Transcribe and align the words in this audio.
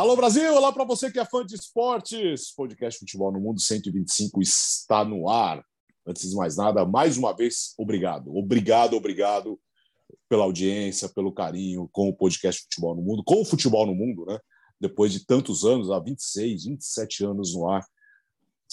Alô 0.00 0.16
Brasil, 0.16 0.54
olá 0.54 0.72
para 0.72 0.82
você 0.82 1.12
que 1.12 1.20
é 1.20 1.26
fã 1.26 1.44
de 1.44 1.54
esportes. 1.54 2.54
Podcast 2.54 3.00
Futebol 3.00 3.30
no 3.30 3.38
Mundo 3.38 3.60
125 3.60 4.40
está 4.40 5.04
no 5.04 5.28
ar. 5.28 5.62
Antes 6.06 6.30
de 6.30 6.36
mais 6.36 6.56
nada, 6.56 6.86
mais 6.86 7.18
uma 7.18 7.36
vez, 7.36 7.74
obrigado. 7.76 8.34
Obrigado, 8.34 8.96
obrigado 8.96 9.60
pela 10.26 10.44
audiência, 10.44 11.06
pelo 11.10 11.30
carinho 11.30 11.86
com 11.92 12.08
o 12.08 12.16
podcast 12.16 12.62
Futebol 12.62 12.96
no 12.96 13.02
Mundo, 13.02 13.22
com 13.22 13.42
o 13.42 13.44
Futebol 13.44 13.84
no 13.84 13.94
Mundo, 13.94 14.24
né? 14.24 14.38
Depois 14.80 15.12
de 15.12 15.26
tantos 15.26 15.66
anos, 15.66 15.90
há 15.90 15.98
26, 15.98 16.64
27 16.64 17.24
anos 17.26 17.54
no 17.54 17.68
ar, 17.68 17.84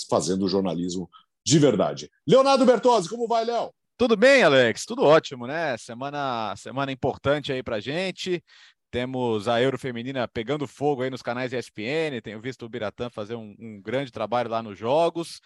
fazendo 0.09 0.47
jornalismo 0.47 1.09
de 1.45 1.59
verdade. 1.59 2.09
Leonardo 2.25 2.65
Bertozzi, 2.65 3.09
como 3.09 3.27
vai, 3.27 3.43
Léo? 3.43 3.69
Tudo 3.97 4.15
bem, 4.15 4.43
Alex? 4.43 4.85
Tudo 4.85 5.03
ótimo, 5.03 5.45
né? 5.45 5.75
Semana, 5.75 6.55
semana 6.55 6.91
importante 6.91 7.51
aí 7.51 7.61
pra 7.61 7.81
gente. 7.81 8.41
Temos 8.97 9.47
a 9.47 9.61
Euro 9.61 9.77
Feminina 9.77 10.27
pegando 10.27 10.67
fogo 10.67 11.03
aí 11.03 11.09
nos 11.11 11.21
canais 11.21 11.53
ESPN. 11.53 12.19
Tenho 12.19 12.41
visto 12.41 12.65
o 12.65 12.69
Biratã 12.69 13.11
fazer 13.11 13.35
um, 13.35 13.55
um, 13.59 13.79
grande 13.79 14.11
trabalho 14.11 14.49
lá 14.49 14.63
nos 14.63 14.75
jogos. 14.75 15.39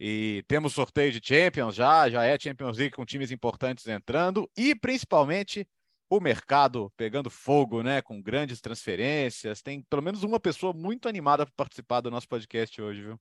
E 0.00 0.42
temos 0.48 0.72
sorteio 0.72 1.12
de 1.12 1.20
Champions 1.22 1.74
já, 1.74 2.08
já 2.08 2.24
é 2.24 2.38
Champions 2.40 2.78
League 2.78 2.96
com 2.96 3.04
times 3.04 3.30
importantes 3.30 3.86
entrando. 3.86 4.50
E 4.56 4.74
principalmente 4.74 5.68
o 6.08 6.18
mercado 6.18 6.90
pegando 6.96 7.28
fogo, 7.28 7.82
né? 7.82 8.00
Com 8.00 8.22
grandes 8.22 8.58
transferências. 8.62 9.60
Tem 9.60 9.82
pelo 9.82 10.00
menos 10.00 10.22
uma 10.22 10.40
pessoa 10.40 10.72
muito 10.72 11.06
animada 11.06 11.44
para 11.44 11.54
participar 11.54 12.00
do 12.00 12.10
nosso 12.10 12.26
podcast 12.26 12.80
hoje, 12.80 13.02
viu? 13.02 13.20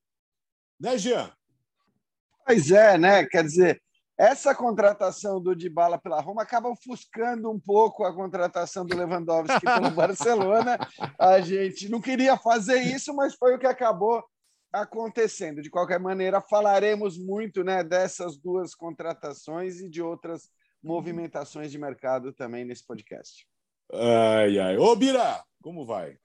Né, 0.80 0.97
Jean? 0.97 1.30
Pois 2.45 2.71
é, 2.71 2.97
né? 2.97 3.25
Quer 3.25 3.43
dizer, 3.43 3.81
essa 4.17 4.53
contratação 4.53 5.42
do 5.42 5.56
Dybala 5.56 5.97
pela 5.97 6.22
Roma 6.22 6.44
acaba 6.44 6.69
ofuscando 6.69 7.50
um 7.50 7.59
pouco 7.59 8.03
a 8.03 8.14
contratação 8.14 8.86
do 8.86 8.95
Lewandowski 8.95 9.61
pelo 9.61 9.89
Barcelona. 9.92 10.78
A 11.20 11.42
gente 11.42 11.89
não 11.89 12.00
queria 12.00 12.38
fazer 12.38 12.80
isso, 12.80 13.14
mas 13.16 13.33
foi 13.33 13.55
o 13.55 13.59
que 13.59 13.66
acabou 13.66 14.23
acontecendo. 14.72 15.61
De 15.61 15.70
qualquer 15.70 16.00
maneira, 16.00 16.42
falaremos 16.42 17.17
muito 17.17 17.64
né, 17.64 17.83
dessas 17.83 18.38
duas 18.38 18.75
contratações 18.75 19.80
e 19.80 19.89
de 19.89 20.02
outras 20.02 20.50
movimentações 20.83 21.72
de 21.72 21.80
mercado 21.80 22.31
também 22.33 22.66
nesse 22.66 22.86
podcast. 22.86 23.48
Ai, 23.92 24.59
ai. 24.59 24.77
Ô, 24.77 24.95
Bira, 24.95 25.44
como 25.61 25.86
vai? 25.86 26.17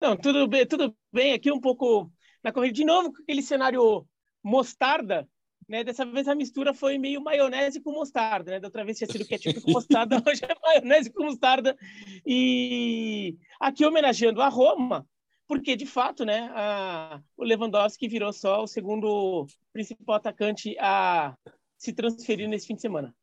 Não, 0.00 0.16
tudo 0.16 0.46
bem, 0.46 0.66
tudo 0.66 0.96
bem. 1.12 1.32
Aqui 1.32 1.50
um 1.50 1.60
pouco 1.60 2.10
na 2.42 2.52
corrida. 2.52 2.74
De 2.74 2.84
novo, 2.84 3.12
com 3.12 3.22
aquele 3.22 3.42
cenário 3.42 4.06
mostarda 4.44 5.28
né? 5.68 5.82
Dessa 5.82 6.04
vez 6.04 6.28
a 6.28 6.34
mistura 6.34 6.72
foi 6.72 6.98
meio 6.98 7.22
maionese 7.22 7.80
com 7.80 7.92
mostarda, 7.92 8.52
né? 8.52 8.60
Da 8.60 8.68
outra 8.68 8.84
vez 8.84 8.98
tinha 8.98 9.10
sido 9.10 9.26
ketchup 9.26 9.60
com 9.60 9.72
mostarda, 9.72 10.16
hoje 10.26 10.42
é 10.44 10.54
maionese 10.62 11.10
com 11.10 11.24
mostarda. 11.24 11.76
E 12.24 13.36
aqui 13.60 13.84
homenageando 13.84 14.40
a 14.40 14.48
Roma, 14.48 15.06
porque 15.48 15.76
de 15.76 15.86
fato, 15.86 16.24
né, 16.24 16.50
a, 16.54 17.20
o 17.36 17.44
Lewandowski 17.44 18.08
virou 18.08 18.32
só 18.32 18.62
o 18.62 18.66
segundo 18.66 19.46
principal 19.72 20.16
atacante 20.16 20.76
a 20.78 21.36
se 21.76 21.92
transferir 21.92 22.48
nesse 22.48 22.66
fim 22.66 22.74
de 22.74 22.80
semana. 22.80 23.14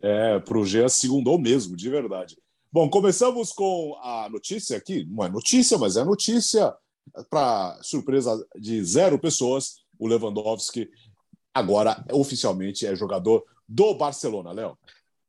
É, 0.00 0.38
para 0.40 0.58
o 0.58 0.66
G 0.66 0.86
segundou 0.88 1.38
mesmo, 1.38 1.76
de 1.76 1.88
verdade. 1.88 2.36
Bom, 2.70 2.90
começamos 2.90 3.52
com 3.52 3.96
a 4.02 4.28
notícia 4.28 4.76
aqui, 4.76 5.06
não 5.06 5.24
é 5.24 5.28
notícia, 5.28 5.78
mas 5.78 5.96
é 5.96 6.04
notícia 6.04 6.74
para 7.30 7.78
surpresa 7.82 8.44
de 8.56 8.82
zero 8.84 9.18
pessoas, 9.18 9.84
o 9.98 10.08
Lewandowski 10.08 10.90
agora 11.54 12.04
oficialmente 12.12 12.86
é 12.86 12.96
jogador 12.96 13.44
do 13.68 13.94
Barcelona, 13.94 14.52
Léo. 14.52 14.76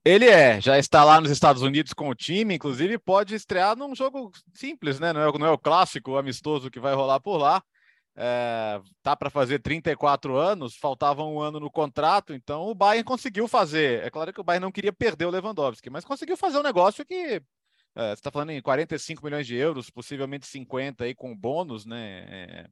Ele 0.04 0.26
é, 0.26 0.62
já 0.62 0.78
está 0.78 1.04
lá 1.04 1.20
nos 1.20 1.32
Estados 1.32 1.62
Unidos 1.62 1.92
com 1.92 2.10
o 2.10 2.16
time, 2.16 2.56
inclusive 2.56 2.98
pode 3.00 3.34
estrear 3.34 3.76
num 3.76 3.96
jogo 3.96 4.32
simples, 4.54 5.00
né? 5.00 5.12
Não 5.12 5.22
é, 5.22 5.38
não 5.40 5.48
é 5.48 5.52
o 5.52 5.58
clássico 5.58 6.16
amistoso 6.16 6.70
que 6.70 6.80
vai 6.80 6.94
rolar 6.94 7.20
por 7.20 7.38
lá. 7.38 7.64
É, 8.18 8.80
tá 9.04 9.16
para 9.16 9.30
fazer 9.30 9.60
34 9.60 10.38
anos, 10.38 10.76
faltava 10.76 11.24
um 11.24 11.40
ano 11.42 11.60
no 11.60 11.70
contrato, 11.70 12.34
então 12.34 12.68
o 12.68 12.76
Bayern 12.76 13.04
conseguiu 13.04 13.48
fazer. 13.48 14.04
É 14.04 14.10
claro 14.10 14.32
que 14.32 14.40
o 14.40 14.44
Bayern 14.44 14.64
não 14.64 14.72
queria 14.72 14.94
perder 14.94 15.26
o 15.26 15.32
Lewandowski, 15.32 15.90
mas 15.90 16.06
conseguiu 16.06 16.38
fazer 16.38 16.60
um 16.60 16.64
negócio 16.64 17.06
que 17.06 17.42
é, 17.96 18.10
você 18.10 18.14
está 18.14 18.30
falando 18.30 18.52
em 18.52 18.62
45 18.62 19.24
milhões 19.24 19.48
de 19.48 19.56
euros, 19.56 19.90
possivelmente 19.90 20.46
50 20.46 21.04
aí 21.04 21.16
com 21.16 21.36
bônus, 21.36 21.86
né? 21.86 22.26
É, 22.30 22.68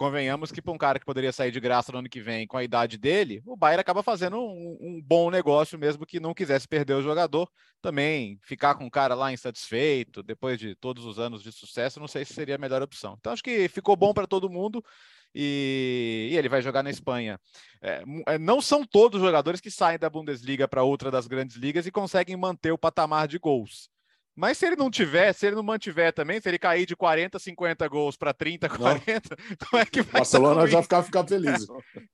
convenhamos 0.00 0.50
que 0.50 0.62
para 0.62 0.72
um 0.72 0.78
cara 0.78 0.98
que 0.98 1.04
poderia 1.04 1.30
sair 1.30 1.52
de 1.52 1.60
graça 1.60 1.92
no 1.92 1.98
ano 1.98 2.08
que 2.08 2.22
vem 2.22 2.46
com 2.46 2.56
a 2.56 2.64
idade 2.64 2.96
dele, 2.96 3.42
o 3.44 3.54
Bayern 3.54 3.82
acaba 3.82 4.02
fazendo 4.02 4.38
um, 4.38 4.78
um, 4.80 5.02
bom 5.04 5.30
negócio 5.30 5.78
mesmo 5.78 6.06
que 6.06 6.18
não 6.18 6.32
quisesse 6.32 6.66
perder 6.66 6.94
o 6.94 7.02
jogador. 7.02 7.46
Também 7.82 8.38
ficar 8.42 8.76
com 8.76 8.86
o 8.86 8.90
cara 8.90 9.14
lá 9.14 9.30
insatisfeito, 9.30 10.22
depois 10.22 10.58
de 10.58 10.74
todos 10.74 11.04
os 11.04 11.18
anos 11.18 11.42
de 11.42 11.52
sucesso, 11.52 12.00
não 12.00 12.08
sei 12.08 12.24
se 12.24 12.32
seria 12.32 12.54
a 12.54 12.58
melhor 12.58 12.80
opção. 12.80 13.14
Então 13.20 13.30
acho 13.30 13.42
que 13.42 13.68
ficou 13.68 13.94
bom 13.94 14.14
para 14.14 14.26
todo 14.26 14.48
mundo. 14.48 14.82
E, 15.34 16.30
e, 16.32 16.36
ele 16.36 16.48
vai 16.48 16.62
jogar 16.62 16.82
na 16.82 16.88
Espanha. 16.88 17.38
É, 17.82 18.02
é, 18.26 18.38
não 18.38 18.62
são 18.62 18.86
todos 18.86 19.20
os 19.20 19.26
jogadores 19.26 19.60
que 19.60 19.70
saem 19.70 19.98
da 19.98 20.08
Bundesliga 20.08 20.66
para 20.66 20.82
outra 20.82 21.10
das 21.10 21.26
grandes 21.26 21.56
ligas 21.56 21.86
e 21.86 21.90
conseguem 21.90 22.38
manter 22.38 22.72
o 22.72 22.78
patamar 22.78 23.28
de 23.28 23.38
gols. 23.38 23.90
Mas 24.40 24.56
se 24.56 24.66
ele 24.66 24.74
não 24.74 24.90
tiver, 24.90 25.34
se 25.34 25.46
ele 25.46 25.56
não 25.56 25.62
mantiver 25.62 26.14
também, 26.14 26.40
se 26.40 26.48
ele 26.48 26.58
cair 26.58 26.86
de 26.86 26.96
40, 26.96 27.38
50 27.38 27.86
gols 27.88 28.16
para 28.16 28.32
30, 28.32 28.70
40, 28.70 29.36
não. 29.38 29.56
como 29.68 29.82
é 29.82 29.84
que 29.84 30.00
vai 30.00 30.20
Barcelona 30.20 30.66
já 30.66 30.82
ficar, 30.82 31.02
ficar 31.02 31.26
feliz. 31.26 31.66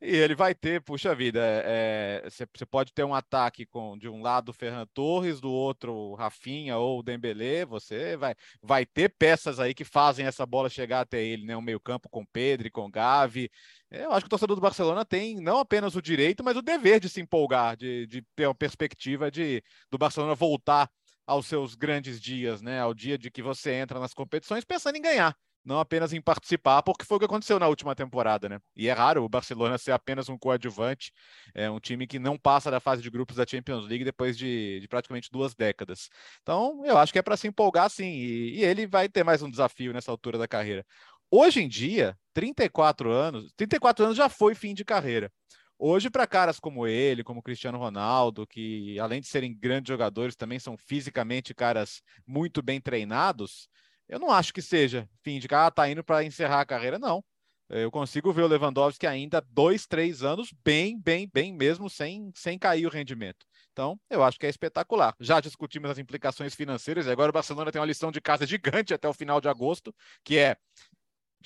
e 0.03 0.17
ele 0.17 0.35
vai 0.35 0.53
ter, 0.53 0.83
puxa 0.83 1.15
vida, 1.15 1.41
é, 1.41 2.27
você 2.29 2.43
é, 2.43 2.67
pode 2.69 2.93
ter 2.93 3.05
um 3.05 3.15
ataque 3.15 3.65
com 3.65 3.97
de 3.97 4.09
um 4.09 4.23
lado 4.23 4.49
o 4.49 4.53
Ferran 4.53 4.89
Torres, 4.93 5.41
do 5.41 5.53
outro 5.53 5.95
o 5.95 6.15
Rafinha 6.17 6.77
ou 6.77 6.99
o 6.99 7.03
Dembélé, 7.05 7.65
você 7.65 8.17
vai, 8.17 8.35
vai 8.61 8.85
ter 8.85 9.15
peças 9.17 9.61
aí 9.61 9.73
que 9.73 9.85
fazem 9.85 10.27
essa 10.27 10.45
bola 10.45 10.69
chegar 10.69 11.03
até 11.03 11.23
ele, 11.23 11.47
né? 11.47 11.57
O 11.57 11.63
meio-campo 11.63 12.09
com 12.09 12.27
Pedro, 12.27 12.69
com 12.73 12.91
Gavi. 12.91 13.49
Eu 13.89 14.11
acho 14.11 14.23
que 14.23 14.27
o 14.27 14.31
torcedor 14.31 14.57
do 14.57 14.63
Barcelona 14.63 15.05
tem 15.05 15.37
não 15.37 15.61
apenas 15.61 15.95
o 15.95 16.03
direito, 16.03 16.43
mas 16.43 16.57
o 16.57 16.63
dever 16.63 16.99
de 16.99 17.09
se 17.09 17.21
empolgar, 17.21 17.77
de, 17.77 18.05
de 18.09 18.21
ter 18.35 18.49
uma 18.49 18.55
perspectiva 18.55 19.31
de 19.31 19.63
do 19.89 19.97
Barcelona 19.97 20.35
voltar 20.35 20.91
aos 21.27 21.47
seus 21.47 21.75
grandes 21.75 22.21
dias, 22.21 22.63
né? 22.63 22.81
Ao 22.81 22.95
dia 22.95 23.19
de 23.19 23.31
que 23.31 23.43
você 23.43 23.73
entra 23.73 23.99
nas 23.99 24.15
competições 24.15 24.65
pensando 24.65 24.97
em 24.97 25.03
ganhar, 25.03 25.37
não 25.67 25.81
apenas 25.81 26.13
em 26.13 26.21
participar, 26.21 26.81
porque 26.83 27.05
foi 27.05 27.17
o 27.17 27.19
que 27.19 27.27
aconteceu 27.27 27.59
na 27.59 27.67
última 27.67 27.95
temporada, 27.95 28.49
né? 28.49 28.61
E 28.77 28.89
é 28.89 28.93
raro 28.93 29.25
o 29.25 29.29
Barcelona 29.29 29.77
ser 29.77 29.91
apenas 29.91 30.29
um 30.29 30.39
coadjuvante, 30.39 31.13
é 31.53 31.69
um 31.69 31.81
time 31.81 32.07
que 32.07 32.21
não 32.21 32.39
passa 32.39 32.71
da 32.71 32.79
fase 32.79 33.03
de 33.03 33.11
grupos 33.11 33.37
da 33.37 33.47
Champions 33.47 33.87
League 33.89 34.05
depois 34.05 34.39
de, 34.39 34.79
de 34.81 34.87
praticamente 34.87 35.29
duas 35.31 35.55
décadas. 35.57 36.09
Então, 36.43 36.87
eu 36.87 36.97
acho 36.97 37.13
que 37.13 37.19
é 37.19 37.23
para 37.23 37.37
se 37.37 37.49
empolgar 37.49 37.91
sim, 37.91 38.05
e, 38.05 38.59
e 38.59 38.65
ele 38.65 38.87
vai 38.87 39.09
ter 39.09 39.25
mais 39.25 39.43
um 39.43 39.51
desafio 39.51 39.93
nessa 39.93 40.11
altura 40.13 40.39
da 40.39 40.47
carreira. 40.47 40.87
Hoje 41.29 41.61
em 41.61 41.69
dia, 41.69 42.17
34 42.33 43.11
anos, 43.11 43.53
34 43.57 44.05
anos 44.05 44.17
já 44.17 44.29
foi 44.29 44.55
fim 44.55 44.73
de 44.73 44.85
carreira. 44.85 45.33
Hoje, 45.79 46.09
para 46.09 46.27
caras 46.27 46.59
como 46.59 46.87
ele, 46.87 47.23
como 47.23 47.43
Cristiano 47.43 47.79
Ronaldo, 47.79 48.47
que 48.47 48.99
além 48.99 49.21
de 49.21 49.27
serem 49.27 49.55
grandes 49.55 49.89
jogadores, 49.89 50.35
também 50.35 50.59
são 50.59 50.77
fisicamente 50.77 51.55
caras 51.55 52.03
muito 52.27 52.63
bem 52.63 52.81
treinados, 52.81 53.69
eu 54.09 54.19
não 54.19 54.31
acho 54.31 54.55
que 54.55 54.63
seja 54.63 55.09
fim 55.23 55.39
de 55.39 55.49
ah, 55.53 55.71
tá 55.71 55.89
indo 55.91 56.03
para 56.03 56.25
encerrar 56.25 56.61
a 56.61 56.67
carreira, 56.67 56.99
não. 56.99 57.23
Eu 57.69 57.91
consigo 57.91 58.33
ver 58.33 58.43
o 58.43 58.47
Lewandowski 58.47 59.09
ainda 59.09 59.41
dois, 59.51 59.87
três 59.87 60.23
anos 60.23 60.55
bem, 60.65 61.01
bem, 61.01 61.29
bem 61.33 61.53
mesmo, 61.53 61.91
sem, 61.91 62.31
sem 62.33 62.57
cair 62.57 62.87
o 62.87 62.91
rendimento. 62.91 63.45
Então, 63.73 63.99
eu 64.09 64.23
acho 64.23 64.39
que 64.39 64.47
é 64.47 64.49
espetacular. 64.49 65.17
Já 65.19 65.41
discutimos 65.41 65.91
as 65.91 65.99
implicações 65.99 66.55
financeiras 66.55 67.07
e 67.07 67.11
agora 67.11 67.31
o 67.31 67.33
Barcelona 67.33 67.73
tem 67.73 67.81
uma 67.81 67.87
lição 67.87 68.13
de 68.13 68.21
casa 68.21 68.47
gigante 68.47 68.95
até 68.95 69.09
o 69.09 69.13
final 69.13 69.41
de 69.41 69.49
agosto, 69.49 69.93
que 70.23 70.39
é 70.39 70.57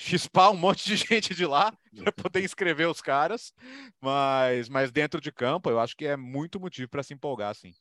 chispar 0.01 0.51
um 0.51 0.57
monte 0.57 0.85
de 0.87 0.97
gente 0.97 1.35
de 1.35 1.45
lá 1.45 1.77
para 1.95 2.11
poder 2.11 2.43
inscrever 2.43 2.89
os 2.89 3.03
caras, 3.03 3.53
mas, 4.01 4.69
mas 4.69 4.91
dentro 4.91 5.21
de 5.21 5.31
campo 5.31 5.69
eu 5.69 5.79
acho 5.79 5.95
que 5.95 6.07
é 6.07 6.17
muito 6.17 6.59
motivo 6.59 6.89
para 6.89 7.03
se 7.03 7.13
empolgar, 7.13 7.55
sim. 7.55 7.75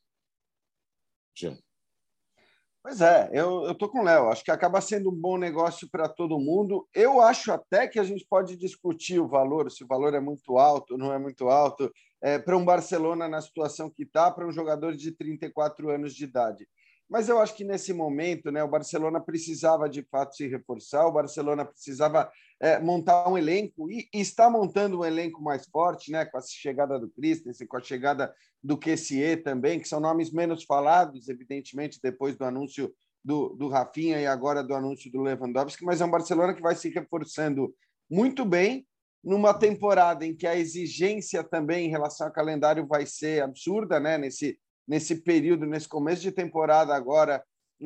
Pois 2.84 3.00
é, 3.02 3.30
eu, 3.32 3.66
eu 3.66 3.76
tô 3.76 3.88
com 3.90 4.00
o 4.00 4.04
Léo. 4.04 4.30
Acho 4.30 4.44
que 4.44 4.52
acaba 4.52 4.82
sendo 4.82 5.10
um 5.10 5.16
bom 5.16 5.38
negócio 5.38 5.88
para 5.90 6.10
todo 6.10 6.40
mundo. 6.40 6.88
Eu 6.94 7.22
acho 7.22 7.52
até 7.52 7.88
que 7.88 8.00
a 8.00 8.04
gente 8.04 8.26
pode 8.30 8.58
discutir 8.58 9.20
o 9.20 9.28
valor, 9.28 9.72
se 9.72 9.84
o 9.84 9.88
valor 9.88 10.14
é 10.14 10.20
muito 10.20 10.58
alto 10.58 10.98
não 10.98 11.14
é 11.14 11.20
muito 11.20 11.48
alto, 11.48 11.92
é, 12.22 12.38
para 12.38 12.58
um 12.58 12.66
Barcelona 12.66 13.28
na 13.28 13.42
situação 13.42 13.90
que 13.90 14.04
está, 14.04 14.30
para 14.30 14.48
um 14.48 14.52
jogador 14.52 14.96
de 14.96 15.12
34 15.12 15.90
anos 15.90 16.14
de 16.14 16.26
idade. 16.26 16.68
Mas 17.10 17.28
eu 17.28 17.40
acho 17.40 17.56
que 17.56 17.64
nesse 17.64 17.92
momento, 17.92 18.52
né, 18.52 18.64
o 18.64 18.68
Barcelona 18.68 19.20
precisava 19.20 19.90
de 19.90 20.04
fato 20.04 20.36
se 20.36 20.48
reforçar, 20.48 21.08
o 21.08 21.12
Barcelona 21.12 21.66
precisava 21.66 22.32
é, 22.60 22.80
montar 22.80 23.28
um 23.28 23.38
elenco 23.38 23.90
e, 23.90 24.08
e, 24.14 24.22
está 24.22 24.48
montando 24.48 25.00
um 25.00 25.06
elenco 25.06 25.42
mais 25.42 25.66
forte, 25.66 26.12
né, 26.12 26.24
com 26.26 26.38
a 26.38 26.42
chegada 26.42 27.00
do 27.00 27.10
Christensen, 27.10 27.66
com 27.66 27.78
a 27.78 27.82
chegada 27.82 28.32
do 28.64 28.78
Kessie 28.78 29.38
também, 29.38 29.80
que 29.80 29.88
são 29.88 30.00
nomes 30.00 30.32
menos 30.32 30.64
falados, 30.64 31.28
evidentemente, 31.28 32.00
depois 32.02 32.38
do 32.38 32.46
anúncio 32.46 32.94
do, 33.24 33.50
do 33.56 33.68
Rafinha 33.68 34.20
e 34.22 34.28
agora 34.28 34.64
do 34.64 34.76
anúncio 34.76 35.12
do 35.12 35.22
Lewandowski, 35.22 35.84
mas 35.84 36.02
é 36.02 36.06
um 36.06 36.12
Barcelona 36.12 36.54
que 36.54 36.62
vai 36.62 36.76
se 36.76 36.90
reforçando 36.90 37.74
muito 38.10 38.46
bem 38.46 38.86
numa 39.24 39.54
temporada 39.54 40.26
em 40.26 40.36
que 40.36 40.48
a 40.48 40.56
exigência 40.56 41.44
também 41.44 41.88
em 41.88 41.90
relação 41.90 42.28
ao 42.28 42.34
calendário 42.34 42.86
vai 42.88 43.06
ser 43.06 43.44
absurda, 43.44 44.00
né, 44.00 44.18
nesse 44.18 44.58
nesse 44.90 45.18
período, 45.18 45.68
nesse 45.68 45.88
começo 45.88 46.24
de 46.24 46.32
temporada 46.32 46.96
agora, 46.96 47.44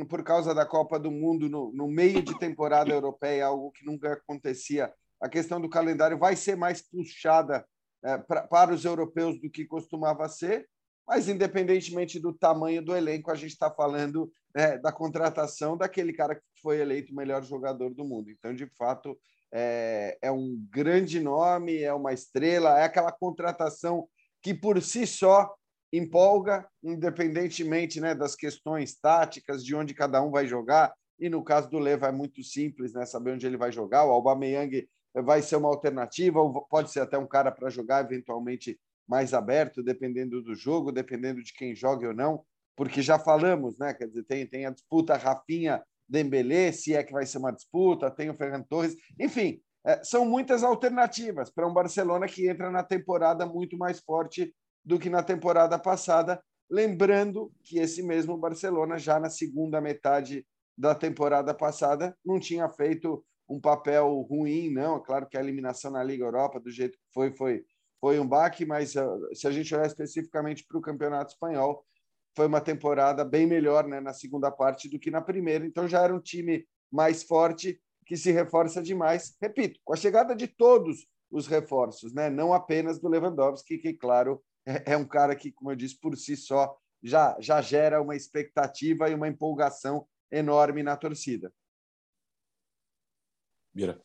por 0.08 0.24
causa 0.24 0.56
da 0.56 0.66
Copa 0.66 0.98
do 0.98 1.12
Mundo 1.12 1.50
no, 1.50 1.70
no 1.74 1.86
meio 1.86 2.24
de 2.24 2.40
temporada 2.40 2.94
europeia, 2.94 3.46
algo 3.46 3.72
que 3.72 3.86
nunca 3.86 4.14
acontecia. 4.14 4.92
A 5.22 5.28
questão 5.28 5.60
do 5.60 5.70
calendário 5.70 6.18
vai 6.18 6.38
ser 6.38 6.56
mais 6.56 6.82
puxada 6.82 7.66
é, 8.02 8.18
pra, 8.18 8.48
para 8.48 8.74
os 8.74 8.86
europeus 8.86 9.40
do 9.42 9.50
que 9.50 9.66
costumava 9.66 10.30
ser, 10.30 10.66
mas 11.06 11.28
independentemente 11.28 12.22
do 12.22 12.34
tamanho 12.34 12.82
do 12.82 12.96
elenco, 12.96 13.30
a 13.30 13.36
gente 13.36 13.52
está 13.52 13.70
falando 13.70 14.32
é, 14.56 14.78
da 14.78 14.92
contratação 14.92 15.76
daquele 15.76 16.14
cara 16.14 16.36
que 16.36 16.42
foi 16.62 16.80
eleito 16.80 17.12
o 17.12 17.16
melhor 17.18 17.44
jogador 17.44 17.94
do 17.94 18.06
mundo. 18.06 18.32
Então, 18.32 18.56
de 18.56 18.66
fato, 18.78 19.20
é, 19.54 20.18
é 20.22 20.32
um 20.32 20.58
grande 20.72 21.20
nome, 21.20 21.82
é 21.82 21.94
uma 21.94 22.14
estrela, 22.14 22.80
é 22.80 22.86
aquela 22.86 23.12
contratação 23.12 24.08
que 24.42 24.54
por 24.54 24.82
si 24.82 25.06
só 25.06 25.54
empolga, 25.94 26.68
independentemente 26.84 28.02
né, 28.02 28.16
das 28.16 28.36
questões 28.36 28.96
táticas, 28.96 29.64
de 29.64 29.76
onde 29.76 29.94
cada 29.94 30.22
um 30.24 30.32
vai 30.32 30.48
jogar. 30.48 30.92
E 31.20 31.30
no 31.30 31.44
caso 31.44 31.70
do 31.70 31.78
Leva 31.78 32.08
é 32.08 32.12
muito 32.12 32.44
simples, 32.44 32.94
né, 32.94 33.06
saber 33.06 33.34
onde 33.34 33.46
ele 33.46 33.58
vai 33.58 33.72
jogar. 33.72 34.04
O 34.04 34.12
Aubameyang 34.12 34.90
vai 35.24 35.44
ser 35.44 35.56
uma 35.58 35.70
alternativa, 35.70 36.42
ou 36.42 36.66
pode 36.66 36.92
ser 36.92 37.02
até 37.02 37.18
um 37.18 37.28
cara 37.28 37.52
para 37.52 37.70
jogar 37.70 38.04
eventualmente 38.04 38.80
mais 39.08 39.34
aberto, 39.34 39.84
dependendo 39.84 40.42
do 40.42 40.56
jogo, 40.56 40.92
dependendo 40.92 41.44
de 41.44 41.54
quem 41.54 41.76
joga 41.76 42.08
ou 42.08 42.14
não, 42.14 42.44
porque 42.76 43.02
já 43.02 43.20
falamos, 43.20 43.78
né? 43.78 43.94
Quer 43.94 44.08
dizer, 44.08 44.24
tem, 44.24 44.48
tem 44.48 44.66
a 44.66 44.72
disputa 44.72 45.16
Rafinha 45.16 45.84
Dembélé, 46.10 46.72
se 46.72 46.96
é 46.96 47.04
que 47.04 47.14
vai 47.14 47.26
ser 47.26 47.38
uma 47.38 47.52
disputa, 47.52 48.10
tem 48.10 48.30
o 48.30 48.34
Ferran 48.34 48.64
Torres, 48.64 48.96
enfim, 49.20 49.62
é, 49.86 50.04
são 50.04 50.26
muitas 50.26 50.64
alternativas 50.64 51.52
para 51.52 51.68
um 51.68 51.74
Barcelona 51.74 52.26
que 52.26 52.48
entra 52.48 52.72
na 52.72 52.82
temporada 52.82 53.46
muito 53.46 53.78
mais 53.78 54.00
forte 54.00 54.54
do 54.84 55.00
que 55.00 55.10
na 55.10 55.24
temporada 55.24 55.78
passada. 55.80 56.42
Lembrando 56.70 57.52
que 57.64 57.80
esse 57.80 58.02
mesmo 58.02 58.38
Barcelona, 58.38 58.98
já 58.98 59.20
na 59.20 59.30
segunda 59.30 59.80
metade 59.80 60.46
da 60.78 60.96
temporada 60.96 61.54
passada, 61.54 62.18
não 62.26 62.40
tinha 62.40 62.68
feito 62.70 63.24
um 63.48 63.60
papel 63.60 64.10
ruim, 64.30 64.70
não. 64.70 64.98
É 64.98 65.04
claro 65.04 65.28
que 65.28 65.38
a 65.38 65.42
eliminação 65.42 65.92
na 65.92 66.04
Liga 66.04 66.26
Europa, 66.26 66.60
do 66.60 66.72
jeito 66.72 66.98
que 66.98 67.14
foi, 67.14 67.32
foi, 67.32 67.64
foi 68.00 68.20
um 68.20 68.28
baque, 68.28 68.66
mas 68.66 68.96
uh, 68.96 69.30
se 69.34 69.48
a 69.48 69.52
gente 69.52 69.74
olhar 69.74 69.86
especificamente 69.86 70.66
para 70.66 70.78
o 70.78 70.82
Campeonato 70.82 71.34
Espanhol, 71.34 71.86
foi 72.36 72.48
uma 72.48 72.62
temporada 72.62 73.24
bem 73.24 73.46
melhor 73.46 73.88
né, 73.88 74.00
na 74.00 74.14
segunda 74.14 74.50
parte 74.52 74.90
do 74.90 75.00
que 75.00 75.12
na 75.12 75.22
primeira. 75.22 75.66
Então 75.66 75.88
já 75.88 76.02
era 76.02 76.16
um 76.16 76.20
time 76.20 76.66
mais 76.92 77.24
forte 77.24 77.80
que 78.06 78.18
se 78.18 78.32
reforça 78.32 78.82
demais. 78.82 79.36
Repito, 79.42 79.80
com 79.84 79.94
a 79.94 79.98
chegada 79.98 80.36
de 80.36 80.48
todos 80.48 81.08
os 81.32 81.48
reforços, 81.48 82.14
né? 82.14 82.30
não 82.30 82.54
apenas 82.54 83.00
do 83.00 83.10
Lewandowski, 83.10 83.78
que, 83.78 83.94
claro, 83.94 84.44
é, 84.66 84.94
é 84.94 84.98
um 84.98 85.06
cara 85.06 85.36
que, 85.36 85.52
como 85.52 85.72
eu 85.72 85.76
disse, 85.76 86.00
por 86.00 86.16
si 86.18 86.36
só 86.36 86.78
já, 87.02 87.36
já 87.40 87.62
gera 87.62 88.02
uma 88.02 88.16
expectativa 88.16 89.10
e 89.10 89.14
uma 89.14 89.28
empolgação 89.28 90.08
enorme 90.32 90.82
na 90.82 90.96
torcida. 90.96 91.54
Bira. 93.74 94.02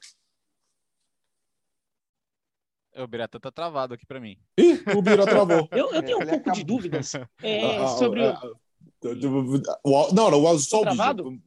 O 2.97 3.07
Birata 3.07 3.39
tá 3.39 3.53
travado 3.53 3.95
aqui 3.95 4.05
para 4.05 4.19
mim. 4.19 4.37
Ih, 4.59 4.83
o 4.97 5.03
Bira 5.03 5.25
travou. 5.25 5.69
eu, 5.71 5.93
eu 5.93 6.03
tenho 6.03 6.19
um 6.19 6.27
pouco 6.27 6.51
de 6.51 6.65
dúvidas 6.65 7.15
é, 7.43 7.77
ah, 7.77 7.89
sobre. 7.89 8.27
Ah, 8.27 8.41
o... 9.85 10.13
Não, 10.13 10.31
não, 10.31 10.59
só 10.59 10.83
tá 10.83 10.93
o 10.93 10.97
travado? 10.97 11.31
vídeo. 11.31 11.43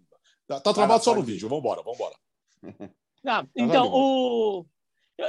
Tá, 0.48 0.60
tá 0.62 0.74
travado 0.74 1.02
ah, 1.02 1.04
só 1.04 1.16
no 1.16 1.24
vídeo. 1.24 1.50
Vamos 1.50 1.66
embora. 1.66 2.16
Ah, 3.25 3.46
então, 3.56 3.88
o... 3.92 4.66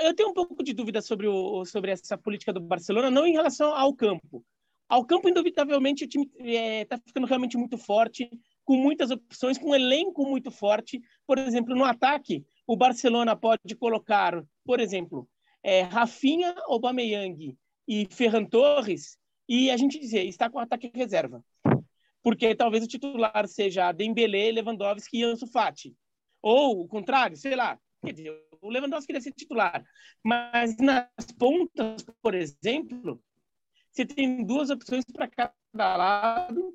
eu 0.00 0.14
tenho 0.14 0.30
um 0.30 0.34
pouco 0.34 0.62
de 0.62 0.72
dúvida 0.72 1.00
sobre, 1.00 1.26
o, 1.26 1.64
sobre 1.64 1.90
essa 1.90 2.16
política 2.16 2.52
do 2.52 2.60
Barcelona, 2.60 3.10
não 3.10 3.26
em 3.26 3.32
relação 3.32 3.74
ao 3.74 3.94
campo. 3.94 4.44
Ao 4.88 5.04
campo, 5.04 5.28
indubitavelmente, 5.28 6.04
o 6.04 6.08
time 6.08 6.30
está 6.36 6.96
é, 6.96 7.00
ficando 7.06 7.26
realmente 7.26 7.56
muito 7.56 7.78
forte, 7.78 8.28
com 8.64 8.76
muitas 8.76 9.10
opções, 9.10 9.56
com 9.56 9.70
um 9.70 9.74
elenco 9.74 10.24
muito 10.26 10.50
forte. 10.50 11.00
Por 11.26 11.38
exemplo, 11.38 11.74
no 11.74 11.84
ataque, 11.84 12.44
o 12.66 12.76
Barcelona 12.76 13.34
pode 13.34 13.74
colocar, 13.74 14.44
por 14.64 14.80
exemplo, 14.80 15.28
é, 15.62 15.82
Rafinha, 15.82 16.54
Aubameyang 16.66 17.56
e 17.88 18.06
Ferran 18.10 18.44
Torres, 18.44 19.16
e 19.48 19.70
a 19.70 19.76
gente 19.76 19.98
dizer, 19.98 20.24
está 20.24 20.50
com 20.50 20.58
ataque 20.58 20.90
reserva. 20.94 21.42
Porque 22.22 22.54
talvez 22.54 22.84
o 22.84 22.88
titular 22.88 23.48
seja 23.48 23.92
Dembélé, 23.92 24.52
Lewandowski 24.52 25.18
e 25.18 25.24
Ansu 25.24 25.46
Fati. 25.46 25.94
Ou 26.40 26.82
o 26.82 26.88
contrário, 26.88 27.36
sei 27.36 27.56
lá. 27.56 27.78
Quer 28.04 28.12
dizer, 28.12 28.46
o 28.60 28.68
Lewandowski 28.68 29.06
queria 29.06 29.20
ser 29.20 29.32
titular. 29.32 29.84
Mas 30.24 30.76
nas 30.78 31.08
pontas, 31.38 32.04
por 32.20 32.34
exemplo, 32.34 33.22
você 33.90 34.04
tem 34.04 34.44
duas 34.44 34.70
opções 34.70 35.04
para 35.04 35.28
cada 35.28 35.96
lado 35.96 36.74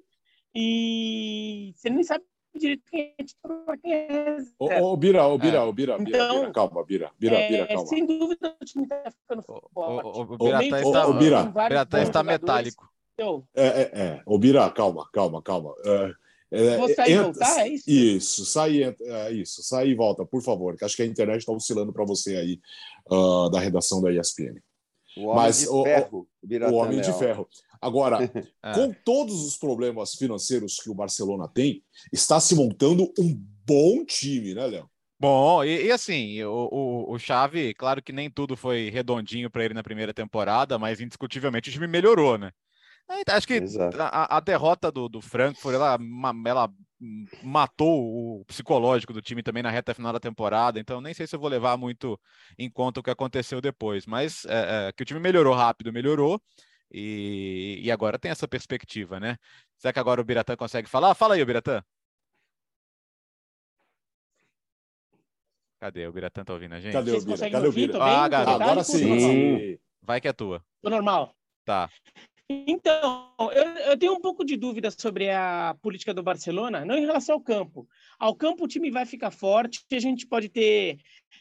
e 0.56 1.74
você 1.76 1.90
nem 1.90 2.04
sabe 2.04 2.24
direito 2.58 2.84
quem 2.90 3.14
é 3.18 3.24
titular, 3.24 3.78
quem 3.80 3.94
é 3.94 4.38
Ô, 4.58 4.92
ô, 4.94 4.98
Bira, 4.98 5.26
ô, 5.28 5.38
Bira, 5.38 5.64
ô, 5.64 5.72
Bira, 5.72 5.98
então, 6.00 6.40
Bira, 6.40 6.52
calma, 6.52 6.84
Bira, 6.86 7.12
Bira, 7.20 7.36
é, 7.36 7.50
Bira, 7.50 7.68
calma. 7.68 7.86
Sem 7.88 8.06
dúvida 8.06 8.58
o 8.60 8.66
time 8.66 8.84
está 8.84 9.12
ficando 9.12 9.44
forte. 9.44 9.70
O, 9.76 9.82
o, 9.82 10.34
o 10.34 10.38
Biratã 10.38 10.82
está, 10.82 11.08
o, 11.08 11.14
Bira, 11.14 11.46
Biratã 11.46 12.02
está 12.02 12.24
metálico. 12.24 12.90
É, 13.56 13.68
é, 13.68 13.92
é. 13.94 14.24
Ô, 14.26 14.38
Bira, 14.38 14.70
calma, 14.72 15.08
calma, 15.12 15.42
calma. 15.42 15.74
É, 15.84 15.90
é, 15.90 16.16
Vou 16.50 16.94
sair 16.94 17.12
e 17.12 17.18
voltar, 17.18 17.60
é 17.60 17.70
isso? 17.70 17.90
Isso, 17.90 18.46
sair, 18.46 18.96
é, 19.02 19.32
isso, 19.32 19.64
sair 19.64 19.90
e 19.90 19.96
volta, 19.96 20.26
por 20.26 20.42
favor, 20.42 20.78
que 20.78 20.86
acho 20.86 20.96
que 20.96 21.02
a 21.02 21.06
internet 21.06 21.40
está 21.40 21.52
oscilando 21.52 21.92
para 21.92 22.06
você 22.06 22.38
aí 22.38 22.60
uh, 23.12 23.50
da 23.50 23.60
redação 23.60 24.02
da 24.02 24.12
ESPN. 24.12 24.62
O 25.18 25.28
homem 25.28 25.36
Mas, 25.36 25.60
de 25.60 25.66
ferro. 25.66 26.28
O, 26.42 26.72
o 26.72 26.74
homem 26.76 27.02
de 27.02 27.14
ferro. 27.14 27.50
Agora, 27.82 28.20
é. 28.64 28.74
com 28.74 28.94
todos 29.04 29.46
os 29.46 29.58
problemas 29.58 30.14
financeiros 30.14 30.78
que 30.78 30.90
o 30.90 30.96
Barcelona 30.96 31.48
tem, 31.48 31.84
está 32.14 32.40
se 32.40 32.56
montando 32.56 33.12
um 33.20 33.36
bom 33.66 34.06
time, 34.06 34.54
né, 34.54 34.68
Léo? 34.68 34.90
Bom, 35.20 35.64
e, 35.64 35.88
e, 35.88 35.92
assim, 35.92 36.44
o, 36.44 36.70
o, 36.72 37.14
o 37.14 37.20
Xavi, 37.20 37.74
claro 37.74 38.04
que 38.04 38.14
nem 38.14 38.30
tudo 38.30 38.56
foi 38.56 38.90
redondinho 38.90 39.50
para 39.50 39.66
ele 39.66 39.74
na 39.74 39.82
primeira 39.82 40.14
temporada, 40.14 40.78
mas 40.78 41.02
indiscutivelmente 41.02 41.70
o 41.70 41.74
time 41.74 41.88
melhorou, 41.88 42.38
né? 42.38 42.52
Acho 43.30 43.48
que 43.48 43.62
a, 44.00 44.38
a, 44.38 44.40
derrota 44.40 44.92
do, 44.92 45.08
do 45.08 45.22
Frankfurt, 45.22 45.76
ela, 45.76 45.98
ela 46.46 46.70
matou 47.42 48.40
o 48.40 48.46
psicológico 48.46 49.14
do 49.14 49.22
time 49.22 49.42
também 49.42 49.64
na 49.64 49.70
reta 49.70 49.94
final 49.94 50.12
da 50.12 50.20
temporada, 50.20 50.80
então 50.80 51.00
nem 51.00 51.14
sei 51.14 51.26
se 51.26 51.36
eu 51.36 51.40
vou 51.40 51.50
levar 51.50 51.78
muito 51.78 52.20
em 52.58 52.70
conta 52.70 53.00
o 53.00 53.04
que 53.04 53.10
aconteceu 53.10 53.62
depois, 53.62 54.06
mas 54.06 54.46
é, 54.46 54.88
é, 54.88 54.92
que 54.92 55.04
o 55.04 55.06
time 55.06 55.20
melhorou 55.20 55.54
rápido, 55.54 55.94
melhorou, 55.94 56.42
e, 56.92 57.80
e 57.82 57.92
agora 57.92 58.18
tem 58.18 58.32
essa 58.32 58.48
perspectiva, 58.48 59.20
né? 59.20 59.38
Será 59.78 59.94
que 59.94 60.00
agora 60.00 60.22
o 60.22 60.24
Biratã 60.24 60.56
consegue 60.56 60.90
falar? 60.90 61.14
Fala 61.14 61.36
aí, 61.36 61.42
o 61.42 61.46
Biratã. 61.46 61.84
Cadê? 65.80 66.08
O 66.08 66.12
Biratã 66.12 66.44
tá 66.44 66.54
ouvindo 66.54 66.74
a 66.74 66.80
gente? 66.80 66.94
Cadê 66.94 67.12
o 67.12 67.22
Bira? 67.22 67.50
Cadê 67.50 67.68
o 67.68 67.72
Bira? 67.72 68.04
Ah, 68.04 68.26
agora 68.26 68.84
sim. 68.84 69.20
sim. 69.20 69.80
Vai 70.02 70.20
que 70.20 70.28
é 70.28 70.34
tua. 70.34 70.64
Tô 70.82 70.90
normal. 70.90 71.36
Tá. 71.64 71.90
Então, 72.50 73.34
eu, 73.52 73.64
eu, 73.92 73.98
tenho 73.98 74.14
um 74.14 74.22
pouco 74.22 74.46
de 74.46 74.56
dúvida 74.56 74.90
sobre 74.90 75.30
a 75.30 75.76
política 75.82 76.14
do 76.14 76.24
Barcelona, 76.24 76.86
não 76.86 76.96
em 76.98 77.06
relação 77.06 77.36
ao 77.36 77.42
campo. 77.42 77.86
Ao 78.18 78.34
campo 78.34 78.64
o 78.64 78.68
time 78.68 78.90
vai 78.90 79.06
ficar 79.06 79.32
forte, 79.32 79.84
a 79.92 80.00
gente 80.00 80.26
pode 80.26 80.48
ter, 80.48 80.98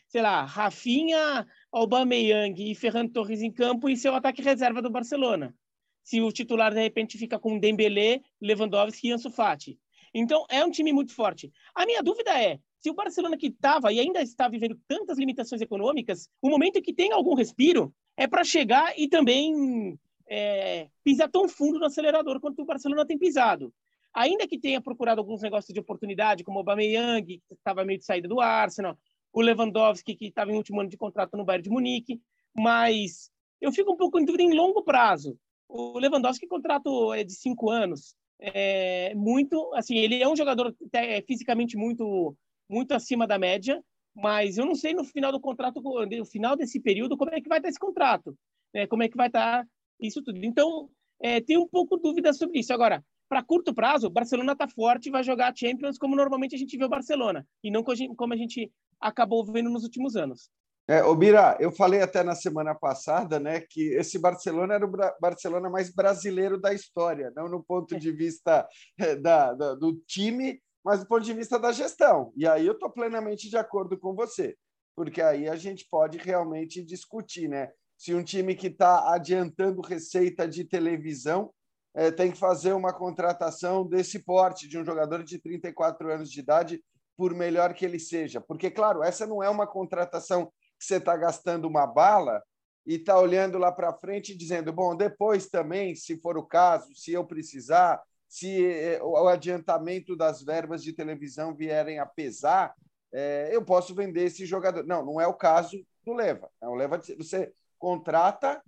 sei 0.08 0.20
lá, 0.20 0.44
Rafinha, 0.44 1.46
Aubameyang 1.70 2.70
e 2.70 2.74
Ferran 2.74 3.06
Torres 3.06 3.40
em 3.40 3.52
campo 3.52 3.88
e 3.88 3.96
seu 3.96 4.16
ataque 4.16 4.42
reserva 4.42 4.82
do 4.82 4.90
Barcelona. 4.90 5.54
Se 6.02 6.20
o 6.20 6.32
titular 6.32 6.74
de 6.74 6.80
repente 6.80 7.16
fica 7.16 7.38
com 7.38 7.56
Dembélé, 7.56 8.20
Lewandowski 8.40 9.08
e 9.08 9.12
Ansu 9.12 9.30
Fati. 9.30 9.78
Então, 10.12 10.44
é 10.48 10.64
um 10.64 10.70
time 10.70 10.92
muito 10.92 11.12
forte. 11.14 11.52
A 11.72 11.86
minha 11.86 12.02
dúvida 12.02 12.36
é, 12.40 12.58
se 12.80 12.90
o 12.90 12.94
Barcelona 12.94 13.36
que 13.36 13.46
estava 13.46 13.92
e 13.92 14.00
ainda 14.00 14.22
está 14.22 14.48
vivendo 14.48 14.76
tantas 14.88 15.18
limitações 15.18 15.60
econômicas, 15.60 16.28
o 16.42 16.50
momento 16.50 16.82
que 16.82 16.92
tem 16.92 17.12
algum 17.12 17.34
respiro 17.34 17.94
é 18.16 18.26
para 18.26 18.42
chegar 18.42 18.92
e 18.98 19.08
também 19.08 19.96
é, 20.28 20.88
pisar 21.04 21.30
tão 21.30 21.48
fundo 21.48 21.78
no 21.78 21.86
acelerador 21.86 22.40
quanto 22.40 22.62
o 22.62 22.64
Barcelona 22.64 23.06
tem 23.06 23.18
pisado. 23.18 23.72
Ainda 24.14 24.46
que 24.46 24.58
tenha 24.58 24.80
procurado 24.80 25.20
alguns 25.20 25.42
negócios 25.42 25.72
de 25.72 25.80
oportunidade, 25.80 26.42
como 26.42 26.56
o 26.56 26.60
Aubameyang, 26.60 27.24
que 27.26 27.54
estava 27.54 27.84
meio 27.84 27.98
de 27.98 28.04
saída 28.04 28.26
do 28.26 28.40
Arsenal, 28.40 28.98
o 29.32 29.40
Lewandowski, 29.42 30.16
que 30.16 30.26
estava 30.26 30.50
em 30.50 30.56
último 30.56 30.80
ano 30.80 30.88
de 30.88 30.96
contrato 30.96 31.36
no 31.36 31.44
Bayern 31.44 31.64
de 31.64 31.70
Munique, 31.70 32.20
mas 32.54 33.30
eu 33.60 33.70
fico 33.70 33.92
um 33.92 33.96
pouco 33.96 34.18
em 34.18 34.24
dúvida 34.24 34.42
em 34.42 34.54
longo 34.54 34.82
prazo. 34.82 35.38
O 35.68 35.98
Lewandowski 35.98 36.46
contrato 36.46 37.12
é 37.12 37.22
de 37.22 37.34
cinco 37.34 37.70
anos, 37.70 38.14
é 38.40 39.14
muito, 39.14 39.72
assim, 39.74 39.96
ele 39.96 40.22
é 40.22 40.28
um 40.28 40.36
jogador 40.36 40.74
é, 40.92 41.20
fisicamente 41.22 41.76
muito, 41.76 42.36
muito 42.68 42.92
acima 42.92 43.26
da 43.26 43.38
média, 43.38 43.82
mas 44.14 44.56
eu 44.56 44.64
não 44.64 44.74
sei 44.74 44.94
no 44.94 45.04
final 45.04 45.30
do 45.30 45.40
contrato, 45.40 45.80
no 45.80 46.24
final 46.24 46.56
desse 46.56 46.80
período, 46.80 47.16
como 47.16 47.34
é 47.34 47.40
que 47.40 47.48
vai 47.48 47.58
estar 47.58 47.68
esse 47.68 47.78
contrato, 47.78 48.36
né? 48.72 48.86
como 48.86 49.02
é 49.02 49.08
que 49.08 49.16
vai 49.16 49.26
estar 49.26 49.66
isso 50.00 50.22
tudo. 50.22 50.44
Então, 50.44 50.88
é, 51.20 51.40
tem 51.40 51.56
um 51.56 51.66
pouco 51.66 51.96
de 51.96 52.02
dúvida 52.02 52.32
sobre 52.32 52.60
isso. 52.60 52.72
Agora, 52.72 53.04
para 53.28 53.42
curto 53.42 53.74
prazo, 53.74 54.06
o 54.06 54.10
Barcelona 54.10 54.52
está 54.52 54.68
forte 54.68 55.08
e 55.08 55.12
vai 55.12 55.22
jogar 55.22 55.54
Champions 55.56 55.98
como 55.98 56.14
normalmente 56.14 56.54
a 56.54 56.58
gente 56.58 56.76
vê 56.76 56.84
o 56.84 56.88
Barcelona, 56.88 57.46
e 57.62 57.70
não 57.70 57.82
como 57.82 58.32
a 58.32 58.36
gente 58.36 58.70
acabou 59.00 59.44
vendo 59.44 59.70
nos 59.70 59.82
últimos 59.82 60.16
anos. 60.16 60.48
É, 60.88 61.02
Obira, 61.02 61.56
eu 61.58 61.72
falei 61.72 62.00
até 62.00 62.22
na 62.22 62.36
semana 62.36 62.72
passada, 62.72 63.40
né, 63.40 63.60
que 63.60 63.94
esse 63.94 64.20
Barcelona 64.20 64.74
era 64.74 64.86
o 64.86 64.92
Barcelona 65.20 65.68
mais 65.68 65.92
brasileiro 65.92 66.60
da 66.60 66.72
história, 66.72 67.32
não 67.34 67.48
no 67.48 67.62
ponto 67.64 67.98
de 67.98 68.12
vista 68.12 68.66
é, 68.96 69.16
da, 69.16 69.52
da, 69.52 69.74
do 69.74 69.96
time, 70.06 70.60
mas 70.84 71.00
do 71.00 71.08
ponto 71.08 71.24
de 71.24 71.32
vista 71.32 71.58
da 71.58 71.72
gestão. 71.72 72.32
E 72.36 72.46
aí 72.46 72.64
eu 72.64 72.74
estou 72.74 72.88
plenamente 72.88 73.50
de 73.50 73.56
acordo 73.56 73.98
com 73.98 74.14
você, 74.14 74.56
porque 74.94 75.20
aí 75.20 75.48
a 75.48 75.56
gente 75.56 75.84
pode 75.90 76.18
realmente 76.18 76.84
discutir, 76.84 77.48
né? 77.48 77.68
Se 77.96 78.14
um 78.14 78.22
time 78.22 78.54
que 78.54 78.66
está 78.68 79.12
adiantando 79.12 79.80
receita 79.80 80.46
de 80.46 80.64
televisão 80.64 81.52
é, 81.94 82.10
tem 82.10 82.30
que 82.30 82.38
fazer 82.38 82.72
uma 82.74 82.92
contratação 82.92 83.86
desse 83.86 84.18
porte 84.18 84.68
de 84.68 84.78
um 84.78 84.84
jogador 84.84 85.24
de 85.24 85.38
34 85.38 86.12
anos 86.12 86.30
de 86.30 86.40
idade, 86.40 86.84
por 87.16 87.34
melhor 87.34 87.72
que 87.72 87.84
ele 87.84 87.98
seja. 87.98 88.40
Porque, 88.40 88.70
claro, 88.70 89.02
essa 89.02 89.26
não 89.26 89.42
é 89.42 89.48
uma 89.48 89.66
contratação 89.66 90.52
que 90.78 90.84
você 90.84 90.96
está 90.96 91.16
gastando 91.16 91.66
uma 91.66 91.86
bala 91.86 92.42
e 92.86 92.96
está 92.96 93.18
olhando 93.18 93.56
lá 93.56 93.72
para 93.72 93.94
frente 93.94 94.32
e 94.32 94.36
dizendo: 94.36 94.72
bom, 94.72 94.94
depois 94.94 95.48
também, 95.48 95.94
se 95.94 96.20
for 96.20 96.36
o 96.36 96.46
caso, 96.46 96.94
se 96.94 97.12
eu 97.12 97.24
precisar, 97.24 98.00
se 98.28 98.66
é, 98.66 99.02
o 99.02 99.26
adiantamento 99.26 100.14
das 100.14 100.42
verbas 100.42 100.82
de 100.82 100.92
televisão 100.92 101.54
vierem 101.54 101.98
a 101.98 102.04
pesar, 102.04 102.74
é, 103.12 103.48
eu 103.50 103.64
posso 103.64 103.94
vender 103.94 104.24
esse 104.24 104.44
jogador. 104.44 104.84
Não, 104.84 105.04
não 105.04 105.20
é 105.20 105.26
o 105.26 105.34
caso 105.34 105.82
do 106.04 106.12
Leva. 106.12 106.50
É 106.62 106.68
o 106.68 106.74
Leva 106.74 107.00
você 107.16 107.52
contrata 107.78 108.62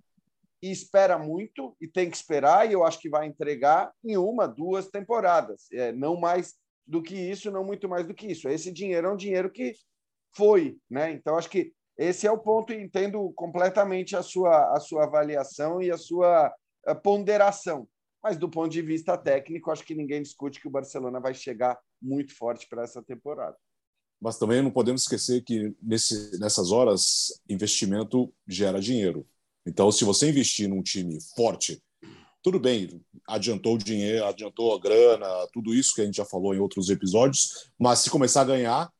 e 0.61 0.71
espera 0.71 1.17
muito 1.17 1.75
e 1.79 1.87
tem 1.87 2.09
que 2.09 2.17
esperar, 2.17 2.69
e 2.69 2.73
eu 2.73 2.83
acho 2.83 2.99
que 2.99 3.09
vai 3.09 3.25
entregar 3.25 3.91
em 4.03 4.17
uma, 4.17 4.47
duas 4.47 4.89
temporadas. 4.89 5.71
É, 5.71 5.91
não 5.91 6.19
mais 6.19 6.55
do 6.85 7.01
que 7.01 7.15
isso, 7.15 7.51
não 7.51 7.63
muito 7.63 7.87
mais 7.87 8.05
do 8.05 8.13
que 8.13 8.27
isso. 8.27 8.49
Esse 8.49 8.71
dinheiro 8.71 9.07
é 9.07 9.11
um 9.11 9.17
dinheiro 9.17 9.49
que 9.49 9.73
foi, 10.35 10.77
né? 10.89 11.11
Então, 11.11 11.37
acho 11.37 11.49
que 11.49 11.71
esse 11.97 12.25
é 12.25 12.31
o 12.31 12.37
ponto, 12.37 12.73
e 12.73 12.81
entendo 12.81 13.31
completamente 13.33 14.15
a 14.15 14.23
sua, 14.23 14.75
a 14.75 14.79
sua 14.79 15.03
avaliação 15.03 15.81
e 15.81 15.91
a 15.91 15.97
sua 15.97 16.53
a 16.85 16.95
ponderação. 16.95 17.87
Mas 18.21 18.37
do 18.37 18.49
ponto 18.49 18.69
de 18.69 18.81
vista 18.81 19.17
técnico, 19.17 19.71
acho 19.71 19.85
que 19.85 19.95
ninguém 19.95 20.21
discute 20.21 20.59
que 20.59 20.67
o 20.67 20.71
Barcelona 20.71 21.19
vai 21.19 21.33
chegar 21.33 21.77
muito 22.01 22.35
forte 22.35 22.67
para 22.67 22.83
essa 22.83 23.03
temporada. 23.03 23.55
Mas 24.21 24.37
também 24.37 24.61
não 24.61 24.71
podemos 24.71 25.03
esquecer 25.03 25.43
que 25.43 25.73
nesse, 25.81 26.37
nessas 26.39 26.71
horas 26.71 27.41
investimento 27.49 28.33
gera 28.47 28.81
dinheiro. 28.81 29.25
Então, 29.65 29.91
se 29.91 30.03
você 30.03 30.29
investir 30.29 30.67
num 30.67 30.81
time 30.81 31.19
forte, 31.35 31.81
tudo 32.41 32.59
bem, 32.59 33.01
adiantou 33.27 33.75
o 33.75 33.77
dinheiro, 33.77 34.25
adiantou 34.25 34.73
a 34.73 34.79
grana, 34.79 35.27
tudo 35.53 35.73
isso 35.73 35.93
que 35.93 36.01
a 36.01 36.05
gente 36.05 36.15
já 36.17 36.25
falou 36.25 36.53
em 36.53 36.59
outros 36.59 36.89
episódios, 36.89 37.71
mas 37.77 37.99
se 37.99 38.09
começar 38.09 38.41
a 38.41 38.45
ganhar, 38.45 38.91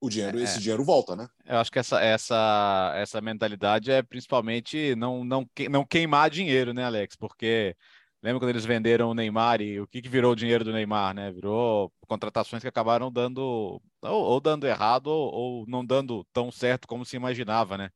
o 0.00 0.08
dinheiro, 0.08 0.38
é, 0.38 0.42
esse 0.42 0.60
dinheiro 0.60 0.84
volta, 0.84 1.16
né? 1.16 1.26
Eu 1.46 1.58
acho 1.58 1.70
que 1.72 1.78
essa, 1.78 2.00
essa, 2.00 2.92
essa 2.96 3.20
mentalidade 3.20 3.90
é 3.90 4.02
principalmente 4.02 4.94
não, 4.96 5.24
não, 5.24 5.48
não 5.70 5.84
queimar 5.84 6.30
dinheiro, 6.30 6.74
né, 6.74 6.84
Alex? 6.84 7.16
Porque 7.16 7.74
lembra 8.22 8.40
quando 8.40 8.50
eles 8.50 8.64
venderam 8.64 9.10
o 9.10 9.14
Neymar 9.14 9.60
e 9.60 9.80
o 9.80 9.86
que, 9.86 10.02
que 10.02 10.08
virou 10.08 10.32
o 10.32 10.36
dinheiro 10.36 10.64
do 10.64 10.72
Neymar, 10.72 11.14
né? 11.14 11.32
Virou 11.32 11.92
contratações 12.06 12.62
que 12.62 12.68
acabaram 12.68 13.10
dando 13.10 13.80
ou, 14.04 14.22
ou 14.24 14.40
dando 14.40 14.66
errado 14.66 15.08
ou, 15.08 15.32
ou 15.32 15.66
não 15.66 15.84
dando 15.84 16.24
tão 16.32 16.50
certo 16.52 16.86
como 16.88 17.04
se 17.04 17.16
imaginava, 17.16 17.76
né? 17.78 17.90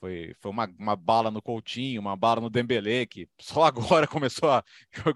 Foi, 0.00 0.34
foi 0.40 0.50
uma, 0.50 0.66
uma 0.78 0.96
bala 0.96 1.30
no 1.30 1.40
Coutinho, 1.40 2.00
uma 2.00 2.16
bala 2.16 2.40
no 2.40 2.50
Dembélé, 2.50 3.06
que 3.06 3.28
só 3.40 3.64
agora 3.64 4.06
começou 4.08 4.50
a 4.50 4.64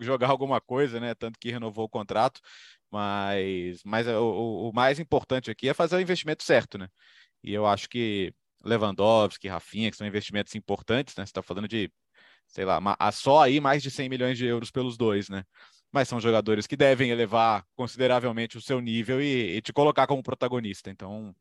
jogar 0.01 0.31
alguma 0.31 0.61
coisa, 0.61 1.01
né? 1.01 1.15
Tanto 1.15 1.39
que 1.41 1.51
renovou 1.51 1.87
o 1.87 1.89
contrato. 1.89 2.41
Mas, 2.91 3.83
mas 3.85 4.07
o, 4.07 4.71
o 4.71 4.73
mais 4.73 5.01
importante 5.01 5.51
aqui 5.51 5.69
é 5.69 5.75
fazer 5.75 5.97
o 5.97 6.01
investimento 6.01 6.45
certo, 6.45 6.79
né? 6.79 6.89
E 7.43 7.53
eu 7.53 7.67
acho 7.67 7.89
que 7.89 8.33
Lewandowski, 8.65 9.49
Rafinha, 9.49 9.91
que 9.91 9.97
são 9.97 10.07
investimentos 10.07 10.55
importantes, 10.55 11.17
né? 11.17 11.25
Você 11.27 11.31
está 11.31 11.43
falando 11.43 11.69
de, 11.69 11.91
sei 12.47 12.65
lá, 12.65 12.81
só 13.13 13.43
aí 13.43 13.61
mais 13.61 13.83
de 13.83 13.91
100 13.91 14.09
milhões 14.09 14.39
de 14.39 14.47
euros 14.47 14.71
pelos 14.71 14.97
dois, 14.97 15.29
né? 15.29 15.45
Mas 15.97 16.09
são 16.09 16.21
jogadores 16.21 16.67
que 16.67 16.77
devem 16.77 17.11
elevar 17.11 17.67
consideravelmente 17.75 18.59
o 18.59 18.61
seu 18.61 18.83
nível 18.83 19.19
e, 19.19 19.57
e 19.57 19.63
te 19.63 19.73
colocar 19.73 20.07
como 20.07 20.23
protagonista. 20.23 20.91
Então, 20.91 21.35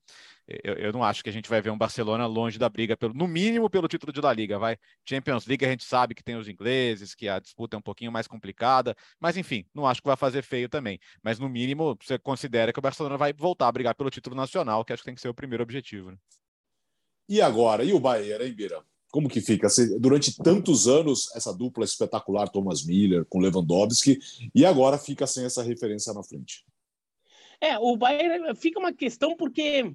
eu, 0.47 0.75
eu, 0.75 0.93
não 0.93 1.03
acho 1.03 1.21
que 1.21 1.29
a 1.29 1.33
gente 1.33 1.49
vai 1.49 1.61
ver 1.61 1.71
um 1.71 1.77
Barcelona 1.77 2.25
longe 2.25 2.57
da 2.57 2.69
briga, 2.69 2.95
pelo, 2.95 3.13
no 3.13 3.27
mínimo 3.27 3.69
pelo 3.69 3.85
título 3.89 4.13
de 4.13 4.21
La 4.21 4.31
Liga. 4.31 4.57
Vai 4.57 4.77
Champions 5.03 5.45
League, 5.45 5.65
a 5.65 5.69
gente 5.69 5.83
sabe 5.83 6.15
que 6.15 6.23
tem 6.23 6.37
os 6.37 6.47
ingleses, 6.47 7.13
que 7.13 7.27
a 7.27 7.37
disputa 7.37 7.75
é 7.75 7.79
um 7.79 7.81
pouquinho 7.81 8.13
mais 8.13 8.27
complicada, 8.27 8.95
mas 9.19 9.35
enfim, 9.35 9.65
não 9.73 9.85
acho 9.85 10.01
que 10.01 10.07
vai 10.07 10.15
fazer 10.15 10.41
feio 10.41 10.69
também. 10.69 11.01
Mas 11.21 11.37
no 11.37 11.49
mínimo, 11.49 11.97
você 12.01 12.17
considera 12.17 12.71
que 12.71 12.79
o 12.79 12.81
Barcelona 12.81 13.17
vai 13.17 13.33
voltar 13.33 13.67
a 13.67 13.71
brigar 13.73 13.93
pelo 13.93 14.09
título 14.09 14.37
nacional, 14.37 14.85
que 14.85 14.93
acho 14.93 15.01
que 15.03 15.07
tem 15.07 15.15
que 15.15 15.21
ser 15.21 15.27
o 15.27 15.33
primeiro 15.33 15.63
objetivo. 15.63 16.11
Né? 16.11 16.17
E 17.27 17.41
agora? 17.41 17.83
E 17.83 17.91
o 17.91 17.99
Bahia, 17.99 18.41
hein, 18.41 18.53
Bira? 18.53 18.81
Como 19.15 19.29
que 19.29 19.39
fica? 19.39 19.69
Durante 19.97 20.35
tantos 20.35 20.89
anos, 20.89 21.33
essa 21.33 21.53
dupla 21.53 21.85
espetacular, 21.85 22.49
Thomas 22.49 22.83
Miller 22.83 23.23
com 23.23 23.39
Lewandowski, 23.39 24.19
e 24.53 24.65
agora 24.65 24.97
fica 24.97 25.25
sem 25.25 25.45
essa 25.45 25.63
referência 25.63 26.13
na 26.13 26.21
frente. 26.21 26.65
É, 27.61 27.79
o 27.79 27.95
Bayern 27.95 28.53
fica 28.57 28.77
uma 28.77 28.91
questão 28.91 29.33
porque 29.37 29.89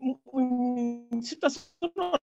em 0.00 1.22
situação 1.22 1.62
normal 1.80 2.18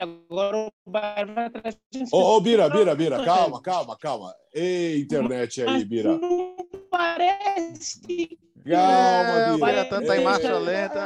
agora 0.00 0.68
o 0.68 0.72
Bayern 0.88 1.34
vai 1.34 1.46
atrás 1.46 1.76
de 1.90 2.04
Ô, 2.12 2.36
oh, 2.36 2.40
Bira, 2.40 2.70
Bira, 2.70 2.94
Bira, 2.94 3.24
calma, 3.24 3.60
calma, 3.60 3.98
calma. 3.98 4.32
Ei, 4.54 5.00
internet 5.00 5.60
aí, 5.60 5.84
Bira. 5.84 6.16
Não 6.16 6.67
parece 6.90 8.38
Calma, 8.68 9.54
Bira. 9.54 9.58
Vai 9.58 9.88
tanta 9.88 10.16
em 10.16 10.24
marcha 10.24 10.58
lenta. 10.58 11.04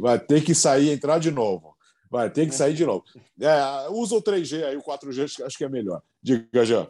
Vai 0.00 0.18
ter 0.18 0.42
que 0.42 0.54
sair 0.54 0.86
e 0.86 0.92
entrar 0.92 1.18
de 1.18 1.30
novo. 1.30 1.76
Vai 2.10 2.30
ter 2.30 2.46
que 2.46 2.54
sair 2.54 2.74
de 2.74 2.86
novo. 2.86 3.04
É, 3.40 3.88
usa 3.90 4.14
o 4.14 4.22
3G 4.22 4.64
aí, 4.64 4.76
o 4.76 4.82
4G, 4.82 5.44
acho 5.44 5.58
que 5.58 5.64
é 5.64 5.68
melhor. 5.68 6.00
Diga, 6.22 6.64
já. 6.64 6.88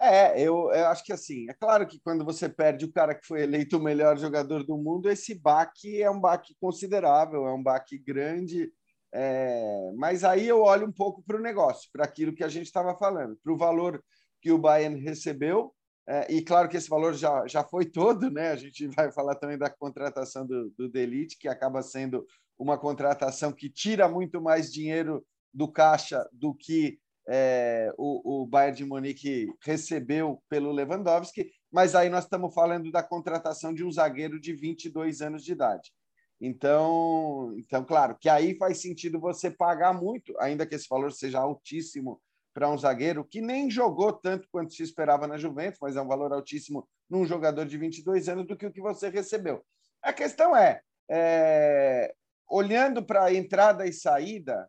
É, 0.00 0.38
eu, 0.40 0.70
eu, 0.72 0.88
acho 0.88 1.04
que 1.04 1.12
assim, 1.12 1.48
é 1.48 1.54
claro 1.54 1.86
que 1.86 2.00
quando 2.00 2.24
você 2.24 2.48
perde 2.48 2.84
o 2.84 2.92
cara 2.92 3.14
que 3.14 3.26
foi 3.26 3.42
eleito 3.42 3.78
o 3.78 3.82
melhor 3.82 4.18
jogador 4.18 4.64
do 4.64 4.76
mundo, 4.76 5.08
esse 5.08 5.34
baque 5.34 6.02
é 6.02 6.10
um 6.10 6.20
baque 6.20 6.54
considerável, 6.60 7.46
é 7.46 7.54
um 7.54 7.62
baque 7.62 7.96
grande. 7.96 8.70
É, 9.16 9.92
mas 9.94 10.24
aí 10.24 10.48
eu 10.48 10.62
olho 10.62 10.88
um 10.88 10.92
pouco 10.92 11.22
para 11.22 11.36
o 11.36 11.40
negócio, 11.40 11.88
para 11.92 12.04
aquilo 12.04 12.34
que 12.34 12.42
a 12.42 12.48
gente 12.48 12.66
estava 12.66 12.96
falando, 12.96 13.38
para 13.44 13.52
o 13.52 13.56
valor 13.56 14.02
que 14.42 14.50
o 14.50 14.58
Bayern 14.58 15.00
recebeu. 15.00 15.72
É, 16.06 16.32
e 16.34 16.42
claro 16.42 16.68
que 16.68 16.76
esse 16.76 16.88
valor 16.88 17.14
já, 17.14 17.46
já 17.46 17.62
foi 17.62 17.86
todo, 17.86 18.28
né? 18.28 18.50
A 18.50 18.56
gente 18.56 18.88
vai 18.88 19.12
falar 19.12 19.36
também 19.36 19.56
da 19.56 19.70
contratação 19.70 20.44
do, 20.44 20.68
do 20.76 20.88
Delite, 20.88 21.38
que 21.38 21.48
acaba 21.48 21.80
sendo 21.80 22.26
uma 22.58 22.76
contratação 22.76 23.52
que 23.52 23.70
tira 23.70 24.08
muito 24.08 24.42
mais 24.42 24.72
dinheiro 24.72 25.24
do 25.52 25.70
caixa 25.70 26.28
do 26.32 26.52
que 26.52 26.98
é, 27.28 27.92
o, 27.96 28.42
o 28.42 28.46
Bayern 28.46 28.76
de 28.76 28.84
Munique 28.84 29.46
recebeu 29.62 30.42
pelo 30.48 30.72
Lewandowski, 30.72 31.50
mas 31.72 31.94
aí 31.94 32.10
nós 32.10 32.24
estamos 32.24 32.52
falando 32.52 32.90
da 32.90 33.02
contratação 33.02 33.72
de 33.72 33.84
um 33.84 33.90
zagueiro 33.90 34.40
de 34.40 34.52
22 34.52 35.22
anos 35.22 35.44
de 35.44 35.52
idade. 35.52 35.92
Então, 36.40 37.54
então, 37.56 37.84
claro, 37.84 38.16
que 38.18 38.28
aí 38.28 38.56
faz 38.56 38.80
sentido 38.80 39.20
você 39.20 39.50
pagar 39.50 39.92
muito, 39.92 40.34
ainda 40.40 40.66
que 40.66 40.74
esse 40.74 40.88
valor 40.88 41.12
seja 41.12 41.38
altíssimo 41.38 42.20
para 42.52 42.70
um 42.70 42.78
zagueiro 42.78 43.24
que 43.24 43.40
nem 43.40 43.70
jogou 43.70 44.12
tanto 44.12 44.48
quanto 44.50 44.72
se 44.72 44.82
esperava 44.82 45.26
na 45.26 45.36
Juventus, 45.36 45.78
mas 45.80 45.96
é 45.96 46.00
um 46.00 46.06
valor 46.06 46.32
altíssimo 46.32 46.88
num 47.10 47.24
jogador 47.26 47.66
de 47.66 47.76
22 47.76 48.28
anos 48.28 48.46
do 48.46 48.56
que 48.56 48.66
o 48.66 48.72
que 48.72 48.80
você 48.80 49.08
recebeu. 49.08 49.64
A 50.02 50.12
questão 50.12 50.56
é, 50.56 50.80
é 51.10 52.14
olhando 52.48 53.04
para 53.04 53.24
a 53.24 53.34
entrada 53.34 53.86
e 53.86 53.92
saída, 53.92 54.68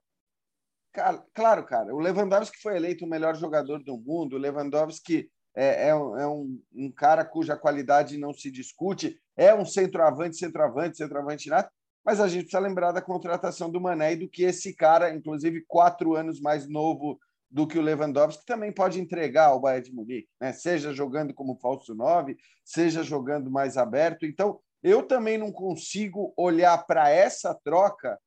cara, 0.91 1.23
claro, 1.33 1.65
cara, 1.65 1.93
o 1.93 1.99
Lewandowski 1.99 2.57
foi 2.57 2.75
eleito 2.75 3.05
o 3.05 3.09
melhor 3.09 3.35
jogador 3.35 3.83
do 3.83 3.97
mundo, 3.97 4.35
o 4.35 4.39
Lewandowski 4.39 5.29
é, 5.55 5.89
é, 5.89 5.95
um, 5.95 6.17
é 6.17 6.27
um, 6.27 6.61
um, 6.75 6.91
cara 6.91 7.23
cuja 7.23 7.55
qualidade 7.55 8.17
não 8.17 8.33
se 8.33 8.51
discute, 8.51 9.17
é 9.37 9.55
um 9.55 9.65
centroavante, 9.65 10.35
centroavante, 10.35 10.97
centroavante 10.97 11.49
nato, 11.49 11.71
mas 12.03 12.19
a 12.19 12.27
gente 12.27 12.43
precisa 12.43 12.59
lembrar 12.59 12.91
da 12.91 13.01
contratação 13.01 13.71
do 13.71 13.79
Mané 13.79 14.13
e 14.13 14.17
do 14.17 14.29
que 14.29 14.43
esse 14.43 14.73
cara, 14.73 15.13
inclusive 15.15 15.63
quatro 15.67 16.15
anos 16.15 16.41
mais 16.41 16.67
novo 16.67 17.17
do 17.49 17.65
que 17.65 17.79
o 17.79 17.81
Lewandowski, 17.81 18.45
também 18.45 18.71
pode 18.71 18.99
entregar 18.99 19.47
ao 19.47 19.61
Bayern 19.61 19.89
de 19.89 19.95
Munique, 19.95 20.27
né? 20.41 20.51
seja 20.51 20.93
jogando 20.93 21.33
como 21.33 21.57
falso 21.57 21.95
nove, 21.95 22.37
seja 22.63 23.01
jogando 23.01 23.49
mais 23.49 23.77
aberto. 23.77 24.25
Então, 24.25 24.59
eu 24.83 25.01
também 25.01 25.37
não 25.37 25.51
consigo 25.51 26.33
olhar 26.37 26.77
para 26.85 27.09
essa 27.09 27.55
troca 27.63 28.19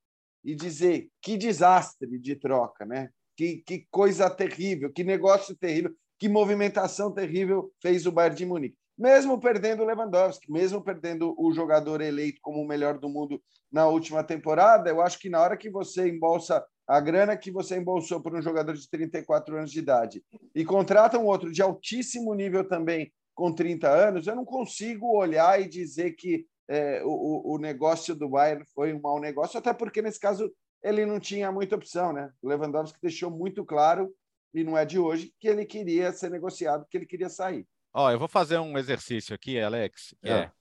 e 0.43 0.55
dizer 0.55 1.09
que 1.21 1.37
desastre 1.37 2.19
de 2.19 2.35
troca, 2.35 2.85
né? 2.87 3.11
Que, 3.37 3.59
que 3.59 3.87
coisa 3.91 4.29
terrível, 4.31 4.91
que 4.93 5.05
negócio 5.05 5.55
terrível 5.55 5.95
que 6.19 6.29
movimentação 6.29 7.13
terrível 7.13 7.73
fez 7.81 8.07
o 8.07 8.13
Bayern 8.13 8.37
de 8.37 8.47
Munique. 8.47 8.77
Mesmo 8.99 9.39
perdendo 9.39 9.83
o 9.83 9.87
Lewandowski, 9.87 10.51
mesmo 10.51 10.83
perdendo 10.83 11.35
o 11.39 11.53
jogador 11.53 12.01
eleito 12.01 12.41
como 12.43 12.61
o 12.61 12.67
melhor 12.67 12.99
do 12.99 13.09
mundo 13.09 13.41
na 13.71 13.87
última 13.87 14.25
temporada, 14.25 14.91
eu 14.91 15.01
acho 15.01 15.19
que 15.21 15.31
na 15.31 15.41
hora 15.41 15.57
que 15.57 15.71
você 15.71 16.09
embolsa 16.09 16.65
a 16.87 17.01
grana 17.01 17.37
que 17.37 17.51
você 17.51 17.77
embolsou 17.77 18.21
por 18.21 18.35
um 18.35 18.43
jogador 18.43 18.75
de 18.75 18.89
34 18.91 19.57
anos 19.57 19.71
de 19.71 19.79
idade 19.79 20.25
e 20.55 20.65
contrata 20.65 21.19
um 21.19 21.27
outro 21.27 21.53
de 21.53 21.63
altíssimo 21.63 22.35
nível 22.35 22.67
também 22.67 23.13
com 23.35 23.53
30 23.53 23.89
anos, 23.89 24.27
eu 24.27 24.35
não 24.35 24.45
consigo 24.45 25.17
olhar 25.17 25.61
e 25.61 25.69
dizer 25.69 26.13
que 26.13 26.47
é, 26.69 27.03
o, 27.05 27.55
o 27.55 27.59
negócio 27.59 28.15
do 28.15 28.29
Bayern 28.29 28.65
foi 28.75 28.93
um 28.93 29.01
mau 29.01 29.21
negócio, 29.21 29.59
até 29.59 29.73
porque 29.73 30.03
nesse 30.03 30.19
caso 30.19 30.51
ele 30.83 31.07
não 31.07 31.21
tinha 31.21 31.53
muita 31.53 31.77
opção, 31.77 32.13
né? 32.13 32.31
O 32.43 32.49
Lewandowski 32.49 32.99
deixou 33.01 33.31
muito 33.31 33.65
claro 33.65 34.13
e 34.53 34.65
não 34.65 34.77
é 34.77 34.85
de 34.85 34.99
hoje, 34.99 35.33
que 35.39 35.49
ele 35.49 35.65
queria 35.65 36.13
ser 36.13 36.31
negociado, 36.31 36.87
que 36.89 36.97
ele 36.97 37.07
queria 37.07 37.29
sair. 37.29 37.67
Ó, 37.93 38.11
eu 38.11 38.19
vou 38.19 38.29
fazer 38.29 38.59
um 38.59 38.77
exercício 38.79 39.35
aqui, 39.35 39.61
Alex, 39.61 40.15
que 40.23 40.29
é. 40.29 40.33
é 40.33 40.53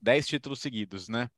10 0.00 0.26
títulos 0.26 0.60
seguidos, 0.60 1.08
né? 1.08 1.28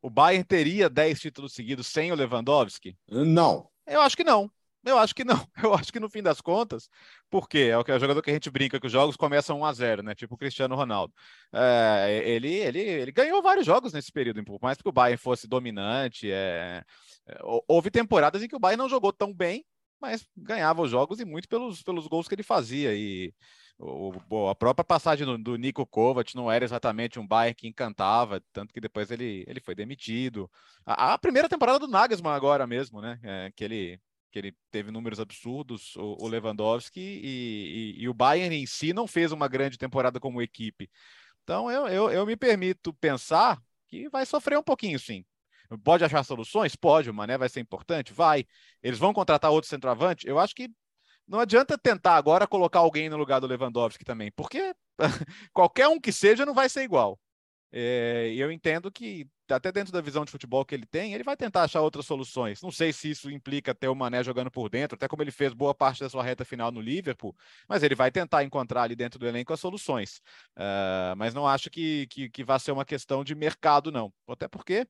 O 0.00 0.10
Bayern 0.10 0.44
teria 0.44 0.90
10 0.90 1.20
títulos 1.20 1.54
seguidos 1.54 1.86
sem 1.86 2.10
o 2.10 2.14
Lewandowski? 2.14 2.96
Não. 3.08 3.68
Eu 3.86 4.00
acho 4.00 4.16
que 4.16 4.24
não. 4.24 4.50
Eu 4.84 4.98
acho 4.98 5.14
que 5.14 5.24
não. 5.24 5.46
Eu 5.62 5.72
acho 5.74 5.92
que 5.92 6.00
no 6.00 6.10
fim 6.10 6.22
das 6.22 6.40
contas, 6.40 6.88
porque 7.30 7.58
é 7.58 7.78
o 7.78 7.84
que 7.84 7.92
é 7.92 7.94
o 7.94 8.00
jogador 8.00 8.20
que 8.20 8.30
a 8.30 8.34
gente 8.34 8.50
brinca 8.50 8.80
que 8.80 8.86
os 8.86 8.92
jogos 8.92 9.16
começam 9.16 9.60
1 9.60 9.64
a 9.64 9.72
0, 9.72 10.02
né? 10.02 10.14
Tipo 10.14 10.34
o 10.34 10.38
Cristiano 10.38 10.74
Ronaldo. 10.74 11.14
É, 11.52 12.24
ele, 12.26 12.52
ele, 12.52 12.80
ele 12.80 13.12
ganhou 13.12 13.40
vários 13.40 13.64
jogos 13.64 13.92
nesse 13.92 14.10
período, 14.10 14.42
por 14.44 14.58
mais 14.60 14.78
que 14.78 14.88
o 14.88 14.92
Bayern 14.92 15.16
fosse 15.16 15.46
dominante. 15.46 16.30
É, 16.30 16.82
é 17.28 17.38
houve 17.68 17.90
temporadas 17.90 18.42
em 18.42 18.48
que 18.48 18.56
o 18.56 18.58
Bayern 18.58 18.82
não 18.82 18.88
jogou 18.88 19.12
tão 19.12 19.32
bem, 19.32 19.64
mas 20.02 20.26
ganhava 20.36 20.82
os 20.82 20.90
jogos 20.90 21.20
e 21.20 21.24
muito 21.24 21.48
pelos, 21.48 21.80
pelos 21.82 22.08
gols 22.08 22.26
que 22.26 22.34
ele 22.34 22.42
fazia. 22.42 22.92
E 22.92 23.32
o, 23.78 24.48
a 24.48 24.54
própria 24.54 24.84
passagem 24.84 25.24
do, 25.24 25.38
do, 25.38 25.56
Nico 25.56 25.86
Kovac 25.86 26.34
não 26.34 26.50
era 26.50 26.64
exatamente 26.64 27.20
um 27.20 27.26
Bayern 27.26 27.54
que 27.54 27.68
encantava, 27.68 28.42
tanto 28.52 28.74
que 28.74 28.80
depois 28.80 29.12
ele, 29.12 29.44
ele 29.46 29.60
foi 29.60 29.76
demitido. 29.76 30.50
A, 30.84 31.14
a 31.14 31.18
primeira 31.18 31.48
temporada 31.48 31.78
do 31.78 31.86
Nagelsmann 31.86 32.34
agora 32.34 32.66
mesmo, 32.66 33.00
né? 33.00 33.20
É, 33.22 33.52
que, 33.54 33.62
ele, 33.62 34.00
que 34.32 34.38
ele 34.40 34.56
teve 34.72 34.90
números 34.90 35.20
absurdos, 35.20 35.94
o, 35.94 36.16
o 36.20 36.26
Lewandowski, 36.26 37.00
e, 37.00 37.94
e, 37.98 38.02
e, 38.02 38.08
o 38.08 38.14
Bayern 38.14 38.56
em 38.56 38.66
si 38.66 38.92
não 38.92 39.06
fez 39.06 39.30
uma 39.30 39.46
grande 39.46 39.78
temporada 39.78 40.18
como 40.18 40.42
equipe. 40.42 40.90
Então 41.44 41.70
eu, 41.70 41.86
eu, 41.86 42.10
eu 42.10 42.26
me 42.26 42.36
permito 42.36 42.92
pensar 42.94 43.62
que 43.86 44.08
vai 44.08 44.26
sofrer 44.26 44.58
um 44.58 44.62
pouquinho, 44.64 44.98
sim. 44.98 45.24
Pode 45.78 46.04
achar 46.04 46.24
soluções? 46.24 46.76
Pode, 46.76 47.10
o 47.10 47.14
Mané 47.14 47.38
vai 47.38 47.48
ser 47.48 47.60
importante? 47.60 48.12
Vai. 48.12 48.44
Eles 48.82 48.98
vão 48.98 49.12
contratar 49.12 49.50
outro 49.50 49.68
centroavante? 49.68 50.26
Eu 50.26 50.38
acho 50.38 50.54
que 50.54 50.68
não 51.26 51.40
adianta 51.40 51.78
tentar 51.78 52.16
agora 52.16 52.46
colocar 52.46 52.80
alguém 52.80 53.08
no 53.08 53.16
lugar 53.16 53.40
do 53.40 53.46
Lewandowski 53.46 54.04
também, 54.04 54.30
porque 54.32 54.74
qualquer 55.52 55.88
um 55.88 56.00
que 56.00 56.12
seja 56.12 56.44
não 56.44 56.54
vai 56.54 56.68
ser 56.68 56.82
igual. 56.82 57.18
É, 57.74 58.30
eu 58.36 58.52
entendo 58.52 58.92
que, 58.92 59.26
até 59.48 59.72
dentro 59.72 59.92
da 59.92 60.02
visão 60.02 60.24
de 60.26 60.30
futebol 60.30 60.62
que 60.64 60.74
ele 60.74 60.84
tem, 60.84 61.14
ele 61.14 61.24
vai 61.24 61.36
tentar 61.36 61.62
achar 61.62 61.80
outras 61.80 62.04
soluções. 62.04 62.60
Não 62.60 62.70
sei 62.70 62.92
se 62.92 63.10
isso 63.10 63.30
implica 63.30 63.74
ter 63.74 63.88
o 63.88 63.94
Mané 63.94 64.22
jogando 64.22 64.50
por 64.50 64.68
dentro, 64.68 64.94
até 64.94 65.08
como 65.08 65.22
ele 65.22 65.30
fez 65.30 65.54
boa 65.54 65.74
parte 65.74 66.00
da 66.00 66.10
sua 66.10 66.22
reta 66.22 66.44
final 66.44 66.70
no 66.70 66.80
Liverpool, 66.80 67.34
mas 67.66 67.82
ele 67.82 67.94
vai 67.94 68.10
tentar 68.10 68.44
encontrar 68.44 68.82
ali 68.82 68.94
dentro 68.94 69.18
do 69.18 69.26
elenco 69.26 69.52
as 69.52 69.60
soluções. 69.60 70.20
Uh, 70.56 71.16
mas 71.16 71.32
não 71.32 71.46
acho 71.46 71.70
que, 71.70 72.06
que, 72.08 72.28
que 72.28 72.44
vai 72.44 72.60
ser 72.60 72.72
uma 72.72 72.84
questão 72.84 73.24
de 73.24 73.34
mercado, 73.34 73.90
não. 73.90 74.12
Até 74.28 74.48
porque 74.48 74.86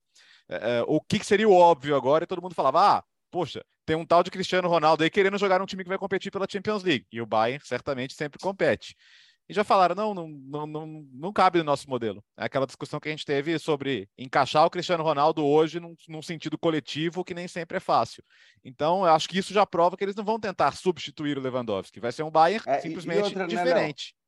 uh, 0.50 0.84
o 0.88 1.00
que 1.00 1.24
seria 1.24 1.48
o 1.48 1.54
óbvio 1.54 1.94
agora, 1.94 2.24
e 2.24 2.26
todo 2.26 2.42
mundo 2.42 2.54
falava, 2.54 2.98
ah, 2.98 3.04
poxa, 3.30 3.64
tem 3.86 3.96
um 3.96 4.04
tal 4.04 4.22
de 4.22 4.30
Cristiano 4.30 4.68
Ronaldo 4.68 5.02
aí 5.04 5.10
querendo 5.10 5.38
jogar 5.38 5.58
num 5.58 5.66
time 5.66 5.82
que 5.82 5.88
vai 5.88 5.98
competir 5.98 6.30
pela 6.30 6.46
Champions 6.50 6.82
League. 6.82 7.06
E 7.12 7.20
o 7.20 7.26
Bayern 7.26 7.64
certamente 7.64 8.14
sempre 8.14 8.38
compete. 8.40 8.96
E 9.52 9.54
já 9.54 9.62
falaram, 9.62 9.94
não, 9.94 10.14
não, 10.14 10.28
não, 10.28 10.66
não, 10.66 10.86
não 11.12 11.30
cabe 11.30 11.58
no 11.58 11.64
nosso 11.64 11.88
modelo. 11.88 12.24
É 12.38 12.46
aquela 12.46 12.64
discussão 12.64 12.98
que 12.98 13.08
a 13.08 13.10
gente 13.10 13.26
teve 13.26 13.58
sobre 13.58 14.08
encaixar 14.16 14.64
o 14.64 14.70
Cristiano 14.70 15.04
Ronaldo 15.04 15.44
hoje 15.44 15.78
num, 15.78 15.94
num 16.08 16.22
sentido 16.22 16.56
coletivo, 16.56 17.22
que 17.22 17.34
nem 17.34 17.46
sempre 17.46 17.76
é 17.76 17.80
fácil. 17.80 18.24
Então, 18.64 19.04
eu 19.04 19.12
acho 19.12 19.28
que 19.28 19.38
isso 19.38 19.52
já 19.52 19.66
prova 19.66 19.94
que 19.94 20.02
eles 20.02 20.16
não 20.16 20.24
vão 20.24 20.40
tentar 20.40 20.72
substituir 20.72 21.36
o 21.36 21.42
Lewandowski. 21.42 22.00
Vai 22.00 22.12
ser 22.12 22.22
um 22.22 22.30
Bayern 22.30 22.64
é, 22.66 22.80
simplesmente 22.80 23.24
outra, 23.24 23.46
diferente. 23.46 24.14
Né, 24.14 24.22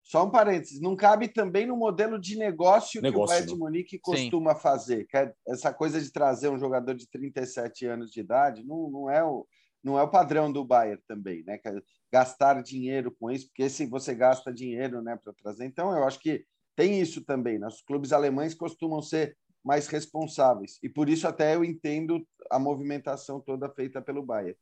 só 0.00 0.24
um 0.24 0.30
parênteses, 0.30 0.80
não 0.80 0.94
cabe 0.94 1.26
também 1.26 1.66
no 1.66 1.76
modelo 1.76 2.16
de 2.16 2.38
negócio, 2.38 3.02
negócio 3.02 3.02
que 3.02 3.18
o 3.18 3.26
Bayern 3.26 3.52
de 3.52 3.58
Munique 3.58 3.98
costuma 3.98 4.54
Sim. 4.54 4.60
fazer. 4.60 5.06
Que 5.06 5.16
é 5.16 5.34
essa 5.48 5.74
coisa 5.74 6.00
de 6.00 6.12
trazer 6.12 6.50
um 6.50 6.58
jogador 6.58 6.94
de 6.94 7.08
37 7.08 7.84
anos 7.84 8.12
de 8.12 8.20
idade 8.20 8.64
não, 8.64 8.88
não, 8.88 9.10
é, 9.10 9.24
o, 9.24 9.44
não 9.88 9.98
é 9.98 10.02
o 10.02 10.10
padrão 10.10 10.52
do 10.52 10.64
Bayern 10.64 11.02
também, 11.08 11.42
né? 11.44 11.58
É 11.64 11.72
gastar 12.12 12.62
dinheiro 12.62 13.10
com 13.18 13.30
isso, 13.30 13.46
porque 13.48 13.68
se 13.70 13.86
você 13.86 14.14
gasta 14.14 14.52
dinheiro 14.52 15.00
né, 15.00 15.18
para 15.22 15.32
trazer. 15.32 15.64
Então, 15.64 15.90
eu 15.96 16.04
acho 16.04 16.20
que 16.20 16.44
tem 16.76 17.00
isso 17.00 17.24
também. 17.24 17.58
Né? 17.58 17.66
Os 17.66 17.80
clubes 17.82 18.12
alemães 18.12 18.54
costumam 18.54 19.00
ser 19.00 19.36
mais 19.64 19.88
responsáveis. 19.88 20.78
E 20.82 20.88
por 20.88 21.08
isso 21.08 21.26
até 21.26 21.54
eu 21.54 21.64
entendo 21.64 22.26
a 22.50 22.58
movimentação 22.58 23.40
toda 23.40 23.68
feita 23.70 24.00
pelo 24.00 24.22
Bayern. 24.22 24.56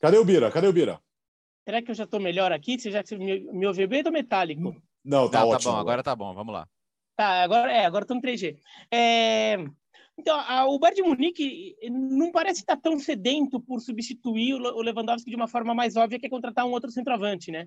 Cadê 0.00 0.18
o 0.18 0.24
Bira? 0.24 0.50
Cadê 0.50 0.66
o 0.66 0.72
Bira? 0.72 1.00
Será 1.64 1.80
que 1.80 1.90
eu 1.92 1.94
já 1.94 2.04
estou 2.04 2.20
melhor 2.20 2.50
aqui? 2.52 2.78
Você 2.78 2.90
já 2.90 3.02
me, 3.16 3.40
me 3.52 3.66
ouviu 3.66 3.86
bem 3.86 4.02
ou 4.04 4.12
metálico? 4.12 4.74
Não, 5.04 5.30
tá 5.30 5.40
Não, 5.40 5.48
ótimo. 5.48 5.70
Tá 5.70 5.76
bom, 5.76 5.80
agora 5.80 6.02
tá 6.02 6.16
bom, 6.16 6.34
vamos 6.34 6.52
lá. 6.52 6.68
Tá, 7.16 7.42
agora 7.42 7.72
é, 7.72 7.84
agora 7.84 8.04
estamos 8.04 8.22
3G. 8.22 8.58
É, 8.90 9.56
então, 10.18 10.38
a, 10.38 10.66
o 10.66 10.78
Bayern 10.78 11.02
de 11.02 11.08
Munique 11.08 11.76
não 11.90 12.30
parece 12.30 12.60
estar 12.60 12.76
tão 12.76 12.98
sedento 12.98 13.60
por 13.60 13.80
substituir 13.80 14.54
o, 14.54 14.58
o 14.58 14.82
Lewandowski 14.82 15.30
de 15.30 15.36
uma 15.36 15.48
forma 15.48 15.74
mais 15.74 15.96
óbvia 15.96 16.18
que 16.18 16.26
é 16.26 16.30
contratar 16.30 16.66
um 16.66 16.70
outro 16.70 16.90
centroavante, 16.90 17.50
né? 17.50 17.66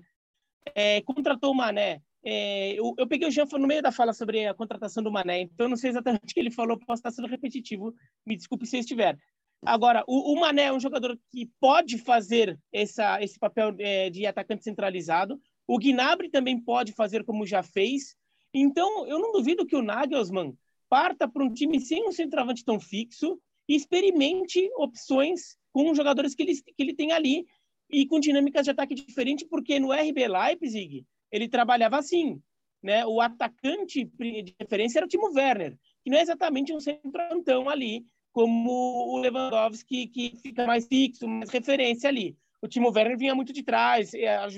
É, 0.74 1.00
contratou 1.02 1.52
o 1.52 1.54
Mané. 1.54 2.00
É, 2.24 2.72
eu, 2.72 2.94
eu, 2.98 3.06
peguei 3.06 3.28
o 3.28 3.30
Jean 3.30 3.46
no 3.52 3.68
meio 3.68 3.82
da 3.82 3.92
fala 3.92 4.12
sobre 4.12 4.46
a 4.46 4.54
contratação 4.54 5.02
do 5.02 5.12
Mané, 5.12 5.42
então 5.42 5.66
eu 5.66 5.70
não 5.70 5.76
sei 5.76 5.90
exatamente 5.90 6.24
o 6.24 6.34
que 6.34 6.40
ele 6.40 6.50
falou, 6.50 6.76
posso 6.76 6.98
estar 6.98 7.12
sendo 7.12 7.28
repetitivo, 7.28 7.94
me 8.26 8.36
desculpe 8.36 8.66
se 8.66 8.76
eu 8.76 8.80
estiver. 8.80 9.16
Agora, 9.64 10.04
o, 10.08 10.32
o, 10.32 10.40
Mané 10.40 10.64
é 10.64 10.72
um 10.72 10.80
jogador 10.80 11.18
que 11.30 11.50
pode 11.60 11.98
fazer 11.98 12.58
essa, 12.72 13.22
esse 13.22 13.38
papel 13.38 13.74
é, 13.78 14.10
de 14.10 14.26
atacante 14.26 14.64
centralizado. 14.64 15.40
O 15.66 15.78
Gnabry 15.78 16.28
também 16.28 16.60
pode 16.60 16.92
fazer 16.92 17.24
como 17.24 17.46
já 17.46 17.62
fez. 17.62 18.16
Então, 18.52 19.06
eu 19.06 19.18
não 19.18 19.32
duvido 19.32 19.66
que 19.66 19.76
o 19.76 19.82
Nagelsmann 19.82 20.56
parta 20.88 21.28
para 21.28 21.44
um 21.44 21.52
time 21.52 21.80
sem 21.80 22.08
um 22.08 22.12
centroavante 22.12 22.64
tão 22.64 22.78
fixo 22.80 23.40
e 23.68 23.74
experimente 23.74 24.70
opções 24.76 25.56
com 25.72 25.90
os 25.90 25.96
jogadores 25.96 26.34
que 26.34 26.42
ele, 26.42 26.54
que 26.54 26.82
ele 26.82 26.94
tem 26.94 27.12
ali 27.12 27.46
e 27.90 28.06
com 28.06 28.18
dinâmicas 28.18 28.64
de 28.64 28.70
ataque 28.70 28.94
diferente, 28.94 29.44
porque 29.44 29.78
no 29.78 29.92
RB 29.92 30.26
Leipzig 30.28 31.04
ele 31.30 31.48
trabalhava 31.48 31.98
assim, 31.98 32.40
né? 32.82 33.04
O 33.06 33.20
atacante 33.20 34.04
de 34.04 34.54
referência 34.58 34.98
era 34.98 35.06
o 35.06 35.08
Timo 35.08 35.32
Werner, 35.32 35.76
que 36.02 36.10
não 36.10 36.18
é 36.18 36.22
exatamente 36.22 36.72
um 36.72 36.80
centroavantão 36.80 37.68
ali, 37.68 38.04
como 38.32 38.70
o 38.70 39.18
Lewandowski, 39.18 40.06
que 40.08 40.36
fica 40.42 40.66
mais 40.66 40.86
fixo, 40.86 41.26
mais 41.26 41.50
referência 41.50 42.08
ali. 42.08 42.36
O 42.60 42.68
Timo 42.68 42.92
Werner 42.94 43.16
vinha 43.16 43.34
muito 43.34 43.52
de 43.52 43.62
trás, 43.62 44.12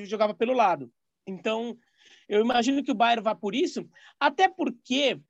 jogava 0.04 0.34
pelo 0.34 0.52
lado. 0.52 0.90
Então, 1.26 1.76
eu 2.28 2.40
imagino 2.40 2.82
que 2.82 2.90
o 2.90 2.94
Bayern 2.94 3.22
vá 3.22 3.34
por 3.34 3.54
isso, 3.54 3.88
até 4.18 4.48
porque 4.48 5.20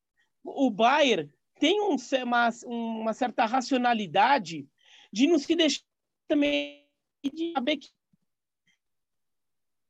o 0.45 0.71
Bayern 0.71 1.31
tem 1.59 1.81
um, 1.81 1.97
uma, 2.23 2.51
uma, 2.65 3.13
certa 3.13 3.45
racionalidade 3.45 4.69
de 5.13 5.27
não 5.27 5.39
se 5.39 5.55
deixar 5.55 5.83
também 6.29 6.87
de 7.23 7.53
saber 7.53 7.79
que 7.79 7.89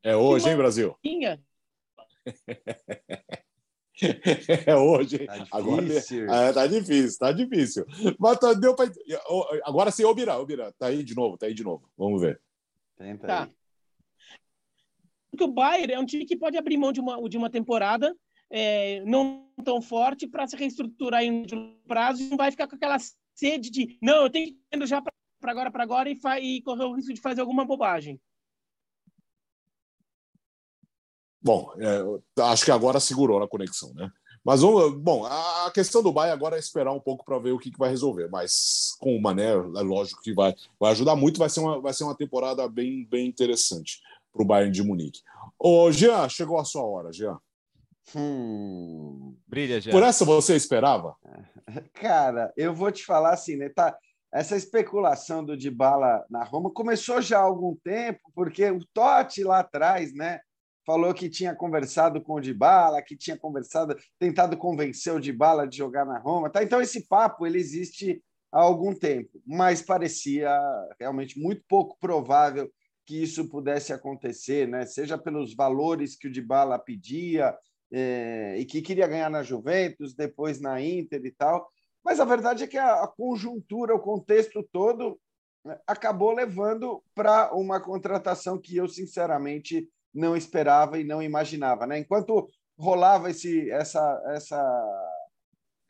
é 0.03 0.17
hoje, 0.17 0.49
hein, 0.49 0.57
Brasil? 0.57 0.97
É 4.65 4.77
hoje. 4.77 5.27
Tá 5.27 5.47
agora 5.51 5.85
é, 5.85 6.53
tá 6.53 6.69
difícil, 6.69 7.19
tá 7.19 7.33
difícil. 7.33 7.85
Mas 8.17 8.39
tá, 8.39 8.53
deu 8.53 8.73
pra... 8.73 8.87
Agora 9.65 9.91
sim, 9.91 10.05
ô 10.05 10.15
Bira, 10.15 10.39
ô 10.39 10.47
Bira, 10.47 10.73
tá 10.79 10.87
aí 10.87 11.03
de 11.03 11.17
novo, 11.17 11.37
tá 11.37 11.47
aí 11.47 11.55
de 11.55 11.65
novo. 11.65 11.91
Vamos 11.97 12.21
ver. 12.21 12.41
Tenta 12.97 13.27
tá. 13.27 13.43
Aí. 13.43 13.51
Porque 15.33 15.43
o 15.43 15.53
Bayern 15.53 15.95
é 15.95 15.99
um 15.99 16.07
time 16.07 16.25
que 16.25 16.37
pode 16.37 16.57
abrir 16.57 16.77
mão 16.77 16.93
de 16.93 17.01
uma, 17.01 17.29
de 17.29 17.37
uma 17.37 17.51
temporada 17.51 18.17
é, 18.51 19.03
não 19.05 19.47
tão 19.65 19.81
forte 19.81 20.27
para 20.27 20.47
se 20.47 20.57
reestruturar 20.57 21.23
em 21.23 21.45
prazo 21.87 22.23
e 22.23 22.29
não 22.29 22.37
vai 22.37 22.51
ficar 22.51 22.67
com 22.67 22.77
aquela 22.77 22.99
sede 23.35 23.71
de 23.71 23.99
não, 24.01 24.23
eu 24.23 24.31
tenho 24.31 24.47
que 24.47 24.59
ir 24.73 24.87
já 24.87 25.01
para 25.01 25.13
agora, 25.53 25.71
para 25.71 25.83
agora 25.83 26.11
e, 26.11 26.19
e 26.41 26.63
correr 26.63 26.85
o 26.85 26.95
risco 26.95 27.13
de 27.13 27.21
fazer 27.21 27.41
alguma 27.41 27.65
bobagem. 27.65 28.21
Bom, 31.41 31.73
é, 31.79 32.43
acho 32.43 32.65
que 32.65 32.71
agora 32.71 32.99
segurou 32.99 33.39
na 33.39 33.47
conexão, 33.47 33.93
né? 33.95 34.11
Mas, 34.45 34.63
bom, 34.63 35.27
a 35.27 35.71
questão 35.75 36.03
do 36.03 36.13
Bahia 36.13 36.33
agora 36.33 36.57
é 36.57 36.59
esperar 36.59 36.93
um 36.93 37.01
pouco 37.01 37.25
para 37.25 37.39
ver 37.39 37.53
o 37.53 37.59
que, 37.59 37.71
que, 37.71 37.79
vai 37.79 37.91
resolver. 37.91 38.29
Mas 38.31 38.97
com 38.99 39.15
o 39.15 39.21
Mané, 39.21 39.51
é 39.51 39.83
lógico 39.83 40.23
que 40.23 40.33
vai, 40.33 40.55
vai 40.81 40.93
ajudar 40.93 41.15
muito. 41.17 41.39
Vai 41.39 41.51
ser 41.51 41.61
uma, 41.61 41.81
vai 41.81 41.93
ser 41.93 42.05
uma 42.05 42.15
temporada 42.15 42.67
bem, 42.67 43.05
bem 43.05 43.27
interessante 43.27 44.01
para 44.33 44.43
o 44.43 44.47
Bayern 44.47 44.73
de 44.73 44.83
Munique. 44.83 45.21
Ô, 45.59 45.93
Jean, 45.93 46.29
chegou 46.29 46.59
a 46.59 46.65
sua 46.65 46.83
hora, 46.83 47.13
Jean. 47.13 47.39
Hum. 48.15 49.37
Brilha, 49.47 49.81
Jean. 49.81 49.93
Por 49.93 50.03
essa 50.03 50.25
você 50.25 50.57
esperava? 50.57 51.17
Cara, 51.95 52.53
eu 52.57 52.75
vou 52.75 52.91
te 52.91 53.05
falar 53.05 53.33
assim, 53.33 53.57
né? 53.57 53.69
Tá, 53.69 53.97
essa 54.33 54.57
especulação 54.57 55.45
do 55.45 55.57
Dybala 55.57 56.25
na 56.31 56.45
Roma 56.45 56.71
começou 56.71 57.21
já 57.21 57.39
há 57.39 57.43
algum 57.43 57.75
tempo, 57.77 58.21
porque 58.35 58.71
o 58.71 58.85
Totti 58.93 59.43
lá 59.43 59.61
atrás, 59.61 60.15
né? 60.15 60.41
falou 60.89 61.13
que 61.13 61.29
tinha 61.29 61.55
conversado 61.55 62.19
com 62.19 62.37
o 62.37 62.41
Dybala, 62.41 63.03
que 63.03 63.15
tinha 63.15 63.37
conversado, 63.37 63.95
tentado 64.19 64.57
convencer 64.57 65.13
o 65.13 65.21
Dybala 65.21 65.69
de 65.69 65.77
jogar 65.77 66.07
na 66.07 66.19
Roma. 66.19 66.49
Tá? 66.49 66.63
Então 66.63 66.81
esse 66.81 67.07
papo 67.07 67.47
ele 67.47 67.59
existe 67.59 68.23
há 68.51 68.63
algum 68.63 68.95
tempo, 68.95 69.39
mas 69.47 69.83
parecia 69.83 70.51
realmente 70.99 71.39
muito 71.39 71.63
pouco 71.69 71.99
provável 72.01 72.73
que 73.05 73.23
isso 73.23 73.47
pudesse 73.51 73.93
acontecer, 73.93 74.67
né? 74.67 74.87
Seja 74.87 75.19
pelos 75.19 75.55
valores 75.55 76.17
que 76.17 76.27
o 76.27 76.33
Dybala 76.33 76.79
pedia 76.79 77.55
é, 77.93 78.57
e 78.59 78.65
que 78.65 78.83
queria 78.83 79.07
ganhar 79.07 79.31
na 79.31 79.43
Juventus, 79.43 80.15
depois 80.15 80.61
na 80.61 80.81
Inter 80.81 81.25
e 81.25 81.31
tal. 81.31 81.69
Mas 82.05 82.21
a 82.21 82.25
verdade 82.25 82.65
é 82.65 82.67
que 82.67 82.79
a, 82.79 83.03
a 83.05 83.09
conjuntura, 83.09 83.95
o 83.95 84.01
contexto 84.01 84.63
todo 84.73 85.19
acabou 85.87 86.33
levando 86.33 87.03
para 87.15 87.55
uma 87.55 87.81
contratação 87.81 88.59
que 88.59 88.77
eu, 88.77 88.89
sinceramente, 88.89 89.89
não 90.15 90.37
esperava 90.37 90.99
e 90.99 91.05
não 91.05 91.23
imaginava. 91.23 91.87
Né? 91.87 91.99
Enquanto 91.99 92.49
rolava 92.79 93.31
esse, 93.31 93.71
essa, 93.71 94.23
essa, 94.29 95.17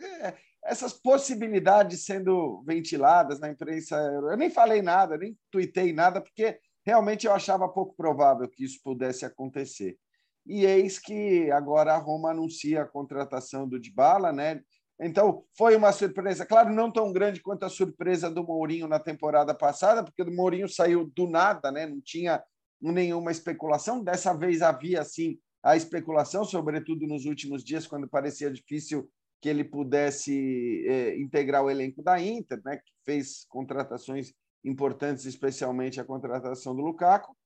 é, 0.00 0.34
essas 0.64 0.92
possibilidades 0.92 2.04
sendo 2.04 2.62
ventiladas 2.66 3.38
na 3.38 3.50
imprensa, 3.50 3.96
eu 3.96 4.36
nem 4.36 4.50
falei 4.50 4.82
nada, 4.82 5.16
nem 5.16 5.36
tuitei 5.50 5.92
nada, 5.92 6.20
porque 6.20 6.58
realmente 6.84 7.26
eu 7.26 7.32
achava 7.32 7.68
pouco 7.68 7.94
provável 7.94 8.48
que 8.48 8.64
isso 8.64 8.80
pudesse 8.82 9.24
acontecer. 9.24 9.96
E 10.48 10.64
eis 10.64 10.98
que 10.98 11.50
agora 11.50 11.92
a 11.92 11.98
Roma 11.98 12.30
anuncia 12.30 12.82
a 12.82 12.86
contratação 12.86 13.68
do 13.68 13.78
Dybala, 13.78 14.32
né? 14.32 14.62
Então, 15.00 15.44
foi 15.56 15.76
uma 15.76 15.92
surpresa, 15.92 16.44
claro, 16.44 16.70
não 16.70 16.90
tão 16.90 17.12
grande 17.12 17.40
quanto 17.40 17.64
a 17.64 17.68
surpresa 17.68 18.28
do 18.28 18.42
Mourinho 18.42 18.88
na 18.88 18.98
temporada 18.98 19.54
passada, 19.54 20.02
porque 20.02 20.22
o 20.22 20.34
Mourinho 20.34 20.68
saiu 20.68 21.08
do 21.14 21.28
nada, 21.28 21.70
né? 21.70 21.86
não 21.86 22.00
tinha 22.00 22.42
nenhuma 22.80 23.30
especulação. 23.30 24.02
Dessa 24.02 24.34
vez 24.34 24.60
havia, 24.60 25.04
sim, 25.04 25.38
a 25.62 25.76
especulação, 25.76 26.44
sobretudo 26.44 27.06
nos 27.06 27.26
últimos 27.26 27.62
dias, 27.62 27.86
quando 27.86 28.08
parecia 28.08 28.50
difícil 28.50 29.08
que 29.40 29.48
ele 29.48 29.62
pudesse 29.62 30.84
é, 30.88 31.16
integrar 31.16 31.62
o 31.62 31.70
elenco 31.70 32.02
da 32.02 32.20
Inter, 32.20 32.60
né? 32.64 32.78
que 32.78 32.92
fez 33.04 33.44
contratações 33.48 34.32
importantes, 34.64 35.24
especialmente 35.26 36.00
a 36.00 36.04
contratação 36.04 36.74
do 36.74 36.82
Lukaku. 36.82 37.36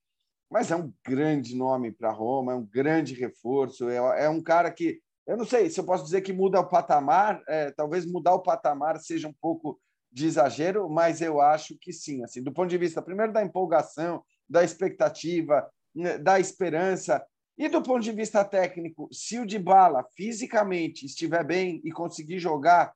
Mas 0.52 0.70
é 0.70 0.76
um 0.76 0.92
grande 1.04 1.56
nome 1.56 1.90
para 1.90 2.12
Roma, 2.12 2.52
é 2.52 2.54
um 2.54 2.64
grande 2.64 3.14
reforço, 3.14 3.88
é, 3.88 4.24
é 4.24 4.28
um 4.28 4.42
cara 4.42 4.70
que 4.70 5.00
eu 5.26 5.36
não 5.36 5.46
sei 5.46 5.70
se 5.70 5.80
eu 5.80 5.84
posso 5.84 6.04
dizer 6.04 6.20
que 6.20 6.32
muda 6.32 6.60
o 6.60 6.68
patamar, 6.68 7.42
é, 7.48 7.70
talvez 7.70 8.04
mudar 8.04 8.34
o 8.34 8.42
patamar 8.42 8.98
seja 9.00 9.28
um 9.28 9.32
pouco 9.32 9.80
de 10.10 10.26
exagero, 10.26 10.90
mas 10.90 11.22
eu 11.22 11.40
acho 11.40 11.78
que 11.78 11.92
sim. 11.92 12.22
Assim, 12.22 12.42
do 12.42 12.52
ponto 12.52 12.68
de 12.68 12.76
vista, 12.76 13.00
primeiro, 13.00 13.32
da 13.32 13.42
empolgação, 13.42 14.22
da 14.48 14.62
expectativa, 14.62 15.66
né, 15.94 16.18
da 16.18 16.38
esperança, 16.38 17.24
e 17.56 17.68
do 17.68 17.82
ponto 17.82 18.00
de 18.00 18.12
vista 18.12 18.44
técnico, 18.44 19.08
se 19.12 19.38
o 19.38 19.46
Dybala 19.46 20.04
fisicamente 20.16 21.06
estiver 21.06 21.44
bem 21.44 21.80
e 21.84 21.92
conseguir 21.92 22.38
jogar 22.38 22.92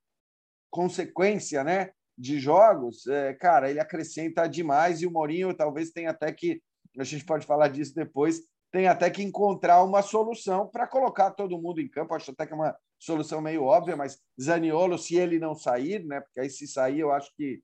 consequência 0.69 1.63
né, 1.63 1.91
de 2.19 2.39
jogos, 2.41 3.07
é, 3.07 3.33
cara, 3.35 3.71
ele 3.71 3.81
acrescenta 3.81 4.49
demais 4.49 5.01
e 5.01 5.07
o 5.07 5.11
Mourinho 5.11 5.55
talvez 5.55 5.91
tenha 5.91 6.11
até 6.11 6.33
que, 6.33 6.61
a 6.99 7.05
gente 7.05 7.25
pode 7.25 7.47
falar 7.47 7.69
disso 7.69 7.95
depois, 7.95 8.41
tem 8.73 8.89
até 8.89 9.09
que 9.11 9.23
encontrar 9.23 9.83
uma 9.83 10.03
solução 10.03 10.67
para 10.67 10.87
colocar 10.87 11.31
todo 11.31 11.61
mundo 11.61 11.81
em 11.81 11.89
campo. 11.89 12.15
Acho 12.15 12.31
até 12.31 12.47
que 12.47 12.53
é 12.53 12.57
uma 12.57 12.77
solução 12.99 13.41
meio 13.41 13.65
óbvia, 13.65 13.97
mas 13.97 14.21
Zaniolo, 14.41 14.99
se 14.99 15.17
ele 15.17 15.39
não 15.39 15.55
sair, 15.55 16.05
né? 16.05 16.21
Porque 16.21 16.41
aí 16.41 16.51
se 16.51 16.67
sair, 16.67 17.01
eu 17.01 17.13
acho 17.13 17.31
que 17.37 17.63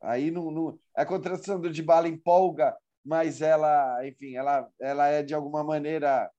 aí 0.00 0.30
não, 0.30 0.50
não... 0.50 0.78
a 0.94 1.04
contratação 1.04 1.60
do 1.60 1.70
Dybala 1.70 2.08
empolga, 2.08 2.76
mas 3.04 3.40
ela, 3.40 4.06
enfim, 4.06 4.36
ela, 4.36 4.68
ela 4.80 5.08
é 5.08 5.22
de 5.22 5.34
alguma 5.34 5.64
maneira 5.64 6.30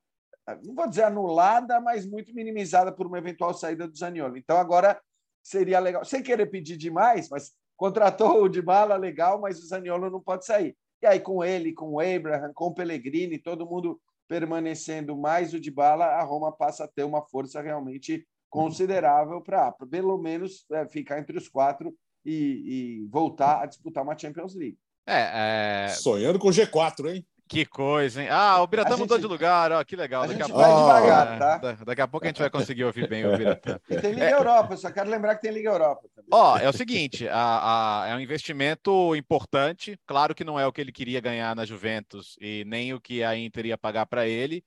não 0.63 0.73
vou 0.73 0.87
dizer 0.87 1.03
anulada, 1.03 1.79
mas 1.79 2.05
muito 2.05 2.33
minimizada 2.33 2.91
por 2.91 3.05
uma 3.05 3.17
eventual 3.17 3.53
saída 3.53 3.87
do 3.87 3.97
Zaniolo. 3.97 4.37
Então 4.37 4.57
agora 4.57 4.99
seria 5.43 5.79
legal, 5.79 6.03
sem 6.03 6.23
querer 6.23 6.47
pedir 6.47 6.77
demais, 6.77 7.29
mas 7.29 7.53
contratou 7.77 8.43
o 8.43 8.49
Dybala 8.49 8.95
legal, 8.95 9.39
mas 9.39 9.59
o 9.59 9.67
Zaniolo 9.67 10.09
não 10.09 10.21
pode 10.21 10.45
sair. 10.45 10.75
E 11.01 11.07
aí, 11.07 11.19
com 11.19 11.43
ele, 11.43 11.73
com 11.73 11.93
o 11.93 11.99
Abraham, 11.99 12.51
com 12.53 12.65
o 12.65 12.73
Pellegrini, 12.73 13.37
todo 13.37 13.65
mundo 13.65 13.99
permanecendo 14.27 15.17
mais 15.17 15.53
o 15.53 15.59
de 15.59 15.71
bala, 15.71 16.05
a 16.05 16.23
Roma 16.23 16.51
passa 16.51 16.83
a 16.83 16.87
ter 16.87 17.03
uma 17.03 17.21
força 17.21 17.61
realmente 17.61 18.25
considerável 18.49 19.41
para, 19.41 19.71
pelo 19.89 20.17
menos, 20.17 20.65
é, 20.71 20.87
ficar 20.87 21.19
entre 21.19 21.37
os 21.37 21.47
quatro 21.47 21.93
e, 22.25 23.01
e, 23.03 23.07
voltar 23.07 23.63
a 23.63 23.65
disputar 23.65 24.03
uma 24.03 24.17
Champions 24.17 24.55
League. 24.55 24.77
É, 25.07 25.85
é... 25.85 25.87
Sonhando 25.89 26.37
com 26.37 26.49
G4, 26.49 27.13
hein? 27.13 27.25
Que 27.49 27.65
coisa, 27.65 28.21
hein? 28.21 28.29
Ah, 28.29 28.61
o 28.61 28.67
Biratã 28.67 28.95
mudou 28.95 29.17
de 29.17 29.25
lugar, 29.25 29.71
ó, 29.71 29.83
que 29.83 29.95
legal. 29.95 30.21
A 30.21 30.27
daqui 30.27 30.39
gente 30.39 30.51
a 30.51 30.55
vai 30.55 30.69
pouco, 30.69 30.81
devagar, 30.81 31.39
tá? 31.39 31.77
Daqui 31.83 32.01
a 32.01 32.07
pouco 32.07 32.23
a 32.23 32.29
gente 32.29 32.39
vai 32.41 32.49
conseguir 32.51 32.83
ouvir 32.83 33.09
bem 33.09 33.25
o 33.25 33.35
Biratã. 33.35 33.79
E 33.89 33.97
tem 33.97 34.11
Liga 34.11 34.29
é... 34.29 34.33
Europa, 34.33 34.77
só 34.77 34.91
quero 34.91 35.09
lembrar 35.09 35.33
que 35.33 35.41
tem 35.41 35.51
Liga 35.51 35.69
Europa 35.71 36.07
também. 36.15 36.29
Ó, 36.31 36.59
é 36.59 36.69
o 36.69 36.73
seguinte, 36.73 37.27
a, 37.27 38.03
a, 38.03 38.07
é 38.09 38.15
um 38.15 38.19
investimento 38.19 39.15
importante, 39.15 39.99
claro 40.05 40.35
que 40.35 40.43
não 40.43 40.59
é 40.59 40.67
o 40.67 40.71
que 40.71 40.79
ele 40.79 40.91
queria 40.91 41.19
ganhar 41.19 41.55
na 41.55 41.65
Juventus 41.65 42.37
e 42.39 42.63
nem 42.67 42.93
o 42.93 43.01
que 43.01 43.23
a 43.23 43.35
Inter 43.35 43.65
ia 43.65 43.77
pagar 43.79 44.05
para 44.05 44.27
ele. 44.27 44.63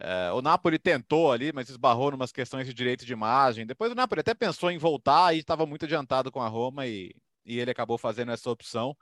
É, 0.00 0.32
o 0.32 0.42
Napoli 0.42 0.80
tentou 0.80 1.30
ali, 1.30 1.52
mas 1.52 1.68
esbarrou 1.68 2.10
em 2.10 2.16
umas 2.16 2.32
questões 2.32 2.66
de 2.66 2.74
direito 2.74 3.06
de 3.06 3.12
imagem. 3.12 3.64
Depois 3.64 3.92
o 3.92 3.94
Napoli 3.94 4.22
até 4.22 4.34
pensou 4.34 4.68
em 4.68 4.78
voltar 4.78 5.32
e 5.32 5.38
estava 5.38 5.64
muito 5.64 5.84
adiantado 5.84 6.32
com 6.32 6.42
a 6.42 6.48
Roma 6.48 6.88
e, 6.88 7.14
e 7.44 7.60
ele 7.60 7.70
acabou 7.70 7.96
fazendo 7.96 8.32
essa 8.32 8.50
opção. 8.50 8.96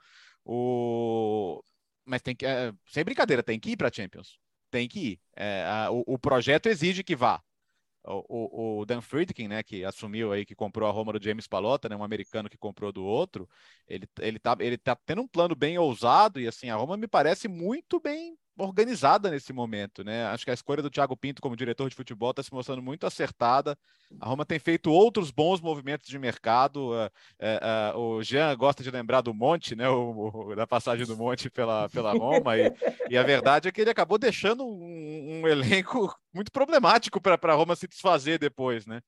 O 0.45 1.59
mas 2.05 2.21
tem 2.21 2.35
que, 2.35 2.45
é, 2.45 2.73
sem 2.87 3.03
brincadeira, 3.03 3.43
tem 3.43 3.59
que 3.59 3.71
ir 3.71 3.77
para 3.77 3.89
a 3.89 3.91
Champions. 3.91 4.39
Tem 4.71 4.87
que 4.87 4.99
ir. 4.99 5.19
É, 5.35 5.65
a, 5.65 5.91
o, 5.91 6.03
o, 6.07 6.19
projeto 6.19 6.67
exige 6.67 7.03
que 7.03 7.15
vá. 7.15 7.41
O, 8.03 8.77
o, 8.77 8.79
o, 8.81 8.85
Dan 8.85 9.01
Friedkin, 9.01 9.47
né, 9.47 9.63
que 9.63 9.83
assumiu 9.83 10.31
aí, 10.31 10.45
que 10.45 10.53
comprou 10.55 10.87
a 10.87 10.91
Roma 10.91 11.13
do 11.13 11.23
James 11.23 11.47
Palota, 11.47 11.89
né, 11.89 11.95
um 11.95 12.03
americano 12.03 12.49
que 12.49 12.57
comprou 12.57 12.91
do 12.91 13.03
outro, 13.03 13.49
ele, 13.87 14.07
ele, 14.19 14.37
tá, 14.37 14.55
ele 14.59 14.77
tá 14.77 14.95
tendo 14.95 15.23
um 15.23 15.27
plano 15.27 15.55
bem 15.55 15.77
ousado 15.79 16.39
e 16.39 16.47
assim, 16.47 16.69
a 16.69 16.75
Roma 16.75 16.97
me 16.97 17.07
parece 17.07 17.47
muito 17.47 17.99
bem 17.99 18.37
organizada 18.57 19.29
nesse 19.29 19.51
momento, 19.51 20.03
né? 20.03 20.25
Acho 20.27 20.45
que 20.45 20.51
a 20.51 20.53
escolha 20.53 20.81
do 20.81 20.89
Thiago 20.89 21.17
Pinto 21.17 21.41
como 21.41 21.55
diretor 21.55 21.89
de 21.89 21.95
futebol 21.95 22.31
está 22.31 22.41
se 22.41 22.53
mostrando 22.53 22.81
muito 22.81 23.05
acertada. 23.05 23.77
A 24.19 24.27
Roma 24.27 24.45
tem 24.45 24.59
feito 24.59 24.91
outros 24.91 25.31
bons 25.31 25.59
movimentos 25.59 26.07
de 26.07 26.17
mercado. 26.17 26.91
Uh, 26.91 27.05
uh, 27.95 27.97
uh, 27.97 27.99
o 27.99 28.23
Jean 28.23 28.55
gosta 28.55 28.81
de 28.81 28.91
lembrar 28.91 29.21
do 29.21 29.33
Monte, 29.33 29.75
né? 29.75 29.89
O, 29.89 30.31
o, 30.33 30.55
da 30.55 30.65
passagem 30.65 31.05
do 31.05 31.17
Monte 31.17 31.49
pela, 31.49 31.89
pela 31.89 32.13
Roma, 32.13 32.57
e, 32.57 32.71
e, 33.09 33.17
a 33.17 33.23
verdade 33.23 33.67
é 33.67 33.71
que 33.71 33.81
ele 33.81 33.89
acabou 33.89 34.17
deixando 34.17 34.65
um, 34.65 35.41
um 35.41 35.47
elenco 35.47 36.15
muito 36.33 36.51
problemático 36.51 37.19
para 37.19 37.37
a 37.41 37.55
Roma 37.55 37.75
se 37.75 37.87
desfazer 37.87 38.39
depois, 38.39 38.85
né? 38.85 39.01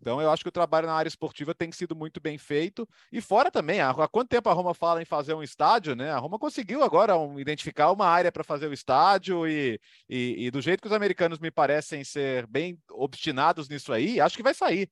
Então, 0.00 0.20
eu 0.20 0.30
acho 0.30 0.42
que 0.42 0.48
o 0.48 0.52
trabalho 0.52 0.86
na 0.86 0.94
área 0.94 1.08
esportiva 1.08 1.54
tem 1.54 1.70
sido 1.72 1.94
muito 1.96 2.20
bem 2.20 2.38
feito. 2.38 2.88
E 3.12 3.20
fora 3.20 3.50
também, 3.50 3.80
há, 3.80 3.94
quanto 4.08 4.28
tempo 4.28 4.48
a 4.48 4.52
Roma 4.52 4.74
fala 4.74 5.02
em 5.02 5.04
fazer 5.04 5.34
um 5.34 5.42
estádio, 5.42 5.94
né? 5.94 6.10
A 6.10 6.18
Roma 6.18 6.38
conseguiu 6.38 6.82
agora 6.82 7.16
um, 7.18 7.38
identificar 7.38 7.90
uma 7.90 8.06
área 8.06 8.32
para 8.32 8.44
fazer 8.44 8.66
o 8.68 8.72
estádio 8.72 9.46
e, 9.46 9.80
e, 10.08 10.46
e, 10.46 10.50
do 10.50 10.60
jeito 10.60 10.80
que 10.80 10.88
os 10.88 10.92
americanos 10.92 11.38
me 11.38 11.50
parecem 11.50 12.04
ser 12.04 12.46
bem 12.46 12.78
obstinados 12.90 13.68
nisso 13.68 13.92
aí, 13.92 14.20
acho 14.20 14.36
que 14.36 14.42
vai 14.42 14.54
sair. 14.54 14.88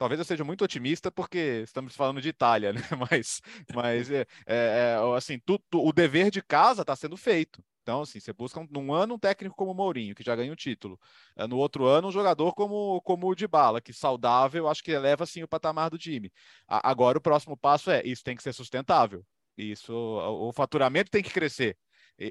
Talvez 0.00 0.18
eu 0.18 0.24
seja 0.24 0.42
muito 0.42 0.64
otimista 0.64 1.12
porque 1.12 1.60
estamos 1.62 1.94
falando 1.94 2.22
de 2.22 2.30
Itália, 2.30 2.72
né? 2.72 2.80
Mas, 3.10 3.42
mas 3.74 4.10
é, 4.10 4.26
é, 4.46 4.96
é 4.96 4.96
assim, 5.14 5.38
tu, 5.38 5.58
tu, 5.68 5.86
o 5.86 5.92
dever 5.92 6.30
de 6.30 6.40
casa 6.42 6.80
está 6.80 6.96
sendo 6.96 7.18
feito. 7.18 7.62
Então, 7.82 8.00
assim, 8.00 8.18
você 8.18 8.32
busca 8.32 8.66
num 8.70 8.94
ano 8.94 9.14
um 9.16 9.18
técnico 9.18 9.54
como 9.54 9.72
o 9.72 9.74
Mourinho, 9.74 10.14
que 10.14 10.22
já 10.24 10.34
ganha 10.34 10.50
o 10.52 10.56
título. 10.56 10.98
Eh, 11.36 11.46
no 11.46 11.58
outro 11.58 11.84
ano, 11.84 12.08
um 12.08 12.10
jogador 12.10 12.54
como, 12.54 13.02
como 13.02 13.28
o 13.28 13.34
de 13.34 13.46
bala, 13.46 13.78
que 13.78 13.92
saudável, 13.92 14.68
acho 14.68 14.82
que 14.82 14.90
eleva 14.90 15.24
assim 15.24 15.42
o 15.42 15.48
patamar 15.48 15.90
do 15.90 15.98
time. 15.98 16.32
agora, 16.66 17.18
o 17.18 17.20
próximo 17.20 17.54
passo 17.56 17.90
é: 17.90 18.00
isso 18.06 18.24
tem 18.24 18.34
que 18.34 18.42
ser 18.42 18.54
sustentável. 18.54 19.22
Isso, 19.56 19.92
o 19.92 20.50
faturamento 20.54 21.10
tem 21.10 21.22
que 21.22 21.30
crescer. 21.30 21.76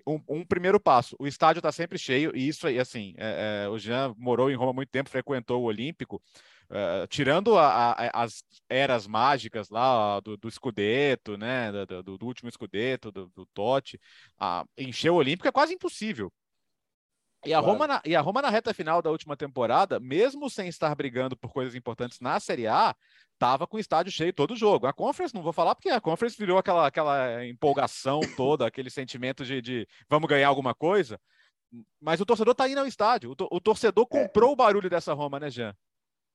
Um, 0.05 0.21
um, 0.29 0.45
primeiro 0.45 0.79
passo, 0.79 1.15
o 1.17 1.25
estádio 1.25 1.59
está 1.59 1.71
sempre 1.71 1.97
cheio, 1.97 2.31
e 2.35 2.47
isso 2.47 2.67
aí, 2.67 2.79
assim, 2.79 3.15
é, 3.17 3.63
é, 3.65 3.69
o 3.69 3.79
Jean 3.79 4.13
morou 4.17 4.51
em 4.51 4.55
Roma 4.55 4.69
há 4.69 4.73
muito 4.73 4.89
tempo, 4.89 5.09
frequentou 5.09 5.61
o 5.61 5.65
Olímpico, 5.65 6.21
Uh, 6.71 7.07
tirando 7.07 7.57
a, 7.57 7.93
a, 7.93 8.23
as 8.25 8.43
eras 8.69 9.07
mágicas 9.07 9.69
lá 9.71 10.19
do, 10.19 10.37
do 10.37 10.51
Scudetto, 10.51 11.35
né, 11.35 11.71
do, 11.71 12.03
do, 12.03 12.17
do 12.19 12.25
último 12.27 12.51
Scudetto, 12.51 13.11
do, 13.11 13.25
do 13.35 13.43
Totti, 13.47 13.99
uh, 14.39 14.63
encher 14.77 15.09
o 15.09 15.15
Olímpico 15.15 15.47
é 15.47 15.51
quase 15.51 15.73
impossível. 15.73 16.31
E 17.43 17.53
a, 17.53 17.59
claro. 17.59 17.73
Roma 17.73 17.87
na, 17.87 18.01
e 18.05 18.15
a 18.15 18.21
Roma 18.21 18.41
na 18.43 18.49
reta 18.51 18.71
final 18.71 19.01
da 19.01 19.09
última 19.09 19.35
temporada, 19.35 19.99
mesmo 19.99 20.47
sem 20.47 20.67
estar 20.67 20.93
brigando 20.93 21.35
por 21.35 21.51
coisas 21.51 21.73
importantes 21.73 22.19
na 22.19 22.39
Série 22.39 22.67
A, 22.67 22.95
estava 23.39 23.65
com 23.65 23.77
o 23.77 23.79
estádio 23.79 24.11
cheio 24.11 24.33
todo 24.33 24.55
jogo. 24.55 24.85
A 24.85 24.91
Conference, 24.91 25.33
não 25.33 25.41
vou 25.41 25.53
falar 25.53 25.73
porque 25.73 25.89
a 25.89 26.01
Conference 26.01 26.37
virou 26.37 26.57
aquela, 26.57 26.85
aquela 26.85 27.45
empolgação 27.47 28.19
toda, 28.35 28.67
aquele 28.67 28.89
sentimento 28.89 29.45
de, 29.45 29.61
de 29.61 29.87
vamos 30.09 30.27
ganhar 30.27 30.49
alguma 30.49 30.75
coisa. 30.75 31.19
Mas 32.01 32.19
o 32.19 32.25
torcedor 32.25 32.51
está 32.51 32.67
indo 32.67 32.79
ao 32.79 32.87
estádio. 32.87 33.31
O, 33.31 33.61
torcedor 33.61 34.05
é. 34.11 34.23
comprou 34.23 34.49
é. 34.49 34.53
o 34.53 34.55
barulho 34.55 34.89
dessa 34.89 35.13
Roma, 35.13 35.39
né, 35.39 35.49
Jean? 35.49 35.73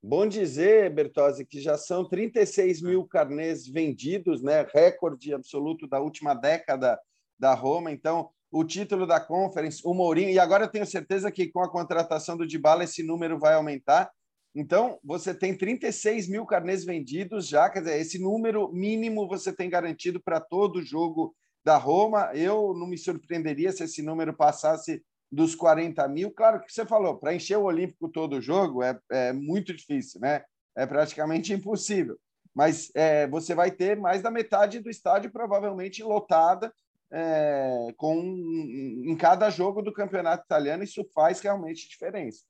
Bom 0.02 0.26
dizer, 0.26 0.90
Bertozzi, 0.90 1.44
que 1.44 1.60
já 1.60 1.76
são 1.76 2.06
36 2.06 2.82
mil 2.82 3.06
carnês 3.06 3.66
vendidos, 3.66 4.42
né? 4.42 4.66
recorde 4.72 5.32
absoluto 5.32 5.86
da 5.86 6.00
última 6.00 6.34
década 6.34 6.98
da 7.38 7.54
Roma. 7.54 7.90
Então, 7.90 8.30
o 8.50 8.64
título 8.64 9.06
da 9.06 9.18
Conference, 9.18 9.80
o 9.84 9.92
Mourinho, 9.92 10.30
e 10.30 10.38
agora 10.38 10.64
eu 10.64 10.70
tenho 10.70 10.86
certeza 10.86 11.30
que 11.32 11.48
com 11.48 11.60
a 11.60 11.70
contratação 11.70 12.36
do 12.36 12.46
Dybala 12.46 12.84
esse 12.84 13.02
número 13.02 13.38
vai 13.38 13.54
aumentar. 13.54 14.10
Então, 14.54 15.00
você 15.02 15.34
tem 15.34 15.56
36 15.56 16.28
mil 16.28 16.46
carnês 16.46 16.84
vendidos 16.84 17.48
já, 17.48 17.68
quer 17.68 17.80
dizer, 17.80 17.98
esse 17.98 18.20
número 18.20 18.72
mínimo 18.72 19.26
você 19.26 19.52
tem 19.52 19.68
garantido 19.68 20.22
para 20.22 20.40
todo 20.40 20.84
jogo 20.84 21.34
da 21.64 21.76
Roma. 21.76 22.30
Eu 22.34 22.72
não 22.74 22.86
me 22.86 22.96
surpreenderia 22.96 23.72
se 23.72 23.82
esse 23.82 24.00
número 24.00 24.32
passasse 24.32 25.02
dos 25.30 25.56
40 25.56 26.06
mil. 26.06 26.30
Claro 26.30 26.60
que 26.60 26.72
você 26.72 26.86
falou, 26.86 27.18
para 27.18 27.34
encher 27.34 27.58
o 27.58 27.64
Olímpico 27.64 28.08
todo 28.08 28.40
jogo 28.40 28.82
é, 28.82 28.96
é 29.10 29.32
muito 29.32 29.74
difícil, 29.74 30.20
né? 30.20 30.44
É 30.76 30.86
praticamente 30.86 31.52
impossível. 31.52 32.16
mas 32.54 32.90
é, 32.94 33.26
você 33.26 33.54
vai 33.54 33.72
ter 33.72 33.96
mais 33.96 34.22
da 34.22 34.30
metade 34.30 34.78
do 34.78 34.88
estádio 34.88 35.32
provavelmente 35.32 36.02
lotada 36.02 36.72
é, 37.12 37.88
com 37.96 38.14
em 38.16 39.16
cada 39.16 39.50
jogo 39.50 39.82
do 39.82 39.92
campeonato 39.92 40.44
italiano. 40.44 40.84
Isso 40.84 41.04
faz 41.12 41.40
realmente 41.40 41.88
diferença. 41.88 42.44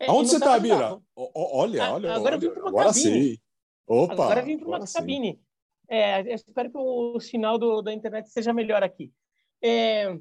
É, 0.00 0.10
Onde 0.10 0.28
você 0.28 0.36
está, 0.36 0.58
Bira? 0.58 1.00
Olha, 1.16 1.84
ah, 1.84 1.94
olha. 1.94 2.12
Agora 2.14 2.36
olha, 2.36 2.38
vim 2.38 2.50
para 2.50 2.60
uma 2.60 2.68
agora 2.68 2.88
cabine. 2.88 3.02
Sei. 3.02 3.40
Opa, 3.86 4.12
agora 4.12 4.42
vim 4.42 4.58
para 4.58 4.68
uma 4.68 4.86
cabine. 4.86 5.40
É, 5.88 6.34
espero 6.34 6.70
que 6.70 6.78
o 6.78 7.18
sinal 7.18 7.58
do, 7.58 7.82
da 7.82 7.92
internet 7.92 8.28
seja 8.30 8.52
melhor 8.52 8.82
aqui. 8.82 9.10
É, 9.62 10.16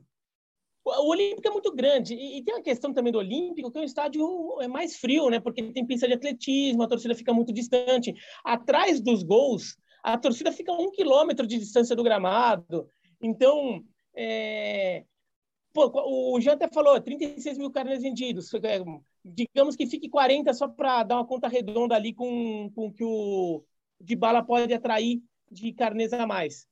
o 0.83 1.09
Olímpico 1.09 1.47
é 1.47 1.51
muito 1.51 1.75
grande 1.75 2.15
e, 2.15 2.37
e, 2.37 2.43
tem 2.43 2.55
a 2.55 2.61
questão 2.61 2.93
também 2.93 3.11
do 3.11 3.19
Olímpico 3.19 3.69
que 3.69 3.77
o 3.77 3.83
estádio 3.83 4.25
é 4.61 4.67
mais 4.67 4.95
frio, 4.95 5.29
né? 5.29 5.39
Porque 5.39 5.61
tem 5.61 5.85
pista 5.85 6.07
de 6.07 6.13
atletismo, 6.13 6.81
a 6.81 6.87
torcida 6.87 7.13
fica 7.13 7.33
muito 7.33 7.53
distante. 7.53 8.15
Atrás 8.43 9.01
dos 9.01 9.21
gols, 9.21 9.77
a 10.01 10.17
torcida 10.17 10.51
fica 10.51 10.71
a 10.71 10.77
um 10.77 10.89
quilômetro 10.89 11.45
de 11.45 11.57
distância 11.57 11.95
do 11.95 12.03
gramado. 12.03 12.89
Então, 13.21 13.83
é... 14.15 15.03
Pô, 15.73 15.91
o 16.33 16.39
Jean 16.39 16.53
até 16.53 16.67
falou, 16.69 16.99
36 16.99 17.57
mil 17.57 17.69
carnes 17.69 18.01
vendidos. 18.01 18.49
Digamos 19.33 19.75
que 19.75 19.85
fique 19.87 20.09
40 20.09 20.53
só 20.53 20.67
para 20.67 21.03
dar 21.03 21.15
uma 21.15 21.25
conta 21.25 21.47
redonda 21.47 21.95
ali 21.95 22.13
com, 22.13 22.71
com 22.73 22.91
que 22.91 23.03
o 23.03 23.63
de 23.99 24.15
bala 24.15 24.43
pode 24.43 24.73
atrair 24.73 25.21
de 25.51 25.73
carnes 25.73 26.13
a 26.13 26.25
mais. 26.27 26.67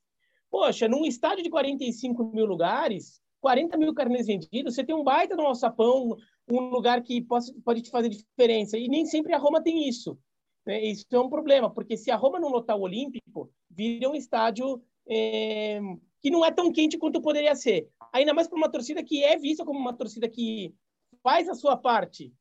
Poxa, 0.49 0.87
num 0.87 1.05
estádio 1.05 1.43
de 1.43 1.49
45 1.49 2.23
mil 2.25 2.45
lugares, 2.45 3.19
40 3.41 3.77
mil 3.77 3.93
carnês 3.93 4.27
vendidos, 4.27 4.75
você 4.75 4.83
tem 4.83 4.95
um 4.95 5.03
baita 5.03 5.35
no 5.35 5.45
alçapão, 5.45 6.15
um 6.47 6.59
lugar 6.69 7.01
que 7.01 7.21
pode, 7.21 7.53
pode 7.63 7.81
te 7.81 7.89
fazer 7.89 8.09
diferença. 8.09 8.77
E 8.77 8.87
nem 8.87 9.05
sempre 9.05 9.33
a 9.33 9.37
Roma 9.37 9.61
tem 9.61 9.87
isso. 9.87 10.17
Né? 10.65 10.83
Isso 10.83 11.05
é 11.11 11.19
um 11.19 11.29
problema, 11.29 11.69
porque 11.69 11.97
se 11.97 12.09
a 12.09 12.15
Roma 12.15 12.39
não 12.39 12.49
lotar 12.49 12.77
o 12.77 12.81
Olímpico, 12.81 13.51
vira 13.69 14.09
um 14.09 14.15
estádio 14.15 14.81
é, 15.07 15.79
que 16.21 16.31
não 16.31 16.43
é 16.43 16.51
tão 16.51 16.71
quente 16.71 16.97
quanto 16.97 17.21
poderia 17.21 17.55
ser. 17.55 17.89
Ainda 18.13 18.33
mais 18.33 18.47
para 18.47 18.57
uma 18.57 18.71
torcida 18.71 19.03
que 19.03 19.23
é 19.23 19.37
vista 19.37 19.63
como 19.63 19.79
uma 19.79 19.93
torcida 19.93 20.27
que 20.27 20.73
faz 21.21 21.47
a 21.47 21.53
sua 21.53 21.77
parte. 21.77 22.33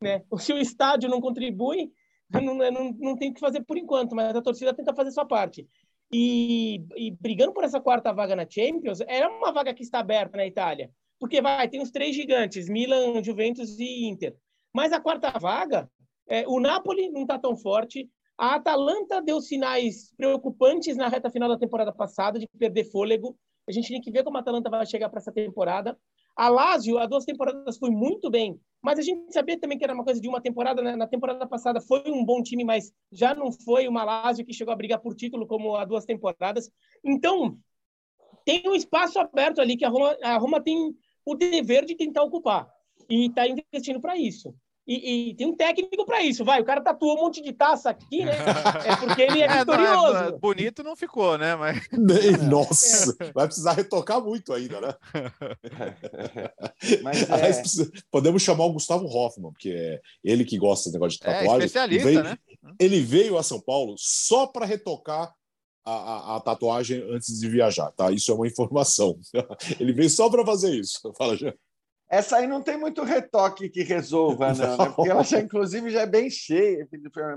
Né? 0.00 0.22
Se 0.38 0.52
o 0.52 0.58
estádio 0.58 1.08
não 1.08 1.20
contribui, 1.20 1.92
não, 2.30 2.54
não, 2.54 2.92
não 2.92 3.16
tem 3.16 3.30
o 3.30 3.34
que 3.34 3.40
fazer 3.40 3.62
por 3.64 3.76
enquanto, 3.76 4.14
mas 4.14 4.34
a 4.34 4.42
torcida 4.42 4.72
tenta 4.72 4.94
fazer 4.94 5.10
sua 5.10 5.26
parte 5.26 5.66
e, 6.12 6.84
e 6.96 7.10
brigando 7.12 7.52
por 7.52 7.64
essa 7.64 7.80
quarta 7.80 8.12
vaga 8.12 8.34
na 8.34 8.48
Champions, 8.48 9.00
era 9.06 9.28
uma 9.28 9.52
vaga 9.52 9.72
que 9.72 9.82
está 9.82 10.00
aberta 10.00 10.36
na 10.36 10.46
Itália. 10.46 10.90
Porque 11.18 11.40
vai, 11.40 11.68
tem 11.68 11.80
os 11.80 11.90
três 11.90 12.16
gigantes, 12.16 12.68
Milan, 12.68 13.22
Juventus 13.22 13.78
e 13.78 14.06
Inter. 14.08 14.34
Mas 14.74 14.92
a 14.92 15.00
quarta 15.00 15.30
vaga, 15.38 15.90
é, 16.28 16.46
o 16.48 16.58
Napoli 16.58 17.10
não 17.10 17.22
está 17.22 17.38
tão 17.38 17.56
forte. 17.56 18.10
A 18.36 18.54
Atalanta 18.54 19.20
deu 19.20 19.40
sinais 19.40 20.14
preocupantes 20.16 20.96
na 20.96 21.08
reta 21.08 21.30
final 21.30 21.48
da 21.48 21.58
temporada 21.58 21.92
passada 21.92 22.38
de 22.38 22.48
perder 22.58 22.84
fôlego. 22.84 23.36
A 23.68 23.72
gente 23.72 23.88
tem 23.88 24.00
que 24.00 24.10
ver 24.10 24.24
como 24.24 24.38
a 24.38 24.40
Atalanta 24.40 24.70
vai 24.70 24.86
chegar 24.86 25.10
para 25.10 25.20
essa 25.20 25.30
temporada. 25.30 25.96
A 26.40 26.48
Lazio, 26.48 26.96
há 26.96 27.04
duas 27.04 27.26
temporadas, 27.26 27.76
foi 27.76 27.90
muito 27.90 28.30
bem, 28.30 28.58
mas 28.80 28.98
a 28.98 29.02
gente 29.02 29.30
sabia 29.30 29.60
também 29.60 29.76
que 29.76 29.84
era 29.84 29.92
uma 29.92 30.02
coisa 30.02 30.18
de 30.18 30.26
uma 30.26 30.40
temporada. 30.40 30.80
Né? 30.80 30.96
Na 30.96 31.06
temporada 31.06 31.46
passada 31.46 31.82
foi 31.82 32.02
um 32.06 32.24
bom 32.24 32.42
time, 32.42 32.64
mas 32.64 32.94
já 33.12 33.34
não 33.34 33.52
foi 33.52 33.86
uma 33.86 34.04
Lazio 34.04 34.46
que 34.46 34.54
chegou 34.54 34.72
a 34.72 34.76
brigar 34.76 35.00
por 35.00 35.14
título 35.14 35.46
como 35.46 35.76
há 35.76 35.84
duas 35.84 36.06
temporadas. 36.06 36.70
Então, 37.04 37.58
tem 38.42 38.62
um 38.66 38.74
espaço 38.74 39.18
aberto 39.18 39.60
ali 39.60 39.76
que 39.76 39.84
a 39.84 39.90
Roma, 39.90 40.16
a 40.22 40.38
Roma 40.38 40.62
tem 40.62 40.96
o 41.26 41.34
dever 41.34 41.84
de 41.84 41.94
tentar 41.94 42.22
ocupar 42.22 42.72
e 43.10 43.26
está 43.26 43.46
investindo 43.46 44.00
para 44.00 44.16
isso. 44.16 44.54
E, 44.90 45.28
e, 45.30 45.34
tem 45.34 45.46
um 45.46 45.54
técnico 45.54 46.04
para 46.04 46.20
isso, 46.20 46.44
vai. 46.44 46.60
O 46.60 46.64
cara 46.64 46.80
tatuou 46.80 47.16
um 47.16 47.20
monte 47.20 47.40
de 47.40 47.52
taça 47.52 47.88
aqui, 47.88 48.24
né? 48.24 48.32
É 48.84 48.96
porque 48.96 49.22
ele 49.22 49.40
é, 49.40 49.44
é 49.44 49.58
vitorioso. 49.58 50.12
Não, 50.12 50.24
é, 50.24 50.32
bonito 50.32 50.82
não 50.82 50.96
ficou, 50.96 51.38
né? 51.38 51.54
Mas... 51.54 51.86
Nossa, 52.50 53.16
é. 53.20 53.30
vai 53.30 53.46
precisar 53.46 53.74
retocar 53.74 54.20
muito 54.20 54.52
ainda, 54.52 54.80
né? 54.80 54.94
Mas 57.04 57.22
é... 57.22 57.62
Podemos 58.10 58.42
chamar 58.42 58.64
o 58.64 58.72
Gustavo 58.72 59.06
Hoffman, 59.06 59.52
porque 59.52 59.70
é 59.70 60.00
ele 60.24 60.44
que 60.44 60.58
gosta 60.58 60.86
desse 60.86 60.94
negócio 60.94 61.20
de 61.20 61.24
é, 61.24 61.32
tatuagem. 61.34 61.62
É, 61.62 61.66
especialista, 61.66 62.08
veio, 62.08 62.22
né? 62.24 62.36
Ele 62.80 63.00
veio 63.00 63.38
a 63.38 63.44
São 63.44 63.60
Paulo 63.60 63.94
só 63.96 64.48
para 64.48 64.66
retocar 64.66 65.32
a, 65.84 65.92
a, 65.92 66.36
a, 66.36 66.40
tatuagem 66.40 67.00
antes 67.12 67.38
de 67.38 67.48
viajar, 67.48 67.92
tá? 67.92 68.10
Isso 68.10 68.32
é 68.32 68.34
uma 68.34 68.48
informação. 68.48 69.16
Ele 69.78 69.92
veio 69.92 70.10
só 70.10 70.28
para 70.28 70.44
fazer 70.44 70.74
isso. 70.74 71.00
Fala, 71.16 71.36
já. 71.36 71.54
Essa 72.10 72.38
aí 72.38 72.46
não 72.48 72.60
tem 72.60 72.76
muito 72.76 73.04
retoque 73.04 73.68
que 73.68 73.84
resolva, 73.84 74.52
não, 74.52 74.76
né? 74.76 74.92
porque 74.96 75.08
ela 75.08 75.22
já, 75.22 75.38
inclusive, 75.38 75.90
já 75.90 76.00
é 76.00 76.06
bem 76.06 76.28
cheia. 76.28 76.86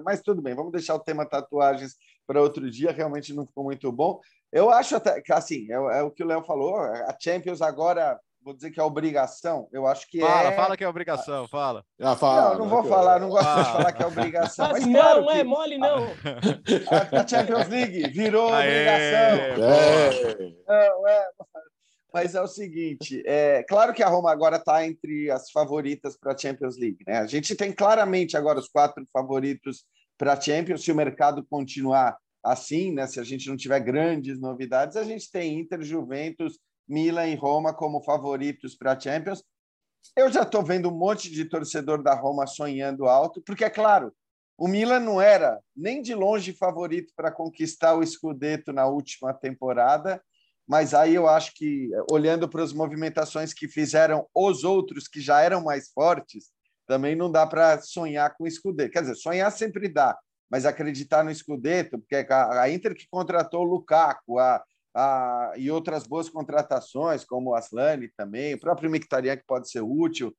Mas 0.03 0.21
tudo 0.21 0.41
bem, 0.41 0.55
vamos 0.55 0.71
deixar 0.71 0.95
o 0.95 0.99
tema 0.99 1.29
tatuagens 1.29 1.95
para 2.25 2.41
outro 2.41 2.69
dia, 2.71 2.91
realmente 2.91 3.33
não 3.33 3.45
ficou 3.45 3.65
muito 3.65 3.91
bom. 3.91 4.19
Eu 4.51 4.71
acho 4.71 4.95
até 4.95 5.21
que, 5.21 5.31
assim, 5.31 5.67
é, 5.71 5.99
é 5.99 6.01
o 6.01 6.09
que 6.09 6.23
o 6.23 6.27
Léo 6.27 6.43
falou, 6.43 6.77
a 6.77 7.15
Champions 7.19 7.61
agora, 7.61 8.19
vou 8.41 8.53
dizer 8.53 8.71
que 8.71 8.79
é 8.79 8.83
obrigação, 8.83 9.67
eu 9.71 9.85
acho 9.85 10.09
que 10.09 10.21
fala, 10.21 10.49
é... 10.49 10.55
Fala 10.55 10.77
que 10.77 10.83
é 10.83 10.87
obrigação, 10.87 11.47
fala. 11.47 11.83
Ah, 12.01 12.15
fala 12.15 12.51
não, 12.51 12.59
não 12.59 12.69
vou 12.69 12.83
falar, 12.83 13.19
não 13.19 13.29
gosto 13.29 13.55
de 13.55 13.71
falar 13.71 13.91
que 13.91 14.01
é 14.01 14.07
obrigação. 14.07 14.69
Mas, 14.71 14.85
mas 14.85 14.95
claro 14.95 15.21
não 15.21 15.31
é 15.31 15.43
mole, 15.43 15.77
não. 15.77 16.03
A, 17.17 17.21
a 17.21 17.27
Champions 17.27 17.67
League 17.67 18.09
virou 18.09 18.51
Aê, 18.53 18.67
obrigação. 18.67 19.65
É. 19.65 20.53
Não, 20.67 21.07
é, 21.07 21.29
mas 22.13 22.35
é 22.35 22.41
o 22.41 22.47
seguinte, 22.47 23.23
é 23.25 23.63
claro 23.63 23.91
que 23.91 24.03
a 24.03 24.07
Roma 24.07 24.31
agora 24.31 24.57
está 24.57 24.85
entre 24.85 25.31
as 25.31 25.49
favoritas 25.49 26.15
para 26.15 26.33
a 26.33 26.37
Champions 26.37 26.77
League. 26.77 27.03
Né? 27.07 27.17
A 27.17 27.25
gente 27.25 27.55
tem 27.55 27.73
claramente 27.73 28.37
agora 28.37 28.59
os 28.59 28.67
quatro 28.67 29.03
favoritos 29.11 29.83
para 30.15 30.33
a 30.33 30.39
Champions. 30.39 30.83
Se 30.83 30.91
o 30.91 30.95
mercado 30.95 31.43
continuar 31.43 32.15
assim, 32.43 32.93
né? 32.93 33.07
se 33.07 33.19
a 33.19 33.23
gente 33.23 33.49
não 33.49 33.57
tiver 33.57 33.79
grandes 33.79 34.39
novidades, 34.39 34.95
a 34.95 35.03
gente 35.03 35.31
tem 35.31 35.59
Inter, 35.59 35.81
Juventus, 35.81 36.59
Milan 36.87 37.27
e 37.29 37.35
Roma 37.35 37.73
como 37.73 38.03
favoritos 38.03 38.75
para 38.75 38.91
a 38.91 38.99
Champions. 38.99 39.43
Eu 40.15 40.31
já 40.31 40.43
estou 40.43 40.63
vendo 40.63 40.89
um 40.89 40.97
monte 40.97 41.31
de 41.31 41.45
torcedor 41.45 42.03
da 42.03 42.13
Roma 42.13 42.45
sonhando 42.45 43.07
alto, 43.07 43.41
porque 43.41 43.63
é 43.63 43.69
claro, 43.71 44.13
o 44.55 44.67
Milan 44.67 44.99
não 44.99 45.19
era 45.19 45.59
nem 45.75 45.99
de 45.99 46.13
longe 46.13 46.53
favorito 46.53 47.11
para 47.15 47.31
conquistar 47.31 47.95
o 47.95 48.05
Scudetto 48.05 48.71
na 48.71 48.85
última 48.85 49.33
temporada 49.33 50.21
mas 50.67 50.93
aí 50.93 51.15
eu 51.15 51.27
acho 51.27 51.53
que, 51.55 51.89
olhando 52.11 52.47
para 52.47 52.63
as 52.63 52.73
movimentações 52.73 53.53
que 53.53 53.67
fizeram 53.67 54.27
os 54.33 54.63
outros 54.63 55.07
que 55.07 55.19
já 55.19 55.41
eram 55.41 55.63
mais 55.63 55.91
fortes, 55.91 56.51
também 56.87 57.15
não 57.15 57.31
dá 57.31 57.45
para 57.45 57.81
sonhar 57.81 58.35
com 58.35 58.45
o 58.45 58.51
Scudetto. 58.51 58.91
Quer 58.91 59.01
dizer, 59.01 59.15
sonhar 59.15 59.51
sempre 59.51 59.87
dá, 59.89 60.17
mas 60.49 60.65
acreditar 60.65 61.23
no 61.23 61.33
Scudetto, 61.33 61.99
porque 61.99 62.25
a 62.29 62.69
Inter 62.69 62.95
que 62.95 63.07
contratou 63.09 63.61
o 63.61 63.69
Lukaku 63.69 64.39
a, 64.39 64.63
a, 64.95 65.53
e 65.57 65.69
outras 65.69 66.05
boas 66.05 66.29
contratações, 66.29 67.23
como 67.23 67.51
o 67.51 67.55
Aslani 67.55 68.09
também, 68.15 68.53
o 68.53 68.59
próprio 68.59 68.89
Mictarian, 68.89 69.37
que 69.37 69.45
pode 69.45 69.69
ser 69.69 69.81
útil, 69.81 70.33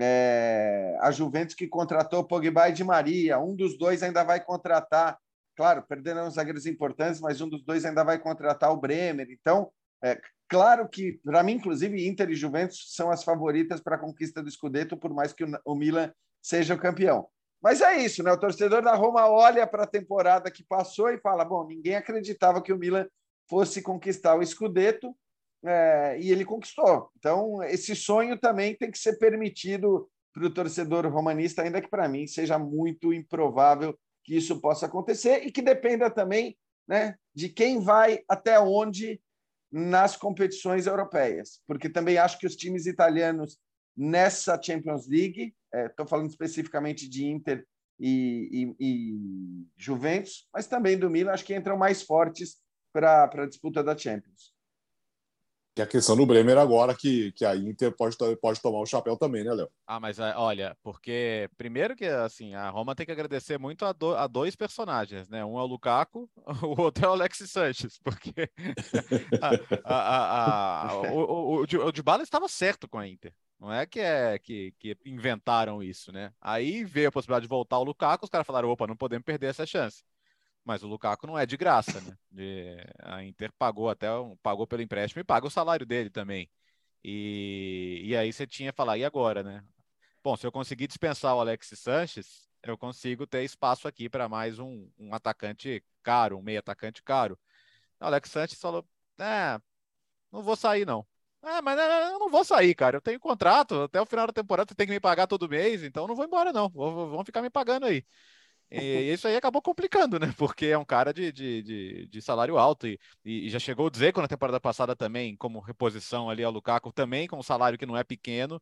é, 0.00 0.96
a 1.00 1.10
Juventus 1.10 1.54
que 1.54 1.68
contratou 1.68 2.24
Pogba 2.24 2.68
e 2.68 2.72
Di 2.72 2.82
Maria, 2.82 3.38
um 3.38 3.54
dos 3.54 3.78
dois 3.78 4.02
ainda 4.02 4.24
vai 4.24 4.42
contratar 4.42 5.16
claro, 5.56 5.82
perderam 5.82 6.26
os 6.26 6.34
zagueiros 6.34 6.66
importantes, 6.66 7.20
mas 7.20 7.40
um 7.40 7.48
dos 7.48 7.64
dois 7.64 7.84
ainda 7.84 8.04
vai 8.04 8.18
contratar 8.18 8.72
o 8.72 8.76
Bremer. 8.76 9.28
Então, 9.30 9.70
é 10.02 10.20
claro 10.48 10.88
que, 10.88 11.20
para 11.24 11.42
mim, 11.42 11.52
inclusive, 11.52 12.06
Inter 12.06 12.30
e 12.30 12.34
Juventus 12.34 12.94
são 12.94 13.10
as 13.10 13.24
favoritas 13.24 13.80
para 13.80 13.96
a 13.96 13.98
conquista 13.98 14.42
do 14.42 14.50
Scudetto, 14.50 14.96
por 14.96 15.12
mais 15.12 15.32
que 15.32 15.44
o 15.64 15.74
Milan 15.74 16.12
seja 16.42 16.74
o 16.74 16.78
campeão. 16.78 17.26
Mas 17.62 17.80
é 17.80 17.96
isso, 17.96 18.22
né? 18.22 18.30
O 18.30 18.38
torcedor 18.38 18.82
da 18.82 18.94
Roma 18.94 19.26
olha 19.26 19.66
para 19.66 19.84
a 19.84 19.86
temporada 19.86 20.50
que 20.50 20.62
passou 20.62 21.08
e 21.08 21.18
fala: 21.18 21.44
bom, 21.44 21.66
ninguém 21.66 21.96
acreditava 21.96 22.60
que 22.60 22.72
o 22.72 22.78
Milan 22.78 23.06
fosse 23.48 23.80
conquistar 23.80 24.34
o 24.34 24.44
Scudetto 24.44 25.16
é, 25.64 26.18
e 26.20 26.30
ele 26.30 26.44
conquistou. 26.44 27.10
Então, 27.16 27.62
esse 27.62 27.96
sonho 27.96 28.38
também 28.38 28.76
tem 28.76 28.90
que 28.90 28.98
ser 28.98 29.18
permitido 29.18 30.10
para 30.34 30.44
o 30.44 30.50
torcedor 30.50 31.06
romanista, 31.06 31.62
ainda 31.62 31.80
que 31.80 31.88
para 31.88 32.08
mim 32.08 32.26
seja 32.26 32.58
muito 32.58 33.14
improvável 33.14 33.98
que 34.24 34.36
isso 34.36 34.60
possa 34.60 34.86
acontecer 34.86 35.46
e 35.46 35.52
que 35.52 35.62
dependa 35.62 36.10
também 36.10 36.56
né, 36.88 37.16
de 37.34 37.48
quem 37.48 37.80
vai 37.80 38.22
até 38.28 38.58
onde 38.58 39.20
nas 39.70 40.16
competições 40.16 40.86
europeias, 40.86 41.60
porque 41.66 41.88
também 41.88 42.16
acho 42.16 42.38
que 42.38 42.46
os 42.46 42.56
times 42.56 42.86
italianos 42.86 43.58
nessa 43.96 44.60
Champions 44.60 45.08
League, 45.08 45.54
estou 45.72 46.06
é, 46.06 46.08
falando 46.08 46.30
especificamente 46.30 47.08
de 47.08 47.26
Inter 47.26 47.66
e, 47.98 48.74
e, 48.78 48.86
e, 48.86 49.66
Juventus, 49.76 50.48
mas 50.52 50.66
também 50.66 50.98
do 50.98 51.10
Milan, 51.10 51.32
acho 51.32 51.44
que 51.44 51.54
entram 51.54 51.76
mais 51.76 52.02
fortes 52.02 52.56
para 52.92 53.24
a 53.24 53.46
disputa 53.46 53.82
da 53.82 53.96
Champions. 53.96 54.53
Que 55.74 55.82
é 55.82 55.84
a 55.84 55.88
questão 55.88 56.16
do 56.16 56.24
Bremer 56.24 56.56
agora, 56.56 56.94
que, 56.94 57.32
que 57.32 57.44
a 57.44 57.56
Inter 57.56 57.90
pode, 57.90 58.16
pode 58.40 58.62
tomar 58.62 58.78
o 58.78 58.86
chapéu 58.86 59.16
também, 59.16 59.42
né, 59.42 59.52
Léo? 59.52 59.68
Ah, 59.86 59.98
mas 59.98 60.20
é, 60.20 60.32
olha, 60.36 60.76
porque 60.84 61.50
primeiro 61.56 61.96
que 61.96 62.04
assim, 62.04 62.54
a 62.54 62.70
Roma 62.70 62.94
tem 62.94 63.04
que 63.04 63.10
agradecer 63.10 63.58
muito 63.58 63.84
a, 63.84 63.92
do, 63.92 64.14
a 64.14 64.28
dois 64.28 64.54
personagens, 64.54 65.28
né? 65.28 65.44
Um 65.44 65.58
é 65.58 65.62
o 65.62 65.66
Lukaku, 65.66 66.30
o 66.62 66.80
outro 66.80 67.04
é 67.04 67.08
o 67.08 67.12
Alexis 67.12 67.50
Sanches, 67.50 67.98
porque 67.98 68.48
a, 69.84 70.88
a, 70.88 70.94
o, 70.94 71.18
o, 71.18 71.56
o, 71.56 71.64
o 71.64 72.22
estava 72.22 72.48
certo 72.48 72.86
com 72.86 72.98
a 72.98 73.08
Inter. 73.08 73.34
Não 73.58 73.72
é 73.72 73.86
que 73.86 73.98
é 73.98 74.38
que, 74.38 74.74
que 74.78 74.96
inventaram 75.04 75.82
isso, 75.82 76.12
né? 76.12 76.32
Aí 76.40 76.84
veio 76.84 77.08
a 77.08 77.12
possibilidade 77.12 77.44
de 77.44 77.48
voltar 77.48 77.78
o 77.78 77.84
Lukaku, 77.84 78.24
os 78.24 78.30
caras 78.30 78.46
falaram, 78.46 78.68
opa, 78.68 78.86
não 78.86 78.96
podemos 78.96 79.24
perder 79.24 79.46
essa 79.46 79.66
chance. 79.66 80.04
Mas 80.64 80.82
o 80.82 80.88
Lukaku 80.88 81.26
não 81.26 81.38
é 81.38 81.44
de 81.46 81.56
graça, 81.56 82.00
né? 82.00 82.16
A 83.02 83.22
Inter 83.22 83.52
pagou 83.58 83.90
até 83.90 84.08
pagou 84.42 84.66
pelo 84.66 84.82
empréstimo 84.82 85.20
e 85.20 85.24
paga 85.24 85.46
o 85.46 85.50
salário 85.50 85.84
dele 85.86 86.10
também. 86.10 86.50
E, 87.04 88.00
e 88.04 88.16
aí 88.16 88.32
você 88.32 88.46
tinha 88.46 88.72
que 88.72 88.76
falar, 88.76 88.96
e 88.96 89.04
agora, 89.04 89.42
né? 89.42 89.62
Bom, 90.22 90.36
se 90.36 90.46
eu 90.46 90.52
conseguir 90.52 90.86
dispensar 90.86 91.36
o 91.36 91.40
Alex 91.40 91.70
Sanches, 91.76 92.48
eu 92.62 92.78
consigo 92.78 93.26
ter 93.26 93.44
espaço 93.44 93.86
aqui 93.86 94.08
para 94.08 94.28
mais 94.28 94.58
um, 94.58 94.88
um 94.98 95.14
atacante 95.14 95.84
caro, 96.02 96.38
um 96.38 96.42
meio 96.42 96.58
atacante 96.60 97.02
caro. 97.02 97.38
O 98.00 98.04
Alex 98.06 98.30
Sanches 98.30 98.58
falou: 98.58 98.86
é, 99.18 99.60
não 100.32 100.42
vou 100.42 100.56
sair, 100.56 100.86
não. 100.86 101.06
É, 101.42 101.60
mas 101.60 101.78
é, 101.78 102.06
eu 102.14 102.18
não 102.18 102.30
vou 102.30 102.44
sair, 102.44 102.74
cara. 102.74 102.96
Eu 102.96 103.02
tenho 103.02 103.20
contrato 103.20 103.82
até 103.82 104.00
o 104.00 104.06
final 104.06 104.26
da 104.26 104.32
temporada, 104.32 104.68
você 104.70 104.74
tem 104.74 104.86
que 104.86 104.92
me 104.92 105.00
pagar 105.00 105.26
todo 105.26 105.48
mês, 105.48 105.82
então 105.82 106.06
não 106.06 106.16
vou 106.16 106.24
embora, 106.24 106.52
não. 106.52 106.70
Vão 106.70 107.24
ficar 107.24 107.42
me 107.42 107.50
pagando 107.50 107.84
aí. 107.86 108.04
E 108.82 109.12
isso 109.12 109.28
aí 109.28 109.36
acabou 109.36 109.62
complicando, 109.62 110.18
né? 110.18 110.32
Porque 110.36 110.66
é 110.66 110.78
um 110.78 110.84
cara 110.84 111.12
de, 111.12 111.30
de, 111.30 111.62
de, 111.62 112.06
de 112.06 112.22
salário 112.22 112.58
alto 112.58 112.86
e, 112.86 112.98
e, 113.24 113.48
já 113.48 113.58
chegou 113.58 113.86
o 113.86 113.90
Dzeko 113.90 114.20
na 114.20 114.28
temporada 114.28 114.58
passada 114.60 114.96
também, 114.96 115.36
como 115.36 115.60
reposição 115.60 116.28
ali 116.28 116.42
ao 116.42 116.52
Lukaku, 116.52 116.92
também 116.92 117.26
com 117.26 117.38
um 117.38 117.42
salário 117.42 117.78
que 117.78 117.86
não 117.86 117.96
é 117.96 118.04
pequeno. 118.04 118.60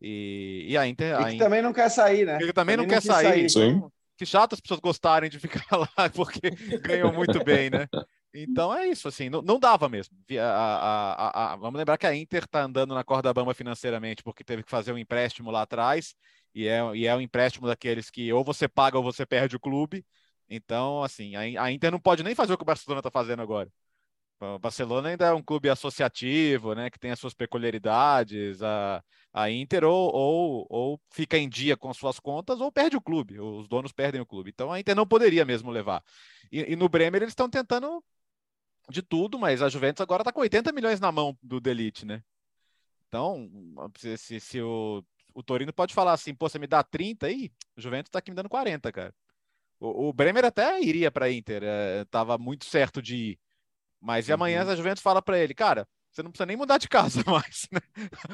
E, 0.00 0.66
e 0.68 0.76
a 0.76 0.86
Inter. 0.86 1.14
E 1.14 1.16
que 1.16 1.22
Inter, 1.30 1.38
também 1.38 1.62
não 1.62 1.72
quer 1.72 1.88
sair, 1.88 2.26
né? 2.26 2.38
Ele 2.40 2.52
também, 2.52 2.76
também 2.76 2.76
não, 2.76 2.84
não 2.84 2.90
quer 2.90 3.02
sair. 3.02 3.48
sair. 3.48 3.70
Então, 3.70 3.92
que 4.16 4.26
chato 4.26 4.54
as 4.54 4.60
pessoas 4.60 4.80
gostarem 4.80 5.30
de 5.30 5.38
ficar 5.40 5.64
lá, 5.76 6.10
porque 6.14 6.50
ganham 6.82 7.12
muito 7.12 7.42
bem, 7.44 7.70
né? 7.70 7.88
Então 8.34 8.74
é 8.74 8.86
isso, 8.86 9.08
assim, 9.08 9.28
não, 9.28 9.42
não 9.42 9.58
dava 9.58 9.88
mesmo. 9.88 10.16
A, 10.40 10.42
a, 10.42 11.52
a, 11.52 11.56
vamos 11.56 11.76
lembrar 11.76 11.98
que 11.98 12.06
a 12.06 12.14
Inter 12.14 12.44
está 12.44 12.62
andando 12.62 12.94
na 12.94 13.04
corda 13.04 13.32
bamba 13.32 13.52
financeiramente, 13.52 14.22
porque 14.22 14.42
teve 14.42 14.62
que 14.62 14.70
fazer 14.70 14.92
um 14.92 14.98
empréstimo 14.98 15.50
lá 15.50 15.62
atrás, 15.62 16.14
e 16.54 16.66
é, 16.66 16.80
e 16.94 17.06
é 17.06 17.14
um 17.16 17.20
empréstimo 17.20 17.66
daqueles 17.66 18.10
que 18.10 18.32
ou 18.32 18.44
você 18.44 18.68
paga 18.68 18.98
ou 18.98 19.04
você 19.04 19.24
perde 19.26 19.56
o 19.56 19.60
clube. 19.60 20.04
Então, 20.48 21.02
assim, 21.02 21.34
a, 21.36 21.72
Inter 21.72 21.90
não 21.90 22.00
pode 22.00 22.22
nem 22.22 22.34
fazer 22.34 22.52
o 22.52 22.56
que 22.58 22.62
o 22.62 22.66
Barcelona 22.66 23.00
está 23.00 23.10
fazendo 23.10 23.42
agora. 23.42 23.72
O 24.40 24.58
Barcelona 24.58 25.08
ainda 25.10 25.26
é 25.26 25.32
um 25.32 25.42
clube 25.42 25.68
associativo, 25.68 26.74
né, 26.74 26.90
que 26.90 26.98
tem 26.98 27.12
as 27.12 27.18
suas 27.20 27.32
peculiaridades. 27.32 28.60
A, 28.62 29.02
a 29.32 29.50
Inter 29.50 29.84
ou, 29.84 30.12
ou, 30.12 30.66
ou 30.68 31.00
fica 31.10 31.38
em 31.38 31.48
dia 31.48 31.76
com 31.76 31.92
suas 31.94 32.18
contas 32.20 32.60
ou 32.60 32.70
perde 32.70 32.96
o 32.96 33.00
clube, 33.00 33.40
os 33.40 33.68
donos 33.68 33.92
perdem 33.92 34.20
o 34.20 34.26
clube. 34.26 34.50
Então 34.50 34.72
a 34.72 34.80
Inter 34.80 34.96
não 34.96 35.06
poderia 35.06 35.44
mesmo 35.44 35.70
levar. 35.70 36.02
E, 36.50 36.72
e 36.72 36.76
no 36.76 36.88
Bremer 36.88 37.22
eles 37.22 37.32
estão 37.32 37.48
tentando 37.48 38.04
de 38.90 39.00
tudo, 39.00 39.38
mas 39.38 39.62
a 39.62 39.68
Juventus 39.68 40.02
agora 40.02 40.22
está 40.22 40.32
com 40.32 40.40
80 40.40 40.72
milhões 40.72 41.00
na 41.00 41.12
mão 41.12 41.38
do 41.42 41.60
Delite, 41.60 42.04
né? 42.04 42.22
Então, 43.08 43.48
se, 43.98 44.16
se, 44.18 44.40
se 44.40 44.62
o, 44.62 45.04
o 45.34 45.42
Torino 45.42 45.72
pode 45.72 45.94
falar 45.94 46.12
assim, 46.12 46.34
pô, 46.34 46.48
você 46.48 46.58
me 46.58 46.66
dá 46.66 46.82
30 46.82 47.26
aí, 47.26 47.50
o 47.76 47.80
Juventus 47.80 48.08
está 48.08 48.18
aqui 48.18 48.30
me 48.30 48.36
dando 48.36 48.48
40, 48.48 48.90
cara. 48.92 49.14
O, 49.80 50.08
o 50.08 50.12
Bremer 50.12 50.44
até 50.44 50.80
iria 50.80 51.10
para 51.10 51.30
Inter, 51.30 51.62
é, 51.64 52.04
muito 52.38 52.64
certo 52.64 53.02
de 53.02 53.16
ir. 53.16 53.38
Mas 54.00 54.28
e 54.28 54.32
amanhã 54.32 54.64
uhum. 54.64 54.70
a 54.70 54.76
Juventus 54.76 55.02
fala 55.02 55.22
para 55.22 55.38
ele, 55.38 55.54
cara, 55.54 55.86
você 56.10 56.22
não 56.22 56.30
precisa 56.30 56.46
nem 56.46 56.56
mudar 56.56 56.78
de 56.78 56.88
casa 56.88 57.22
mais. 57.26 57.68
Né? 57.70 57.80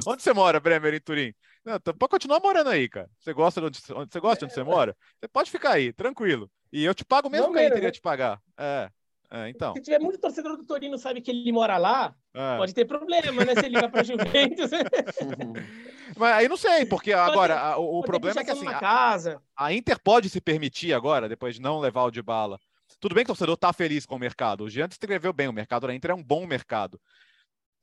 Onde 0.07 0.23
você 0.23 0.33
mora, 0.33 0.59
Bremer, 0.59 0.95
em 0.95 1.01
Turim? 1.01 1.35
Não, 1.65 1.79
pode 1.81 2.11
continuar 2.11 2.41
morando 2.41 2.71
aí, 2.71 2.89
cara. 2.89 3.09
Você 3.19 3.33
gosta 3.33 3.61
de 3.61 3.67
onde, 3.67 3.79
onde 3.95 4.13
você 4.13 4.21
gosta 4.21 4.39
de 4.39 4.45
onde 4.47 4.55
você 4.55 4.63
mora? 4.63 4.97
Você 5.21 5.29
pode 5.29 5.51
ficar 5.51 5.73
aí, 5.73 5.93
tranquilo. 5.93 6.51
E 6.73 6.85
eu 6.85 6.95
te 6.95 7.05
pago 7.05 7.31
mesmo 7.31 7.47
não 7.47 7.53
que 7.53 7.61
a 7.61 7.67
Inter 7.67 7.83
ia 7.83 7.91
te 7.91 8.01
pagar. 8.01 8.41
É. 8.57 8.91
É, 9.31 9.49
então. 9.51 9.75
Se 9.75 9.83
tiver 9.83 9.99
muito 9.99 10.19
torcedor 10.19 10.57
do 10.57 10.65
Torino 10.65 10.97
sabe 10.97 11.21
que 11.21 11.31
ele 11.31 11.53
mora 11.53 11.77
lá, 11.77 12.15
é. 12.33 12.57
pode 12.57 12.73
ter 12.73 12.87
problema, 12.87 13.45
né? 13.45 13.55
Se 13.55 13.67
ele 13.67 13.79
vai 13.79 13.91
para 13.91 14.03
Juventus. 14.05 14.71
Mas 16.19 16.35
aí 16.35 16.49
não 16.49 16.57
sei, 16.57 16.85
porque 16.85 17.13
agora 17.13 17.59
a, 17.59 17.79
o, 17.79 18.01
o 18.01 18.03
problema 18.03 18.41
é 18.41 18.45
que 18.45 18.51
assim, 18.51 18.67
a, 18.67 19.41
a, 19.57 19.73
Inter 19.73 19.99
pode 20.03 20.29
se 20.29 20.41
permitir 20.41 20.93
agora, 20.93 21.29
depois 21.29 21.55
de 21.55 21.61
não 21.61 21.79
levar 21.79 22.05
o 22.05 22.11
de 22.11 22.23
bala. 22.23 22.59
Tudo 23.01 23.15
bem 23.15 23.25
que 23.25 23.31
o 23.31 23.35
torcedor 23.35 23.55
está 23.55 23.73
feliz 23.73 24.05
com 24.05 24.17
o 24.17 24.19
mercado. 24.19 24.65
O 24.65 24.71
Giannis 24.71 24.95
escreveu 24.95 25.33
bem, 25.33 25.49
o 25.49 25.53
mercado 25.53 25.87
da 25.87 25.95
Inter 25.95 26.11
é 26.11 26.15
um 26.15 26.23
bom 26.23 26.47
mercado. 26.47 27.01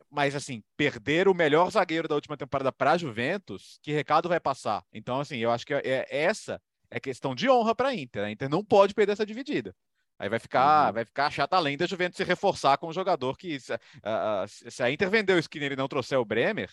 Mas 0.10 0.36
assim, 0.36 0.64
perder 0.76 1.28
o 1.28 1.34
melhor 1.34 1.70
zagueiro 1.72 2.08
da 2.08 2.16
última 2.16 2.38
temporada 2.38 2.72
para 2.72 2.92
a 2.92 2.98
Juventus, 2.98 3.80
que 3.82 3.92
recado 3.92 4.30
vai 4.30 4.40
passar? 4.40 4.84
Então, 4.94 5.20
assim, 5.20 5.38
eu 5.38 5.52
acho 5.52 5.66
que 5.66 5.74
é, 5.74 5.82
é 5.84 6.06
essa 6.10 6.62
é 6.90 7.00
questão 7.00 7.36
de 7.36 7.50
honra 7.50 7.76
para 7.76 7.90
a 7.90 7.96
Inter. 7.96 8.24
A 8.24 8.32
Inter 8.32 8.50
não 8.50 8.64
pode 8.64 8.94
perder 8.94 9.14
essa 9.14 9.26
dividida. 9.26 9.76
Aí 10.18 10.30
vai 10.30 10.40
ficar, 10.40 10.88
uhum. 10.88 10.94
vai 10.94 11.06
ficar 11.06 11.30
chata 11.30 11.58
além 11.58 11.76
da 11.76 11.86
Juventus 11.86 12.18
se 12.18 12.24
reforçar 12.24 12.78
com 12.78 12.88
um 12.88 12.94
jogador 12.94 13.38
que, 13.38 13.60
se, 13.60 13.74
uh, 13.74 14.48
se 14.48 14.82
a 14.82 14.90
Inter 14.90 15.10
vender 15.10 15.34
o 15.34 15.40
Skinner 15.40 15.74
e 15.74 15.76
não 15.76 15.90
trouxer 15.90 16.18
o 16.18 16.26
Bremer, 16.26 16.72